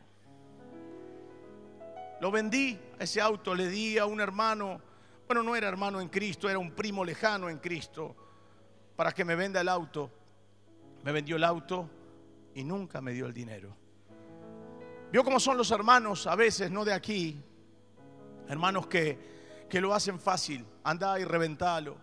Lo 2.20 2.30
vendí 2.30 2.78
ese 2.98 3.20
auto, 3.20 3.54
le 3.54 3.68
di 3.68 3.96
a 3.96 4.06
un 4.06 4.20
hermano, 4.20 4.80
bueno, 5.26 5.42
no 5.42 5.56
era 5.56 5.68
hermano 5.68 6.00
en 6.00 6.08
Cristo, 6.08 6.48
era 6.48 6.58
un 6.58 6.72
primo 6.72 7.04
lejano 7.04 7.48
en 7.48 7.58
Cristo, 7.58 8.14
para 8.96 9.12
que 9.12 9.24
me 9.24 9.34
venda 9.34 9.60
el 9.60 9.68
auto. 9.68 10.10
Me 11.02 11.12
vendió 11.12 11.36
el 11.36 11.44
auto 11.44 11.88
y 12.54 12.64
nunca 12.64 13.00
me 13.00 13.12
dio 13.12 13.26
el 13.26 13.34
dinero. 13.34 13.76
Vio 15.12 15.24
cómo 15.24 15.40
son 15.40 15.56
los 15.56 15.70
hermanos 15.70 16.26
a 16.26 16.36
veces, 16.36 16.70
no 16.70 16.84
de 16.84 16.92
aquí, 16.92 17.42
hermanos 18.48 18.86
que, 18.86 19.66
que 19.68 19.80
lo 19.80 19.94
hacen 19.94 20.20
fácil, 20.20 20.64
anda 20.84 21.18
y 21.18 21.24
reventalo, 21.24 21.96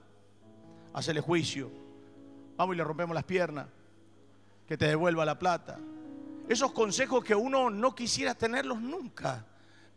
hacele 0.93 1.22
juicio, 1.22 1.72
vamos 2.58 2.76
y 2.76 2.78
le 2.78 2.84
rompemos 2.84 3.16
las 3.16 3.24
piernas, 3.24 3.68
que 4.68 4.78
te 4.78 4.88
devuelva 4.88 5.24
la 5.26 5.39
plata. 5.39 5.80
Esos 6.50 6.72
consejos 6.72 7.24
que 7.24 7.36
uno 7.36 7.70
no 7.70 7.95
quisiera 7.95 8.36
tenerlos 8.36 8.82
nunca 8.82 9.45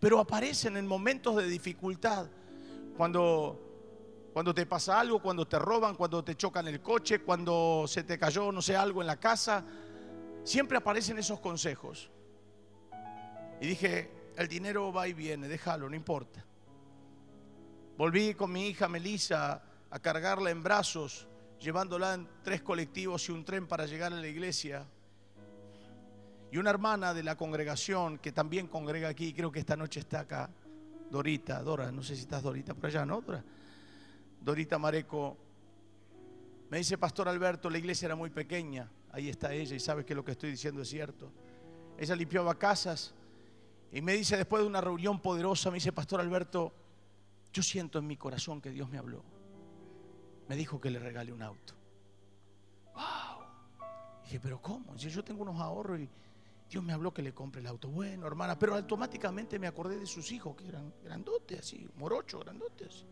pero 0.00 0.18
aparecen 0.18 0.78
en 0.78 0.86
momentos 0.86 1.36
de 1.36 1.46
dificultad. 1.46 2.26
Cuando, 2.96 3.60
cuando 4.32 4.54
te 4.54 4.64
pasa 4.64 4.98
algo, 4.98 5.20
cuando 5.20 5.46
te 5.46 5.58
roban, 5.58 5.94
cuando 5.94 6.24
te 6.24 6.36
chocan 6.36 6.66
el 6.68 6.80
coche, 6.80 7.20
cuando 7.20 7.84
se 7.86 8.02
te 8.02 8.18
cayó, 8.18 8.50
no 8.50 8.62
sé, 8.62 8.74
algo 8.74 9.02
en 9.02 9.06
la 9.06 9.20
casa, 9.20 9.62
siempre 10.44 10.78
aparecen 10.78 11.18
esos 11.18 11.40
consejos. 11.40 12.10
Y 13.60 13.66
dije, 13.66 14.10
el 14.36 14.48
dinero 14.48 14.92
va 14.92 15.06
y 15.08 15.12
viene, 15.12 15.48
déjalo, 15.48 15.88
no 15.88 15.96
importa. 15.96 16.44
Volví 17.96 18.34
con 18.34 18.50
mi 18.50 18.68
hija 18.68 18.88
Melissa 18.88 19.62
a 19.90 19.98
cargarla 19.98 20.50
en 20.50 20.62
brazos, 20.62 21.28
llevándola 21.60 22.14
en 22.14 22.28
tres 22.42 22.62
colectivos 22.62 23.28
y 23.28 23.32
un 23.32 23.44
tren 23.44 23.66
para 23.66 23.84
llegar 23.84 24.12
a 24.12 24.16
la 24.16 24.26
iglesia. 24.26 24.86
Y 26.50 26.56
una 26.56 26.70
hermana 26.70 27.12
de 27.12 27.22
la 27.22 27.36
congregación 27.36 28.18
que 28.18 28.32
también 28.32 28.66
congrega 28.66 29.08
aquí, 29.08 29.32
creo 29.34 29.52
que 29.52 29.60
esta 29.60 29.76
noche 29.76 30.00
está 30.00 30.20
acá, 30.20 30.50
Dorita, 31.10 31.62
Dora, 31.62 31.92
no 31.92 32.02
sé 32.02 32.14
si 32.14 32.22
estás 32.22 32.42
Dorita 32.42 32.72
por 32.72 32.86
allá, 32.86 33.04
¿no? 33.04 33.20
Dora? 33.20 33.44
Dorita 34.40 34.78
Mareco, 34.78 35.36
me 36.70 36.78
dice, 36.78 36.96
Pastor 36.96 37.28
Alberto, 37.28 37.68
la 37.68 37.78
iglesia 37.78 38.06
era 38.06 38.16
muy 38.16 38.30
pequeña, 38.30 38.88
ahí 39.12 39.28
está 39.28 39.52
ella 39.52 39.76
y 39.76 39.80
sabe 39.80 40.04
que 40.04 40.14
lo 40.14 40.24
que 40.24 40.32
estoy 40.32 40.50
diciendo 40.50 40.82
es 40.82 40.88
cierto. 40.88 41.30
Ella 41.98 42.16
limpiaba 42.16 42.54
casas 42.54 43.14
y 43.92 44.00
me 44.00 44.14
dice, 44.14 44.36
después 44.36 44.62
de 44.62 44.68
una 44.68 44.80
reunión 44.80 45.20
poderosa, 45.20 45.70
me 45.70 45.76
dice, 45.76 45.92
Pastor 45.92 46.20
Alberto, 46.20 46.72
yo 47.52 47.62
siento 47.62 47.98
en 47.98 48.06
mi 48.06 48.16
corazón 48.16 48.60
que 48.60 48.70
Dios 48.70 48.88
me 48.88 48.98
habló. 48.98 49.22
Me 50.48 50.56
dijo 50.56 50.80
que 50.80 50.90
le 50.90 50.98
regale 50.98 51.32
un 51.32 51.42
auto. 51.42 51.74
¡Wow! 52.94 53.40
dije, 54.24 54.40
pero 54.40 54.62
¿cómo? 54.62 54.94
Yo 54.96 55.24
tengo 55.24 55.42
unos 55.42 55.60
ahorros 55.60 56.00
y 56.00 56.08
Dios 56.70 56.84
me 56.84 56.92
habló 56.92 57.12
que 57.12 57.22
le 57.22 57.34
compre 57.34 57.60
el 57.60 57.66
auto. 57.66 57.88
Bueno, 57.88 58.28
hermana, 58.28 58.56
pero 58.56 58.76
automáticamente 58.76 59.58
me 59.58 59.66
acordé 59.66 59.98
de 59.98 60.06
sus 60.06 60.30
hijos, 60.30 60.54
que 60.54 60.68
eran 60.68 60.92
grandotes, 61.02 61.58
así, 61.58 61.88
morochos, 61.96 62.44
grandotes. 62.44 63.04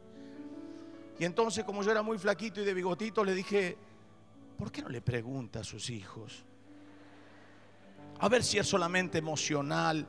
Y 1.19 1.25
entonces, 1.25 1.65
como 1.65 1.83
yo 1.83 1.91
era 1.91 2.03
muy 2.03 2.19
flaquito 2.19 2.61
y 2.61 2.65
de 2.65 2.73
bigotito, 2.73 3.25
le 3.25 3.35
dije, 3.35 3.77
¿por 4.59 4.73
qué 4.73 4.83
no 4.83 4.89
le 4.89 5.01
pregunta 5.01 5.61
a 5.61 5.65
sus 5.65 5.89
hijos? 5.89 6.45
A 8.19 8.29
ver 8.29 8.43
si 8.43 8.59
es 8.59 8.67
solamente 8.67 9.19
emocional. 9.19 10.07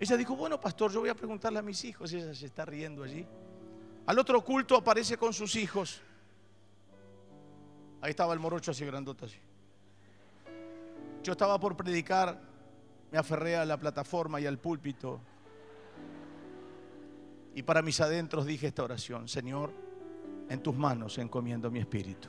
Ella 0.00 0.16
dijo, 0.16 0.34
bueno, 0.34 0.60
pastor, 0.60 0.90
yo 0.90 1.00
voy 1.00 1.08
a 1.08 1.14
preguntarle 1.14 1.60
a 1.60 1.62
mis 1.62 1.84
hijos. 1.84 2.12
Ella 2.12 2.34
se 2.34 2.46
está 2.46 2.64
riendo 2.64 3.04
allí. 3.04 3.24
Al 4.06 4.18
otro 4.18 4.44
culto 4.44 4.76
aparece 4.76 5.16
con 5.16 5.32
sus 5.32 5.54
hijos. 5.54 6.02
Ahí 8.00 8.10
estaba 8.10 8.34
el 8.34 8.40
morocho 8.40 8.72
así 8.72 8.84
grandote 8.84 9.26
así. 9.26 9.38
Yo 11.22 11.32
estaba 11.32 11.58
por 11.58 11.74
predicar, 11.76 12.38
me 13.10 13.16
aferré 13.16 13.56
a 13.56 13.64
la 13.64 13.78
plataforma 13.78 14.40
y 14.40 14.46
al 14.46 14.58
púlpito. 14.58 15.20
Y 17.54 17.62
para 17.62 17.80
mis 17.80 18.00
adentros 18.00 18.44
dije 18.44 18.66
esta 18.66 18.82
oración, 18.82 19.28
Señor, 19.28 19.83
en 20.48 20.62
tus 20.62 20.74
manos 20.74 21.18
encomiendo 21.18 21.70
mi 21.70 21.78
espíritu. 21.78 22.28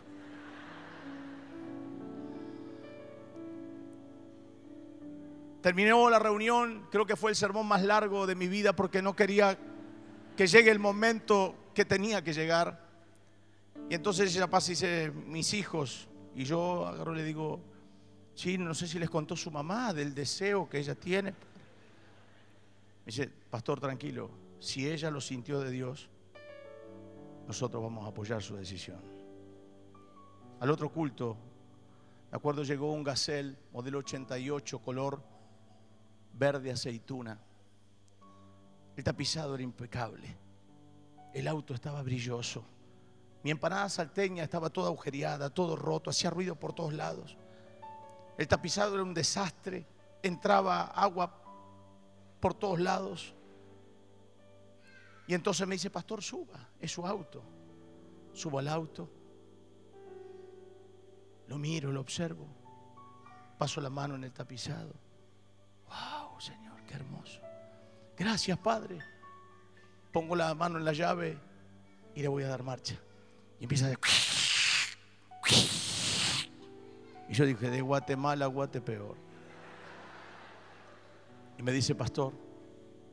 Terminó 5.61 6.09
la 6.09 6.19
reunión, 6.19 6.87
creo 6.91 7.05
que 7.05 7.15
fue 7.15 7.31
el 7.31 7.35
sermón 7.35 7.67
más 7.67 7.81
largo 7.81 8.27
de 8.27 8.35
mi 8.35 8.47
vida 8.47 8.75
porque 8.75 9.01
no 9.01 9.15
quería 9.15 9.57
que 10.37 10.45
llegue 10.45 10.69
el 10.69 10.79
momento 10.79 11.55
que 11.73 11.85
tenía 11.85 12.23
que 12.23 12.33
llegar. 12.33 12.85
Y 13.89 13.95
entonces 13.95 14.35
ella 14.35 14.47
pasa 14.47 14.69
dice, 14.69 15.11
mis 15.11 15.53
hijos, 15.53 16.07
y 16.35 16.43
yo 16.43 16.85
agarro 16.87 17.13
y 17.13 17.17
le 17.17 17.23
digo, 17.23 17.61
Sí, 18.35 18.57
no 18.57 18.73
sé 18.73 18.87
si 18.87 18.99
les 18.99 19.09
contó 19.09 19.37
su 19.37 19.49
mamá 19.49 19.93
del 19.93 20.13
deseo 20.13 20.69
que 20.69 20.77
ella 20.77 20.93
tiene. 20.93 21.31
Me 21.31 21.35
dice, 23.05 23.29
pastor, 23.49 23.79
tranquilo, 23.79 24.29
si 24.59 24.87
ella 24.89 25.09
lo 25.09 25.21
sintió 25.21 25.61
de 25.61 25.71
Dios, 25.71 26.09
nosotros 27.47 27.81
vamos 27.81 28.05
a 28.05 28.09
apoyar 28.09 28.41
su 28.41 28.55
decisión. 28.55 28.99
Al 30.59 30.69
otro 30.69 30.91
culto, 30.91 31.37
me 32.31 32.37
acuerdo, 32.37 32.63
llegó 32.63 32.91
un 32.91 33.03
Gacel 33.03 33.57
modelo 33.71 33.99
88, 33.99 34.79
color 34.79 35.21
verde 36.33 36.71
aceituna. 36.71 37.39
El 38.95 39.03
tapizado 39.03 39.55
era 39.55 39.63
impecable. 39.63 40.37
El 41.33 41.47
auto 41.47 41.73
estaba 41.73 42.01
brilloso. 42.01 42.63
Mi 43.43 43.51
empanada 43.51 43.89
salteña 43.89 44.43
estaba 44.43 44.69
toda 44.69 44.87
agujereada, 44.87 45.49
todo 45.49 45.75
roto, 45.75 46.09
hacía 46.09 46.29
ruido 46.29 46.55
por 46.55 46.73
todos 46.73 46.93
lados. 46.93 47.37
El 48.37 48.47
tapizado 48.47 48.95
era 48.95 49.03
un 49.03 49.13
desastre, 49.13 49.85
entraba 50.23 50.85
agua 50.85 51.41
por 52.39 52.53
todos 52.53 52.79
lados. 52.79 53.35
Y 55.27 55.33
entonces 55.33 55.67
me 55.67 55.75
dice, 55.75 55.89
pastor, 55.89 56.21
suba, 56.21 56.69
es 56.79 56.91
su 56.91 57.05
auto. 57.05 57.43
Subo 58.33 58.59
al 58.59 58.67
auto, 58.67 59.09
lo 61.47 61.57
miro, 61.57 61.91
lo 61.91 62.01
observo, 62.01 62.47
paso 63.57 63.79
la 63.79 63.89
mano 63.89 64.15
en 64.15 64.25
el 64.25 64.33
tapizado. 64.33 64.93
¡Wow, 65.87 66.41
Señor, 66.41 66.83
qué 66.83 66.95
hermoso! 66.95 67.39
Gracias, 68.17 68.57
Padre. 68.57 68.99
Pongo 70.11 70.35
la 70.35 70.53
mano 70.53 70.77
en 70.77 70.85
la 70.85 70.93
llave 70.93 71.37
y 72.13 72.21
le 72.21 72.27
voy 72.27 72.43
a 72.43 72.47
dar 72.47 72.63
marcha. 72.63 72.99
Y 73.59 73.63
empieza 73.63 73.85
a 73.85 73.89
decir... 73.89 74.01
Y 77.27 77.33
yo 77.33 77.45
dije, 77.45 77.69
de 77.69 77.81
Guatemala 77.81 78.45
a 78.45 78.47
Guatepeor. 78.47 79.15
Y 81.57 81.63
me 81.63 81.71
dice, 81.71 81.95
pastor, 81.95 82.33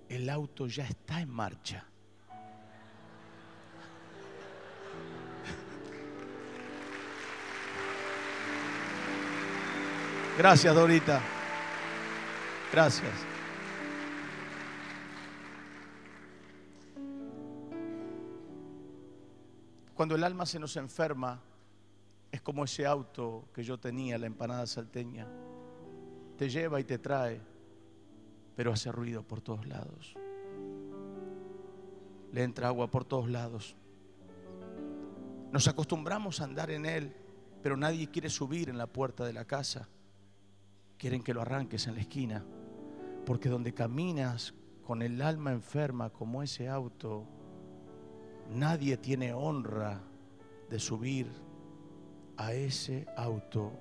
el 0.08 0.28
auto 0.28 0.66
ya 0.66 0.84
está 0.84 1.20
en 1.20 1.30
marcha. 1.30 1.86
Gracias, 10.38 10.74
Dorita. 10.74 11.20
Gracias. 12.72 13.12
Cuando 19.94 20.14
el 20.14 20.24
alma 20.24 20.46
se 20.46 20.58
nos 20.58 20.76
enferma, 20.78 21.38
es 22.30 22.40
como 22.40 22.64
ese 22.64 22.86
auto 22.86 23.44
que 23.54 23.62
yo 23.62 23.78
tenía, 23.78 24.16
la 24.16 24.26
empanada 24.26 24.66
salteña. 24.66 25.28
Te 26.38 26.48
lleva 26.48 26.80
y 26.80 26.84
te 26.84 26.98
trae, 26.98 27.38
pero 28.56 28.72
hace 28.72 28.90
ruido 28.90 29.22
por 29.22 29.42
todos 29.42 29.66
lados. 29.66 30.14
Le 32.32 32.42
entra 32.42 32.68
agua 32.68 32.90
por 32.90 33.04
todos 33.04 33.28
lados. 33.28 33.76
Nos 35.52 35.68
acostumbramos 35.68 36.40
a 36.40 36.44
andar 36.44 36.70
en 36.70 36.86
él, 36.86 37.14
pero 37.62 37.76
nadie 37.76 38.08
quiere 38.08 38.30
subir 38.30 38.70
en 38.70 38.78
la 38.78 38.86
puerta 38.86 39.26
de 39.26 39.34
la 39.34 39.44
casa. 39.44 39.90
Quieren 41.02 41.24
que 41.24 41.34
lo 41.34 41.42
arranques 41.42 41.88
en 41.88 41.96
la 41.96 42.00
esquina, 42.00 42.44
porque 43.26 43.48
donde 43.48 43.74
caminas 43.74 44.54
con 44.86 45.02
el 45.02 45.20
alma 45.20 45.50
enferma 45.50 46.10
como 46.10 46.44
ese 46.44 46.68
auto, 46.68 47.26
nadie 48.54 48.96
tiene 48.96 49.32
honra 49.32 50.00
de 50.70 50.78
subir 50.78 51.26
a 52.36 52.52
ese 52.52 53.04
auto 53.16 53.72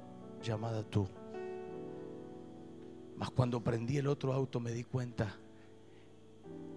llamada 0.41 0.81
tú. 0.81 1.07
Mas 3.17 3.29
cuando 3.29 3.63
prendí 3.63 3.97
el 3.97 4.07
otro 4.07 4.33
auto 4.33 4.59
me 4.59 4.71
di 4.71 4.83
cuenta, 4.83 5.37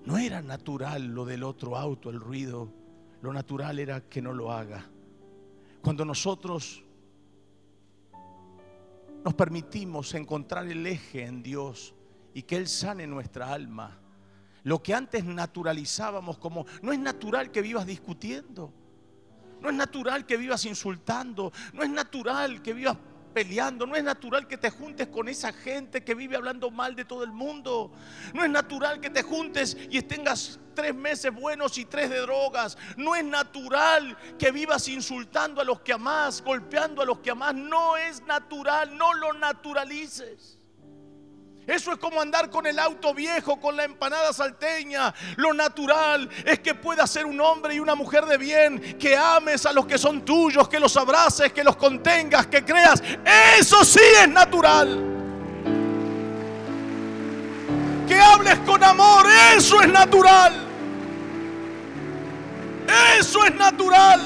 no 0.05 0.19
era 0.19 0.43
natural 0.43 1.07
lo 1.07 1.25
del 1.25 1.43
otro 1.43 1.79
auto, 1.79 2.11
el 2.11 2.21
ruido, 2.21 2.69
lo 3.23 3.33
natural 3.33 3.79
era 3.79 4.03
que 4.11 4.21
no 4.21 4.35
lo 4.35 4.53
haga. 4.53 4.91
Cuando 5.81 6.05
nosotros 6.05 6.85
nos 9.25 9.35
permitimos 9.35 10.15
encontrar 10.15 10.69
el 10.69 10.87
eje 10.87 11.25
en 11.25 11.43
Dios 11.43 11.95
y 12.35 12.43
que 12.43 12.57
Él 12.57 12.69
sane 12.69 13.07
nuestra 13.07 13.51
alma, 13.51 13.99
lo 14.65 14.83
que 14.83 14.95
antes 14.95 15.25
naturalizábamos 15.25 16.37
como, 16.37 16.67
no 16.83 16.93
es 16.93 16.99
natural 16.99 17.51
que 17.51 17.63
vivas 17.63 17.87
discutiendo, 17.87 18.73
no 19.63 19.71
es 19.71 19.75
natural 19.75 20.27
que 20.27 20.37
vivas 20.37 20.67
insultando, 20.67 21.53
no 21.73 21.83
es 21.83 21.89
natural 21.89 22.61
que 22.61 22.75
vivas 22.75 22.99
peleando, 23.35 23.87
no 23.87 23.97
es 23.97 24.05
natural 24.05 24.47
que 24.47 24.57
te 24.57 24.71
juntes 24.71 25.09
con 25.09 25.29
esa 25.29 25.53
gente 25.53 26.05
que 26.05 26.15
vive 26.15 26.37
hablando 26.37 26.71
mal 26.71 26.95
de 26.95 27.05
todo 27.05 27.25
el 27.25 27.33
mundo, 27.33 27.93
no 28.33 28.45
es 28.45 28.51
natural 28.51 29.01
que 29.01 29.11
te 29.11 29.23
juntes 29.23 29.77
y 29.91 30.01
tengas 30.03 30.59
tres 30.75 30.95
meses 30.95 31.35
buenos 31.35 31.77
y 31.77 31.85
tres 31.85 32.09
de 32.11 32.21
drogas, 32.21 32.79
no 32.97 33.15
es 33.15 33.25
natural 33.25 34.17
que 34.39 34.53
vivas 34.53 34.89
insultando 34.89 35.61
a 35.61 35.65
los 35.65 35.81
que 35.81 35.93
amás, 35.93 36.43
golpeando 36.43 37.03
a 37.03 37.05
los 37.05 37.19
que 37.19 37.31
amás, 37.31 37.55
no 37.55 37.97
es 37.97 38.23
natural, 38.23 38.97
no 38.97 39.13
lo 39.15 39.33
naturalices. 39.33 40.59
Eso 41.67 41.93
es 41.93 41.99
como 41.99 42.21
andar 42.21 42.51
con 42.51 42.67
el 42.67 42.79
auto 42.79 43.15
viejo, 43.15 43.61
con 43.61 43.77
la 43.77 43.85
empanada 43.85 44.33
salteña. 44.33 45.15
Lo 45.37 45.55
natural 45.55 46.29
es 46.45 46.61
que 46.61 46.75
puedas 46.75 47.11
ser 47.11 47.25
un 47.25 47.41
hombre 47.41 47.75
y 47.75 47.81
una 47.81 47.95
mujer 47.95 48.27
de 48.27 48.37
bien, 48.37 48.99
que 48.99 49.17
ames 49.17 49.65
a 49.65 49.73
los 49.73 49.87
que 49.87 49.97
son 49.97 50.25
tuyos, 50.25 50.69
que 50.69 50.79
los 50.79 50.97
abraces, 50.97 51.53
que 51.53 51.65
los 51.65 51.77
contengas, 51.77 52.47
que 52.47 52.65
creas. 52.65 53.03
Eso 53.59 53.85
sí 53.85 54.01
es 54.23 54.29
natural. 54.29 55.13
Que 58.07 58.21
hables 58.21 58.59
con 58.61 58.85
amor, 58.85 59.27
eso 59.57 59.81
es 59.81 59.89
natural. 59.89 60.53
Eso 63.19 63.45
es 63.45 63.55
natural. 63.55 64.21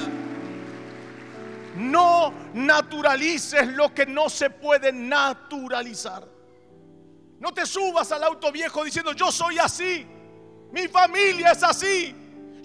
No 1.77 2.35
naturalices 2.55 3.69
lo 3.69 3.95
que 3.95 4.05
no 4.07 4.29
se 4.29 4.51
puede 4.51 4.93
naturalizar. 4.93 6.38
No 7.41 7.53
te 7.53 7.65
subas 7.67 8.11
al 8.13 8.25
auto 8.25 8.51
viejo 8.51 8.85
diciendo 8.85 9.13
yo 9.13 9.31
soy 9.31 9.59
así, 9.59 10.07
mi 10.73 10.89
familia 10.89 11.53
es 11.53 11.63
así, 11.63 12.15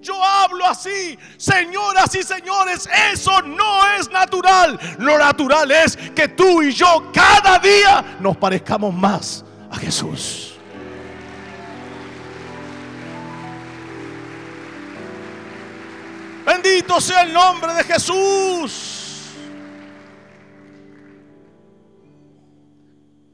yo 0.01 0.21
hablo 0.21 0.65
así. 0.65 1.17
Señoras 1.37 2.13
y 2.15 2.23
señores, 2.23 2.89
eso 3.11 3.41
no 3.41 3.87
es 3.97 4.09
natural. 4.11 4.79
Lo 4.99 5.17
natural 5.17 5.71
es 5.71 5.95
que 5.95 6.27
tú 6.27 6.61
y 6.61 6.71
yo 6.73 7.11
cada 7.13 7.57
día 7.59 8.17
nos 8.19 8.35
parezcamos 8.35 8.93
más 8.93 9.45
a 9.71 9.77
Jesús. 9.77 10.49
Bendito 16.45 16.99
sea 16.99 17.21
el 17.21 17.31
nombre 17.31 17.73
de 17.73 17.83
Jesús. 17.85 18.92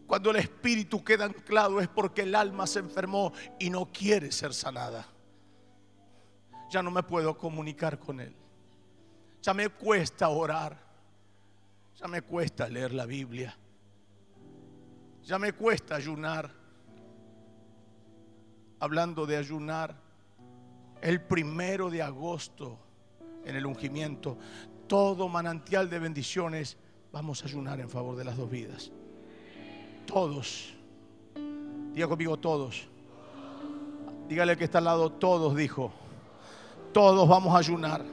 Cuando 0.10 0.32
el 0.32 0.38
espíritu 0.38 1.04
queda 1.04 1.26
anclado 1.26 1.80
es 1.80 1.88
porque 1.88 2.24
el 2.24 2.34
alma 2.34 2.66
se 2.66 2.80
enfermó 2.80 3.32
y 3.60 3.70
no 3.70 3.86
quiere 3.92 4.32
ser 4.32 4.56
sanada. 4.56 5.06
Ya 6.72 6.82
no 6.82 6.90
me 6.90 7.04
puedo 7.04 7.38
comunicar 7.38 8.00
con 8.00 8.20
él. 8.20 8.36
Ya 9.44 9.54
me 9.54 9.70
cuesta 9.70 10.30
orar. 10.30 10.76
Ya 11.96 12.08
me 12.08 12.24
cuesta 12.24 12.68
leer 12.68 12.92
la 12.92 13.06
Biblia. 13.06 13.56
Ya 15.26 15.38
me 15.38 15.54
cuesta 15.54 15.98
ayunar. 15.98 16.50
Hablando 18.80 19.28
de 19.28 19.38
ayunar, 19.38 19.96
el 21.02 21.22
primero 21.22 21.92
de 21.92 22.02
agosto 22.02 22.80
en 23.46 23.56
el 23.56 23.64
ungimiento, 23.64 24.40
todo 24.88 25.30
manantial 25.30 25.88
de 25.88 26.00
bendiciones, 26.00 26.80
vamos 27.12 27.44
a 27.44 27.46
ayunar 27.46 27.80
en 27.80 27.92
favor 27.92 28.16
de 28.16 28.26
las 28.26 28.38
dos 28.38 28.50
vidas. 28.50 28.92
Todos. 30.10 30.74
Diga 31.94 32.08
conmigo 32.08 32.36
todos. 32.36 32.88
Dígale 34.28 34.58
que 34.58 34.64
está 34.64 34.80
al 34.80 34.86
lado, 34.86 35.12
todos, 35.12 35.56
dijo. 35.56 35.94
Todos 36.92 37.30
vamos 37.30 37.54
a 37.54 37.60
ayunar. 37.60 38.04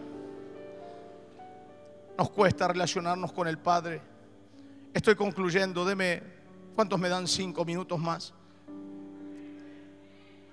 Nos 2.18 2.30
cuesta 2.30 2.68
relacionarnos 2.68 3.32
con 3.32 3.49
el 3.49 3.57
Padre. 3.57 4.03
Estoy 4.92 5.14
concluyendo. 5.14 5.86
Deme, 5.86 6.22
¿cuántos 6.74 7.01
me 7.01 7.09
dan 7.09 7.26
cinco 7.26 7.64
minutos 7.64 7.99
más? 7.99 8.34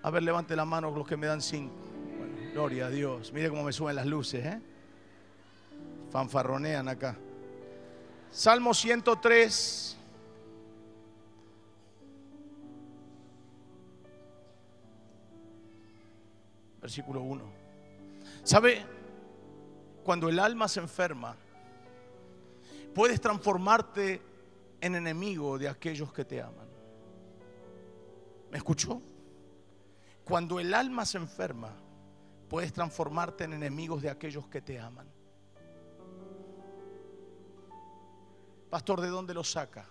A 0.02 0.10
ver, 0.12 0.24
levante 0.24 0.56
la 0.56 0.64
mano 0.64 0.92
los 0.92 1.06
que 1.06 1.18
me 1.18 1.28
dan 1.28 1.42
cinco. 1.42 1.76
gloria 2.54 2.86
a 2.86 2.90
Dios. 2.90 3.34
Mire 3.34 3.50
cómo 3.50 3.64
me 3.64 3.74
suben 3.74 3.98
las 3.98 4.06
luces, 4.06 4.46
¿eh? 4.46 4.62
Fanfarronean 6.10 6.88
acá. 6.88 7.18
Salmo 8.32 8.74
103. 8.74 9.98
Versículo 16.84 17.22
1. 17.22 17.46
¿Sabe? 18.44 18.86
Cuando 20.04 20.28
el 20.28 20.38
alma 20.38 20.68
se 20.68 20.82
enferma, 20.82 21.34
puedes 22.94 23.22
transformarte 23.22 24.22
en 24.82 24.96
enemigo 24.96 25.58
de 25.58 25.70
aquellos 25.70 26.12
que 26.12 26.26
te 26.26 26.42
aman. 26.42 26.68
¿Me 28.52 28.58
escuchó? 28.58 29.02
Cuando 30.26 30.60
el 30.60 30.74
alma 30.74 31.06
se 31.06 31.18
enferma, 31.18 31.74
puedes 32.50 32.74
transformarte 32.74 33.46
en 33.46 33.54
enemigos 33.54 34.02
de 34.02 34.10
aquellos 34.10 34.50
que 34.50 34.62
te 34.62 34.78
aman. 34.78 35.08
Pastor, 38.70 39.00
¿de 39.00 39.08
dónde 39.08 39.34
lo 39.34 39.46
saca? 39.46 39.88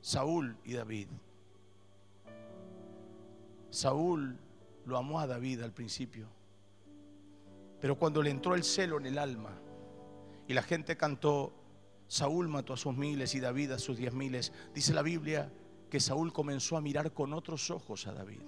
Saúl 0.00 0.56
y 0.64 0.72
David. 0.72 1.08
Saúl 3.68 4.47
lo 4.88 4.96
amó 4.96 5.20
a 5.20 5.26
David 5.26 5.60
al 5.60 5.72
principio. 5.72 6.26
Pero 7.80 7.96
cuando 7.96 8.22
le 8.22 8.30
entró 8.30 8.54
el 8.54 8.64
celo 8.64 8.98
en 8.98 9.06
el 9.06 9.18
alma 9.18 9.52
y 10.46 10.54
la 10.54 10.62
gente 10.62 10.96
cantó, 10.96 11.52
Saúl 12.08 12.48
mató 12.48 12.72
a 12.72 12.76
sus 12.78 12.96
miles 12.96 13.34
y 13.34 13.40
David 13.40 13.72
a 13.72 13.78
sus 13.78 13.98
diez 13.98 14.14
miles, 14.14 14.52
dice 14.74 14.94
la 14.94 15.02
Biblia 15.02 15.52
que 15.90 16.00
Saúl 16.00 16.32
comenzó 16.32 16.76
a 16.76 16.80
mirar 16.80 17.12
con 17.12 17.34
otros 17.34 17.70
ojos 17.70 18.06
a 18.06 18.14
David. 18.14 18.40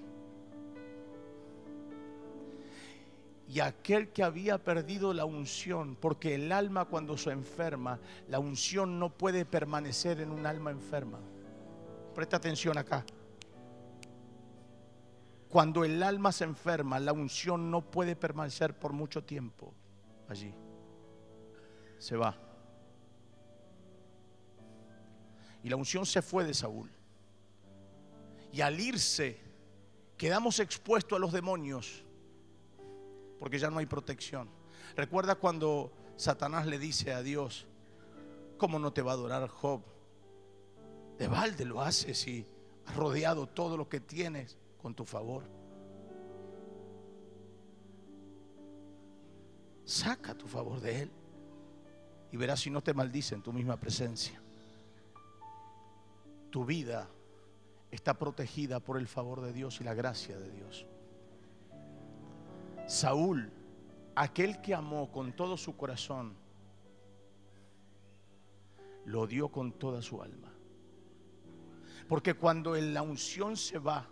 Y 3.47 3.61
aquel 3.61 4.11
que 4.11 4.23
había 4.23 4.59
perdido 4.59 5.13
la 5.13 5.25
unción, 5.25 5.97
porque 6.01 6.37
el 6.37 6.53
alma 6.53 6.87
cuando 6.87 7.19
se 7.19 7.33
enferma, 7.33 7.99
la 8.29 8.39
unción 8.39 8.99
no 8.99 9.11
puede 9.11 9.45
permanecer 9.45 10.21
en 10.21 10.31
un 10.31 10.47
alma 10.47 10.71
enferma. 10.71 11.19
Presta 12.15 12.37
atención 12.37 12.79
acá. 12.79 13.05
Cuando 15.51 15.85
el 15.85 16.01
alma 16.05 16.31
se 16.31 16.45
enferma, 16.45 17.01
la 17.01 17.13
unción 17.13 17.73
no 17.73 17.83
puede 17.83 18.15
permanecer 18.15 18.79
por 18.79 18.93
mucho 18.93 19.25
tiempo 19.25 19.75
allí. 20.29 20.55
Se 21.99 22.17
va. 22.17 22.37
Y 25.65 25.69
la 25.69 25.75
unción 25.75 26.07
se 26.07 26.23
fue 26.23 26.45
de 26.45 26.55
Saúl. 26.55 26.89
Y 28.53 28.61
al 28.61 28.79
irse, 28.79 29.41
quedamos 30.17 30.61
expuestos 30.61 31.17
a 31.17 31.21
los 31.21 31.33
demonios, 31.33 32.05
porque 33.41 33.59
ya 33.59 33.71
no 33.71 33.79
hay 33.79 33.87
protección. 33.87 34.49
Recuerda 34.95 35.35
cuando 35.35 35.93
Satanás 36.17 36.67
le 36.67 36.79
dice 36.79 37.13
a 37.13 37.23
Dios, 37.23 37.67
¿cómo 38.57 38.79
no 38.79 38.93
te 38.93 39.03
va 39.03 39.13
a 39.13 39.15
adorar 39.15 39.49
Job? 39.49 39.83
De 41.19 41.27
balde 41.27 41.65
lo 41.65 41.83
haces 41.83 42.27
y 42.29 42.47
has 42.87 42.95
rodeado 42.95 43.49
todo 43.49 43.77
lo 43.77 43.89
que 43.89 43.99
tienes 43.99 44.57
con 44.81 44.95
tu 44.95 45.05
favor. 45.05 45.45
Saca 49.85 50.35
tu 50.35 50.47
favor 50.47 50.81
de 50.81 51.03
Él 51.03 51.11
y 52.33 52.37
verás 52.37 52.61
si 52.61 52.71
no 52.71 52.83
te 52.83 52.95
maldice 52.95 53.35
en 53.35 53.43
tu 53.43 53.53
misma 53.53 53.77
presencia. 53.77 54.41
Tu 56.51 56.65
vida 56.65 57.09
está 57.91 58.15
protegida 58.15 58.81
por 58.81 58.99
el 58.99 59.09
favor 59.09 59.41
de 59.41 59.53
Dios 59.53 59.81
y 59.81 59.85
la 59.85 59.95
gracia 59.95 60.39
de 60.39 60.51
Dios. 60.51 60.87
Saúl 62.87 63.53
aquel 64.15 64.61
que 64.61 64.75
amó 64.75 65.11
con 65.11 65.33
todo 65.33 65.57
su 65.57 65.77
corazón, 65.77 66.35
lo 69.07 69.27
dio 69.27 69.49
con 69.49 69.73
toda 69.73 70.03
su 70.03 70.23
alma. 70.23 70.53
Porque 72.09 72.35
cuando 72.35 72.77
en 72.77 72.93
la 72.93 73.03
unción 73.03 73.57
se 73.57 73.79
va, 73.79 74.09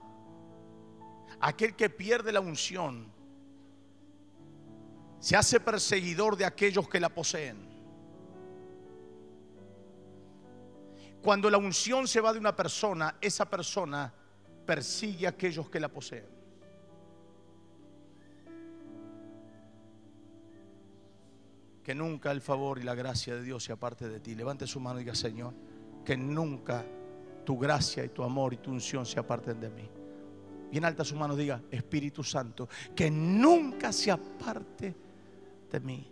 aquel 1.40 1.74
que 1.74 1.90
pierde 1.90 2.32
la 2.32 2.40
unción 2.40 3.12
se 5.20 5.36
hace 5.36 5.60
perseguidor 5.60 6.36
de 6.36 6.44
aquellos 6.44 6.88
que 6.88 7.00
la 7.00 7.08
poseen. 7.08 7.68
Cuando 11.22 11.50
la 11.50 11.58
unción 11.58 12.06
se 12.06 12.20
va 12.20 12.32
de 12.32 12.38
una 12.38 12.54
persona, 12.54 13.16
esa 13.20 13.44
persona 13.44 14.12
persigue 14.64 15.26
a 15.26 15.30
aquellos 15.30 15.68
que 15.68 15.80
la 15.80 15.88
poseen. 15.88 16.26
Que 21.82 21.94
nunca 21.94 22.30
el 22.30 22.40
favor 22.40 22.78
y 22.78 22.82
la 22.82 22.94
gracia 22.94 23.34
de 23.34 23.42
Dios 23.42 23.64
se 23.64 23.72
aparte 23.72 24.08
de 24.08 24.20
ti. 24.20 24.34
Levante 24.34 24.66
su 24.66 24.78
mano 24.78 25.00
y 25.00 25.04
diga, 25.04 25.14
Señor, 25.14 25.54
que 26.04 26.16
nunca 26.16 26.84
tu 27.44 27.58
gracia 27.58 28.04
y 28.04 28.10
tu 28.10 28.22
amor 28.22 28.54
y 28.54 28.58
tu 28.58 28.70
unción 28.70 29.04
se 29.04 29.18
aparten 29.18 29.58
de 29.60 29.70
mí. 29.70 29.97
Bien 30.70 30.84
alta 30.84 31.04
su 31.04 31.16
mano, 31.16 31.34
diga, 31.34 31.62
Espíritu 31.70 32.22
Santo, 32.22 32.68
que 32.94 33.10
nunca 33.10 33.92
se 33.92 34.10
aparte 34.10 34.94
de 35.70 35.80
mí 35.80 36.06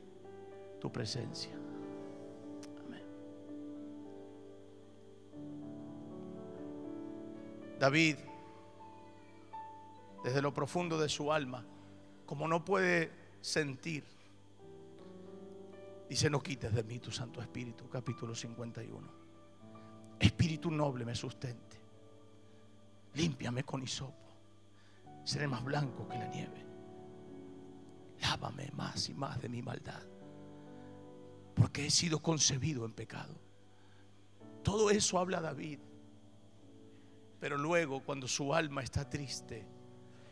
tu 0.81 0.91
presencia. 0.91 1.53
Amén. 2.87 3.03
David, 7.79 8.17
desde 10.25 10.41
lo 10.41 10.55
profundo 10.55 10.99
de 10.99 11.09
su 11.09 11.31
alma, 11.31 11.65
como 12.25 12.49
no 12.49 12.65
puede 12.65 13.11
sentir, 13.43 14.05
dice, 16.09 16.31
no 16.31 16.43
quites 16.43 16.75
de 16.75 16.83
mí 16.83 16.99
tu 16.99 17.11
Santo 17.11 17.43
Espíritu, 17.43 17.91
capítulo 17.91 18.35
51. 18.35 19.27
Espíritu 20.19 20.71
noble 20.71 21.05
me 21.05 21.15
sustente. 21.15 21.77
Límpiame 23.15 23.63
con 23.63 23.83
hisopo. 23.83 24.26
Seré 25.27 25.49
más 25.49 25.65
blanco 25.65 26.07
que 26.09 26.19
la 26.19 26.29
nieve. 26.29 26.65
Lávame 28.21 28.71
más 28.75 29.09
y 29.09 29.15
más 29.15 29.43
de 29.43 29.49
mi 29.49 29.61
maldad. 29.61 30.01
Porque 31.53 31.87
he 31.87 31.91
sido 31.91 32.23
concebido 32.23 32.85
en 32.85 32.93
pecado. 32.93 33.35
Todo 34.63 34.89
eso 34.89 35.19
habla 35.19 35.41
David. 35.41 35.81
Pero 37.41 37.59
luego 37.59 38.05
cuando 38.05 38.29
su 38.29 38.55
alma 38.55 38.83
está 38.83 39.11
triste 39.11 39.67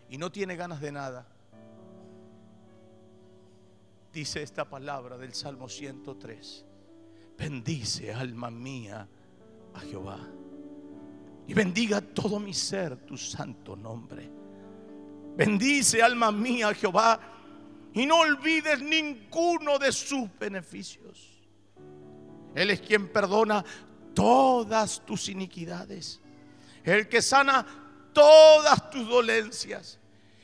y 0.08 0.16
no 0.16 0.30
tiene 0.30 0.54
ganas 0.54 0.80
de 0.80 0.92
nada, 0.92 1.26
dice 4.12 4.44
esta 4.44 4.70
palabra 4.70 5.18
del 5.18 5.34
Salmo 5.34 5.68
103. 5.68 6.64
Bendice 7.36 8.14
alma 8.14 8.48
mía 8.48 9.08
a 9.74 9.80
Jehová. 9.80 10.20
Y 11.48 11.52
bendiga 11.52 12.00
todo 12.00 12.38
mi 12.38 12.54
ser 12.54 12.96
tu 13.04 13.16
santo 13.16 13.74
nombre. 13.74 14.43
Bendice 15.36 16.02
alma 16.02 16.30
mía 16.30 16.72
Jehová 16.74 17.18
y 17.92 18.06
no 18.06 18.18
olvides 18.18 18.80
ninguno 18.80 19.78
de 19.78 19.92
sus 19.92 20.28
beneficios. 20.38 21.42
Él 22.54 22.70
es 22.70 22.80
quien 22.80 23.08
perdona 23.08 23.64
todas 24.14 25.04
tus 25.04 25.28
iniquidades. 25.28 26.20
El 26.84 27.08
que 27.08 27.20
sana 27.20 27.66
todas 28.12 28.90
tus 28.90 29.08
dolencias. 29.08 29.98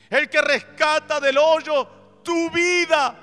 El 0.09 0.29
que 0.29 0.41
rescata 0.41 1.19
del 1.19 1.37
hoyo 1.37 1.87
tu 2.23 2.49
vida. 2.51 3.17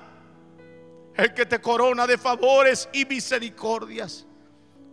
El 1.14 1.34
que 1.34 1.46
te 1.46 1.60
corona 1.60 2.06
de 2.06 2.16
favores 2.16 2.88
y 2.92 3.04
misericordias. 3.04 4.26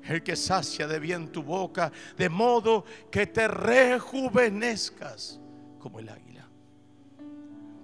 El 0.04 0.24
que 0.24 0.36
sacia 0.36 0.88
de 0.88 1.00
bien 1.00 1.32
tu 1.32 1.42
boca, 1.42 1.92
de 2.16 2.30
modo 2.30 2.86
que 3.10 3.26
te 3.28 3.48
rejuvenezcas 3.48 5.40
como 5.80 6.00
el 6.00 6.10
águila. 6.10 6.48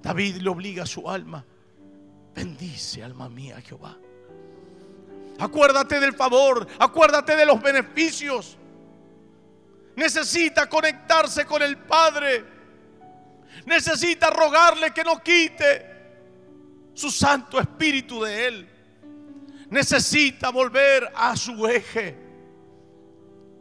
David 0.01 0.37
le 0.37 0.49
obliga 0.49 0.83
a 0.83 0.85
su 0.85 1.09
alma. 1.09 1.43
Bendice, 2.33 3.03
alma 3.03 3.29
mía, 3.29 3.61
Jehová. 3.61 3.97
Acuérdate 5.39 5.99
del 5.99 6.13
favor, 6.13 6.67
acuérdate 6.79 7.35
de 7.35 7.45
los 7.45 7.61
beneficios. 7.61 8.57
Necesita 9.95 10.67
conectarse 10.69 11.45
con 11.45 11.61
el 11.61 11.77
Padre. 11.77 12.45
Necesita 13.65 14.29
rogarle 14.29 14.91
que 14.91 15.03
no 15.03 15.21
quite 15.21 15.91
su 16.93 17.11
Santo 17.11 17.59
Espíritu 17.59 18.23
de 18.23 18.47
Él. 18.47 18.69
Necesita 19.69 20.49
volver 20.49 21.11
a 21.15 21.35
su 21.35 21.67
eje. 21.67 22.17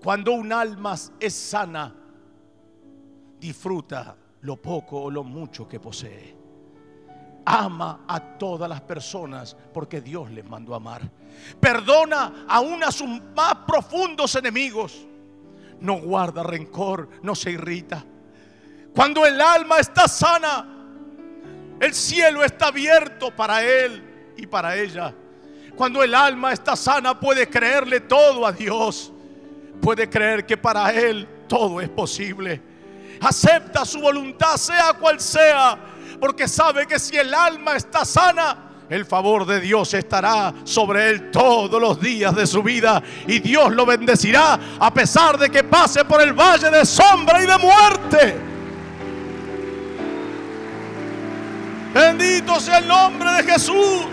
Cuando 0.03 0.33
un 0.33 0.53
alma 0.53 0.97
es 1.19 1.35
sana, 1.35 1.95
disfruta 3.39 4.17
lo 4.43 4.57
poco 4.57 5.03
o 5.03 5.11
lo 5.11 5.23
mucho 5.23 5.69
que 5.69 5.81
posee. 5.81 6.37
Ama 7.45 8.05
a 8.07 8.21
todas 8.39 8.69
las 8.69 8.81
personas 8.83 9.57
porque 9.73 10.01
Dios 10.01 10.31
les 10.31 10.45
mandó 10.45 10.75
a 10.75 10.77
amar. 10.77 11.03
Perdona 11.59 12.45
aún 12.49 12.83
a 12.85 12.93
sus 12.93 13.09
más 13.35 13.55
profundos 13.67 14.35
enemigos. 14.35 15.07
No 15.81 16.01
guarda 16.01 16.43
rencor, 16.43 17.09
no 17.23 17.35
se 17.35 17.53
irrita. 17.53 18.05
Cuando 18.95 19.25
el 19.25 19.41
alma 19.41 19.79
está 19.79 20.07
sana, 20.07 20.67
el 21.81 21.95
cielo 21.95 22.45
está 22.45 22.67
abierto 22.67 23.35
para 23.35 23.65
él 23.65 24.35
y 24.37 24.47
para 24.47 24.77
ella. 24.77 25.15
Cuando 25.77 26.03
el 26.03 26.15
alma 26.15 26.53
está 26.53 26.77
sana 26.77 27.19
puede 27.19 27.49
creerle 27.49 28.01
todo 28.01 28.47
a 28.47 28.53
Dios. 28.53 29.13
Puede 29.81 30.11
creer 30.11 30.45
que 30.45 30.59
para 30.59 30.93
él 30.93 31.27
todo 31.49 31.81
es 31.81 31.89
posible 31.89 32.70
acepta 33.21 33.85
su 33.85 34.01
voluntad, 34.01 34.57
sea 34.57 34.95
cual 34.95 35.21
sea, 35.21 35.79
porque 36.19 36.49
sabe 36.49 36.87
que 36.87 36.99
si 36.99 37.17
el 37.17 37.33
alma 37.33 37.77
está 37.77 38.05
sana, 38.05 38.71
el 38.89 39.07
favor 39.07 39.47
de 39.47 39.61
Dios 39.61 39.95
estará 39.95 40.53
sobre 40.65 41.11
él 41.11 41.31
todos 41.31 41.81
los 41.81 42.01
días 42.01 42.35
de 42.35 42.47
su 42.47 42.61
vida 42.63 43.01
y 43.27 43.39
Dios 43.39 43.73
lo 43.73 43.87
bendecirá 43.87 44.59
a 44.81 44.93
pesar 44.93 45.39
de 45.39 45.49
que 45.49 45.63
pase 45.63 46.05
por 46.05 46.21
el 46.21 46.33
valle 46.33 46.71
de 46.71 46.85
sombra 46.85 47.43
y 47.43 47.47
de 47.47 47.59
muerte. 47.59 48.37
Bendito 51.95 52.59
sea 52.59 52.79
el 52.79 52.89
nombre 52.89 53.31
de 53.33 53.43
Jesús. 53.45 54.07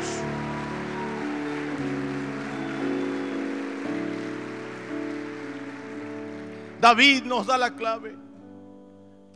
David 6.79 7.23
nos 7.23 7.47
da 7.47 7.57
la 7.57 7.75
clave 7.75 8.26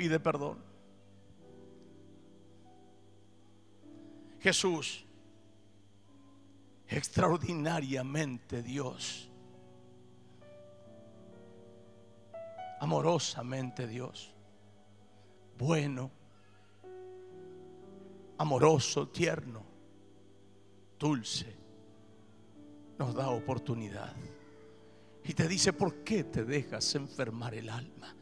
pide 0.02 0.20
perdón. 0.20 0.58
Jesús, 4.39 5.06
extraordinariamente 6.88 8.64
Dios, 8.64 9.30
amorosamente 12.80 13.86
Dios, 13.86 14.34
bueno, 15.60 16.10
amoroso, 18.39 19.08
tierno, 19.10 19.64
dulce, 20.97 21.56
nos 22.97 23.14
da 23.14 23.30
oportunidad. 23.30 24.16
Y 25.24 25.36
te 25.36 25.47
dice, 25.47 25.72
¿por 25.72 26.04
qué 26.04 26.24
te 26.24 26.43
dejas 26.43 26.95
enfermar 26.95 27.54
el 27.54 27.70
alma? 27.70 28.16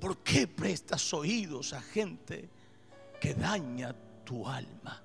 ¿Por 0.00 0.18
qué 0.18 0.46
prestas 0.46 1.12
oídos 1.12 1.72
a 1.72 1.80
gente 1.80 2.48
que 3.20 3.34
daña 3.34 3.94
tu 4.24 4.46
alma? 4.46 5.02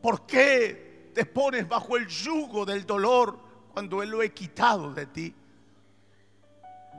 ¿Por 0.00 0.26
qué 0.26 1.10
te 1.12 1.26
pones 1.26 1.66
bajo 1.68 1.96
el 1.96 2.06
yugo 2.06 2.64
del 2.64 2.86
dolor 2.86 3.38
cuando 3.72 4.02
Él 4.02 4.10
lo 4.10 4.22
he 4.22 4.32
quitado 4.32 4.94
de 4.94 5.06
ti? 5.06 5.34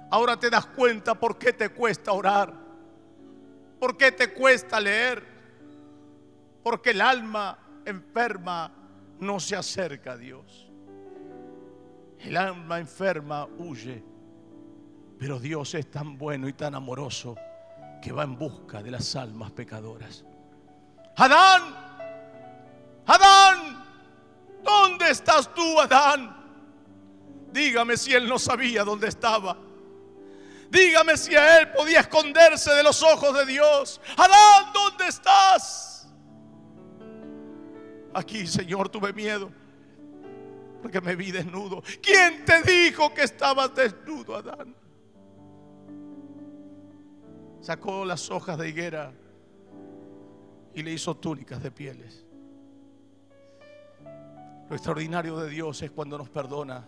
Ahora 0.10 0.38
te 0.38 0.50
das 0.50 0.66
cuenta 0.66 1.16
por 1.16 1.38
qué 1.38 1.54
te 1.54 1.70
cuesta 1.70 2.12
orar, 2.12 2.54
por 3.80 3.96
qué 3.96 4.12
te 4.12 4.34
cuesta 4.34 4.80
leer, 4.80 5.24
porque 6.64 6.92
el 6.92 7.00
alma 7.02 7.58
enferma 7.86 8.74
no 9.20 9.40
se 9.40 9.56
acerca 9.56 10.14
a 10.14 10.18
Dios. 10.18 10.68
El 12.20 12.36
alma 12.36 12.80
enferma 12.80 13.46
huye 13.58 14.04
pero 15.20 15.40
Dios 15.40 15.74
es 15.76 15.90
tan 15.90 16.18
bueno 16.18 16.48
y 16.48 16.54
tan 16.54 16.76
amoroso 16.76 17.36
que 18.02 18.12
va 18.12 18.24
en 18.24 18.38
busca 18.38 18.84
de 18.84 18.92
las 18.92 19.16
almas 19.16 19.52
pecadoras. 19.52 20.24
Adán, 21.16 21.88
Adán, 23.06 23.86
¿dónde 24.64 25.10
estás 25.10 25.54
tú, 25.54 25.80
Adán? 25.80 26.36
Dígame 27.52 27.98
si 27.98 28.14
él 28.14 28.28
no 28.28 28.38
sabía 28.38 28.84
dónde 28.84 29.08
estaba. 29.08 29.58
Dígame 30.70 31.16
si 31.18 31.36
a 31.36 31.60
él 31.60 31.72
podía 31.72 32.02
esconderse 32.02 32.72
de 32.74 32.84
los 32.84 33.02
ojos 33.02 33.34
de 33.38 33.46
Dios. 33.46 34.02
Adán, 34.18 34.74
¿dónde 34.74 35.08
estás? 35.08 36.08
Aquí, 38.14 38.46
Señor, 38.46 38.90
tuve 38.90 39.14
miedo 39.14 39.52
porque 40.82 41.02
me 41.02 41.16
vi 41.16 41.32
desnudo. 41.32 41.82
¿Quién 42.02 42.46
te 42.46 42.62
dijo 42.62 43.14
que 43.14 43.24
estabas 43.24 43.74
desnudo, 43.74 44.36
Adán? 44.36 44.76
Sacó 47.62 48.06
las 48.06 48.30
hojas 48.32 48.58
de 48.58 48.70
higuera 48.70 49.14
y 50.74 50.84
le 50.84 50.94
hizo 50.94 51.16
túnicas 51.18 51.62
de 51.62 51.72
pieles. 51.72 52.26
Lo 54.70 54.76
extraordinario 54.76 55.38
de 55.38 55.50
Dios 55.50 55.82
es 55.82 55.92
cuando 55.92 56.18
nos 56.18 56.30
perdona, 56.30 56.88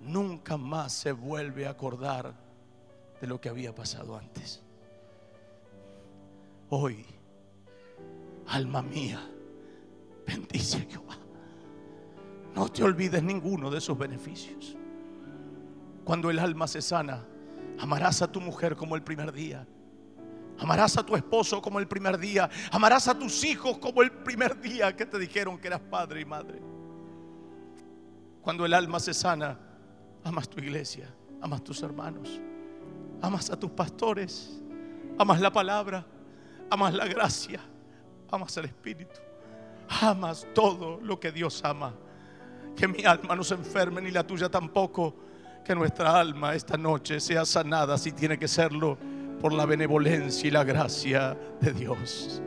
nunca 0.00 0.56
más 0.56 0.92
se 0.92 1.12
vuelve 1.12 1.66
a 1.66 1.70
acordar 1.70 2.34
de 3.20 3.26
lo 3.26 3.40
que 3.40 3.48
había 3.48 3.74
pasado 3.74 4.16
antes. 4.16 4.62
Hoy, 6.70 7.04
alma 8.46 8.82
mía, 8.82 9.20
bendice 10.26 10.78
a 10.78 10.90
Jehová. 10.90 11.18
No 12.54 12.68
te 12.68 12.82
olvides 12.82 13.22
ninguno 13.22 13.70
de 13.70 13.80
sus 13.80 13.96
beneficios. 13.96 14.76
Cuando 16.04 16.30
el 16.30 16.38
alma 16.38 16.66
se 16.66 16.82
sana, 16.82 17.24
amarás 17.78 18.22
a 18.22 18.32
tu 18.32 18.40
mujer 18.40 18.74
como 18.74 18.96
el 18.96 19.02
primer 19.02 19.32
día. 19.32 19.66
Amarás 20.60 20.96
a 20.98 21.04
tu 21.04 21.16
esposo 21.16 21.62
como 21.62 21.78
el 21.78 21.88
primer 21.88 22.18
día. 22.18 22.48
Amarás 22.70 23.08
a 23.08 23.18
tus 23.18 23.42
hijos 23.44 23.78
como 23.78 24.02
el 24.02 24.12
primer 24.12 24.60
día 24.60 24.94
que 24.94 25.06
te 25.06 25.18
dijeron 25.18 25.58
que 25.58 25.68
eras 25.68 25.80
padre 25.80 26.20
y 26.20 26.24
madre. 26.26 26.60
Cuando 28.42 28.66
el 28.66 28.74
alma 28.74 29.00
se 29.00 29.14
sana, 29.14 29.58
amas 30.22 30.48
tu 30.50 30.58
iglesia, 30.60 31.08
amas 31.40 31.64
tus 31.64 31.82
hermanos, 31.82 32.40
amas 33.22 33.50
a 33.50 33.58
tus 33.58 33.70
pastores, 33.70 34.60
amas 35.18 35.40
la 35.40 35.50
palabra, 35.50 36.04
amas 36.68 36.92
la 36.92 37.06
gracia, 37.06 37.60
amas 38.30 38.54
el 38.58 38.66
Espíritu, 38.66 39.18
amas 40.00 40.46
todo 40.54 41.00
lo 41.00 41.18
que 41.18 41.32
Dios 41.32 41.64
ama. 41.64 41.94
Que 42.76 42.86
mi 42.86 43.04
alma 43.04 43.34
no 43.34 43.44
se 43.44 43.54
enferme 43.54 44.02
ni 44.02 44.10
la 44.10 44.26
tuya 44.26 44.50
tampoco. 44.50 45.14
Que 45.64 45.74
nuestra 45.74 46.18
alma 46.18 46.54
esta 46.54 46.76
noche 46.76 47.20
sea 47.20 47.44
sanada 47.44 47.96
si 47.98 48.12
tiene 48.12 48.38
que 48.38 48.48
serlo 48.48 48.98
por 49.40 49.52
la 49.52 49.64
benevolencia 49.64 50.48
y 50.48 50.50
la 50.50 50.64
gracia 50.64 51.36
de 51.60 51.72
Dios. 51.72 52.42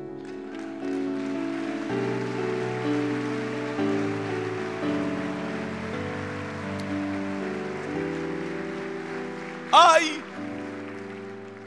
Hay 9.72 10.22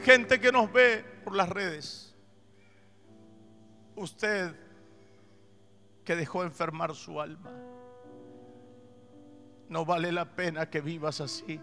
gente 0.03 0.39
que 0.39 0.49
nos 0.51 0.71
ve 0.71 1.03
por 1.25 1.35
las 1.35 1.49
redes. 1.49 2.15
Usted 3.97 4.55
que 6.05 6.15
dejó 6.15 6.43
enfermar 6.43 6.95
su 6.95 7.19
alma. 7.19 7.51
No 9.67 9.83
vale 9.83 10.13
la 10.13 10.23
pena 10.23 10.69
que 10.69 10.79
vivas 10.79 11.19
así. 11.19 11.59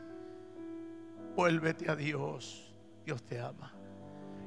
Vuélvete 1.35 1.91
a 1.91 1.97
Dios. 1.97 2.74
Dios 3.05 3.23
te 3.23 3.41
ama. 3.41 3.73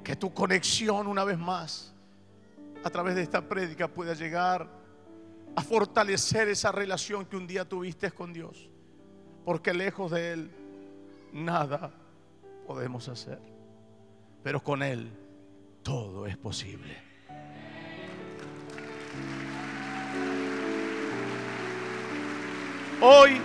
Que 0.03 0.15
tu 0.15 0.33
conexión 0.33 1.07
una 1.07 1.23
vez 1.23 1.37
más 1.37 1.93
a 2.83 2.89
través 2.89 3.15
de 3.15 3.21
esta 3.21 3.41
prédica 3.47 3.87
pueda 3.87 4.13
llegar 4.13 4.67
a 5.55 5.61
fortalecer 5.61 6.47
esa 6.49 6.71
relación 6.71 7.25
que 7.25 7.35
un 7.35 7.47
día 7.47 7.65
tuviste 7.65 8.11
con 8.11 8.33
Dios. 8.33 8.69
Porque 9.43 9.73
lejos 9.73 10.11
de 10.11 10.33
Él 10.33 10.51
nada 11.33 11.91
podemos 12.65 13.07
hacer. 13.09 13.39
Pero 14.43 14.63
con 14.63 14.83
Él 14.83 15.11
todo 15.83 16.25
es 16.27 16.37
posible. 16.37 16.97
Hoy, 22.99 23.39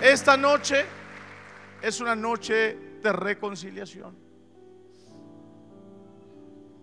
esta 0.00 0.36
noche, 0.36 0.86
es 1.82 2.00
una 2.00 2.16
noche 2.16 2.91
reconciliación. 3.10 4.14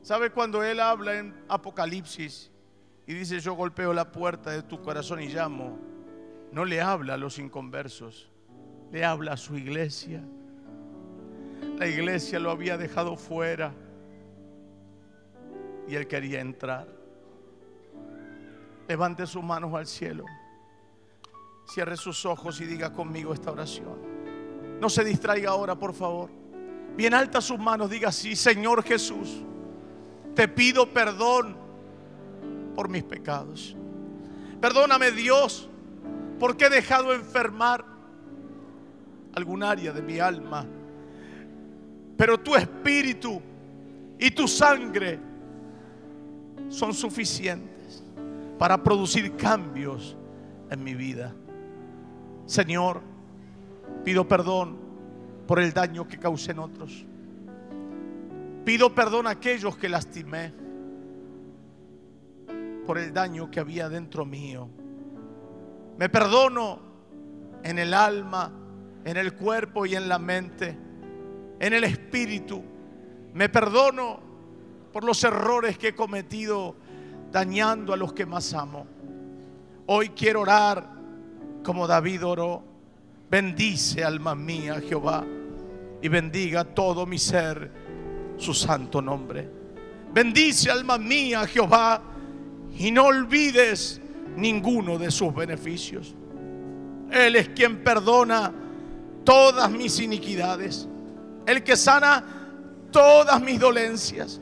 ¿Sabe 0.01 0.31
cuando 0.31 0.63
Él 0.63 0.79
habla 0.79 1.19
en 1.19 1.35
Apocalipsis 1.47 2.51
y 3.05 3.13
dice 3.13 3.39
yo 3.39 3.53
golpeo 3.53 3.93
la 3.93 4.11
puerta 4.11 4.49
de 4.49 4.63
tu 4.63 4.81
corazón 4.81 5.21
y 5.21 5.27
llamo? 5.27 5.77
No 6.51 6.65
le 6.65 6.81
habla 6.81 7.13
a 7.13 7.17
los 7.17 7.37
inconversos, 7.37 8.31
le 8.91 9.05
habla 9.05 9.33
a 9.33 9.37
su 9.37 9.55
iglesia. 9.55 10.23
La 11.77 11.87
iglesia 11.87 12.39
lo 12.39 12.49
había 12.49 12.75
dejado 12.77 13.15
fuera 13.15 13.71
y 15.87 15.95
él 15.95 16.07
quería 16.07 16.41
entrar. 16.41 16.87
Levante 18.87 19.27
sus 19.27 19.43
manos 19.43 19.73
al 19.75 19.85
cielo. 19.85 20.25
Cierre 21.67 21.97
sus 21.97 22.25
ojos 22.25 22.59
y 22.61 22.65
diga 22.65 22.91
conmigo 22.91 23.31
esta 23.31 23.51
oración. 23.51 24.08
No 24.79 24.89
se 24.89 25.03
distraiga 25.03 25.51
ahora, 25.51 25.75
por 25.75 25.93
favor. 25.93 26.29
Bien 26.95 27.13
alta 27.13 27.41
sus 27.41 27.59
manos, 27.59 27.89
diga 27.89 28.09
así, 28.09 28.35
Señor 28.35 28.83
Jesús, 28.83 29.43
te 30.35 30.47
pido 30.47 30.89
perdón 30.91 31.55
por 32.75 32.89
mis 32.89 33.03
pecados. 33.03 33.75
Perdóname 34.59 35.11
Dios, 35.11 35.69
porque 36.39 36.65
he 36.65 36.69
dejado 36.69 37.13
enfermar 37.13 37.85
algún 39.33 39.63
área 39.63 39.91
de 39.91 40.01
mi 40.01 40.19
alma. 40.19 40.65
Pero 42.17 42.37
tu 42.39 42.55
espíritu 42.55 43.41
y 44.17 44.31
tu 44.31 44.47
sangre 44.47 45.19
son 46.67 46.93
suficientes 46.93 48.03
para 48.57 48.81
producir 48.83 49.35
cambios 49.35 50.17
en 50.69 50.83
mi 50.83 50.93
vida. 50.93 51.33
Señor, 52.45 53.01
pido 54.03 54.27
perdón 54.27 54.77
por 55.47 55.59
el 55.59 55.73
daño 55.73 56.07
que 56.07 56.17
causé 56.17 56.51
en 56.51 56.59
otros. 56.59 57.05
Pido 58.65 58.93
perdón 58.93 59.27
a 59.27 59.31
aquellos 59.31 59.77
que 59.77 59.89
lastimé 59.89 60.53
por 62.85 62.97
el 62.97 63.13
daño 63.13 63.49
que 63.49 63.59
había 63.59 63.89
dentro 63.89 64.25
mío. 64.25 64.69
Me 65.97 66.09
perdono 66.09 66.79
en 67.63 67.79
el 67.79 67.93
alma, 67.93 68.51
en 69.05 69.17
el 69.17 69.33
cuerpo 69.33 69.85
y 69.85 69.95
en 69.95 70.07
la 70.07 70.19
mente, 70.19 70.77
en 71.59 71.73
el 71.73 71.83
espíritu. 71.83 72.63
Me 73.33 73.49
perdono 73.49 74.19
por 74.91 75.03
los 75.03 75.23
errores 75.23 75.77
que 75.77 75.89
he 75.89 75.95
cometido 75.95 76.75
dañando 77.31 77.93
a 77.93 77.97
los 77.97 78.13
que 78.13 78.25
más 78.25 78.53
amo. 78.53 78.87
Hoy 79.85 80.09
quiero 80.09 80.41
orar 80.41 80.87
como 81.63 81.87
David 81.87 82.25
oró. 82.25 82.68
Bendice 83.29 84.03
alma 84.03 84.33
mía 84.33 84.81
Jehová 84.81 85.23
y 86.01 86.07
bendiga 86.07 86.63
todo 86.63 87.05
mi 87.05 87.19
ser 87.19 87.71
su 88.37 88.53
santo 88.53 89.01
nombre. 89.01 89.47
Bendice 90.11 90.71
alma 90.71 90.97
mía 90.97 91.45
Jehová 91.45 92.01
y 92.77 92.91
no 92.91 93.05
olvides 93.05 94.01
ninguno 94.35 94.97
de 94.97 95.11
sus 95.11 95.33
beneficios. 95.33 96.15
Él 97.11 97.35
es 97.35 97.49
quien 97.49 97.83
perdona 97.83 98.51
todas 99.23 99.69
mis 99.69 99.99
iniquidades, 99.99 100.87
el 101.45 101.63
que 101.63 101.75
sana 101.75 102.23
todas 102.91 103.41
mis 103.41 103.59
dolencias, 103.59 104.39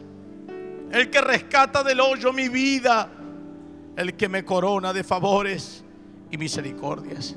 el 0.91 1.09
que 1.09 1.19
rescata 1.19 1.83
del 1.83 1.99
hoyo 1.99 2.31
mi 2.31 2.47
vida, 2.47 3.09
el 3.97 4.15
que 4.15 4.29
me 4.29 4.45
corona 4.45 4.93
de 4.93 5.03
favores 5.03 5.83
y 6.29 6.37
misericordias, 6.37 7.35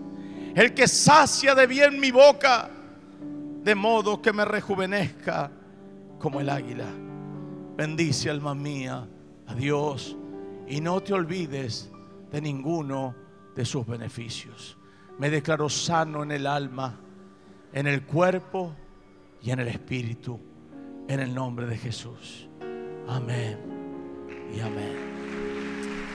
el 0.54 0.74
que 0.74 0.88
sacia 0.88 1.54
de 1.54 1.66
bien 1.66 2.00
mi 2.00 2.10
boca, 2.10 2.70
de 3.62 3.74
modo 3.74 4.20
que 4.20 4.32
me 4.32 4.44
rejuvenezca 4.44 5.50
como 6.18 6.40
el 6.40 6.48
águila. 6.48 6.86
Bendice 7.76 8.30
alma 8.30 8.54
mía 8.54 9.06
a 9.46 9.54
Dios 9.54 10.16
y 10.68 10.80
no 10.80 11.00
te 11.02 11.14
olvides 11.14 11.90
de 12.30 12.40
ninguno 12.40 13.14
de 13.54 13.64
sus 13.64 13.86
beneficios. 13.86 14.76
Me 15.18 15.30
declaro 15.30 15.68
sano 15.68 16.22
en 16.22 16.32
el 16.32 16.46
alma, 16.46 16.98
en 17.72 17.86
el 17.86 18.04
cuerpo 18.04 18.74
y 19.42 19.50
en 19.50 19.60
el 19.60 19.68
espíritu, 19.68 20.38
en 21.08 21.20
el 21.20 21.34
nombre 21.34 21.66
de 21.66 21.76
Jesús. 21.76 22.48
Amén 23.08 23.58
y 24.54 24.60
amén. 24.60 25.09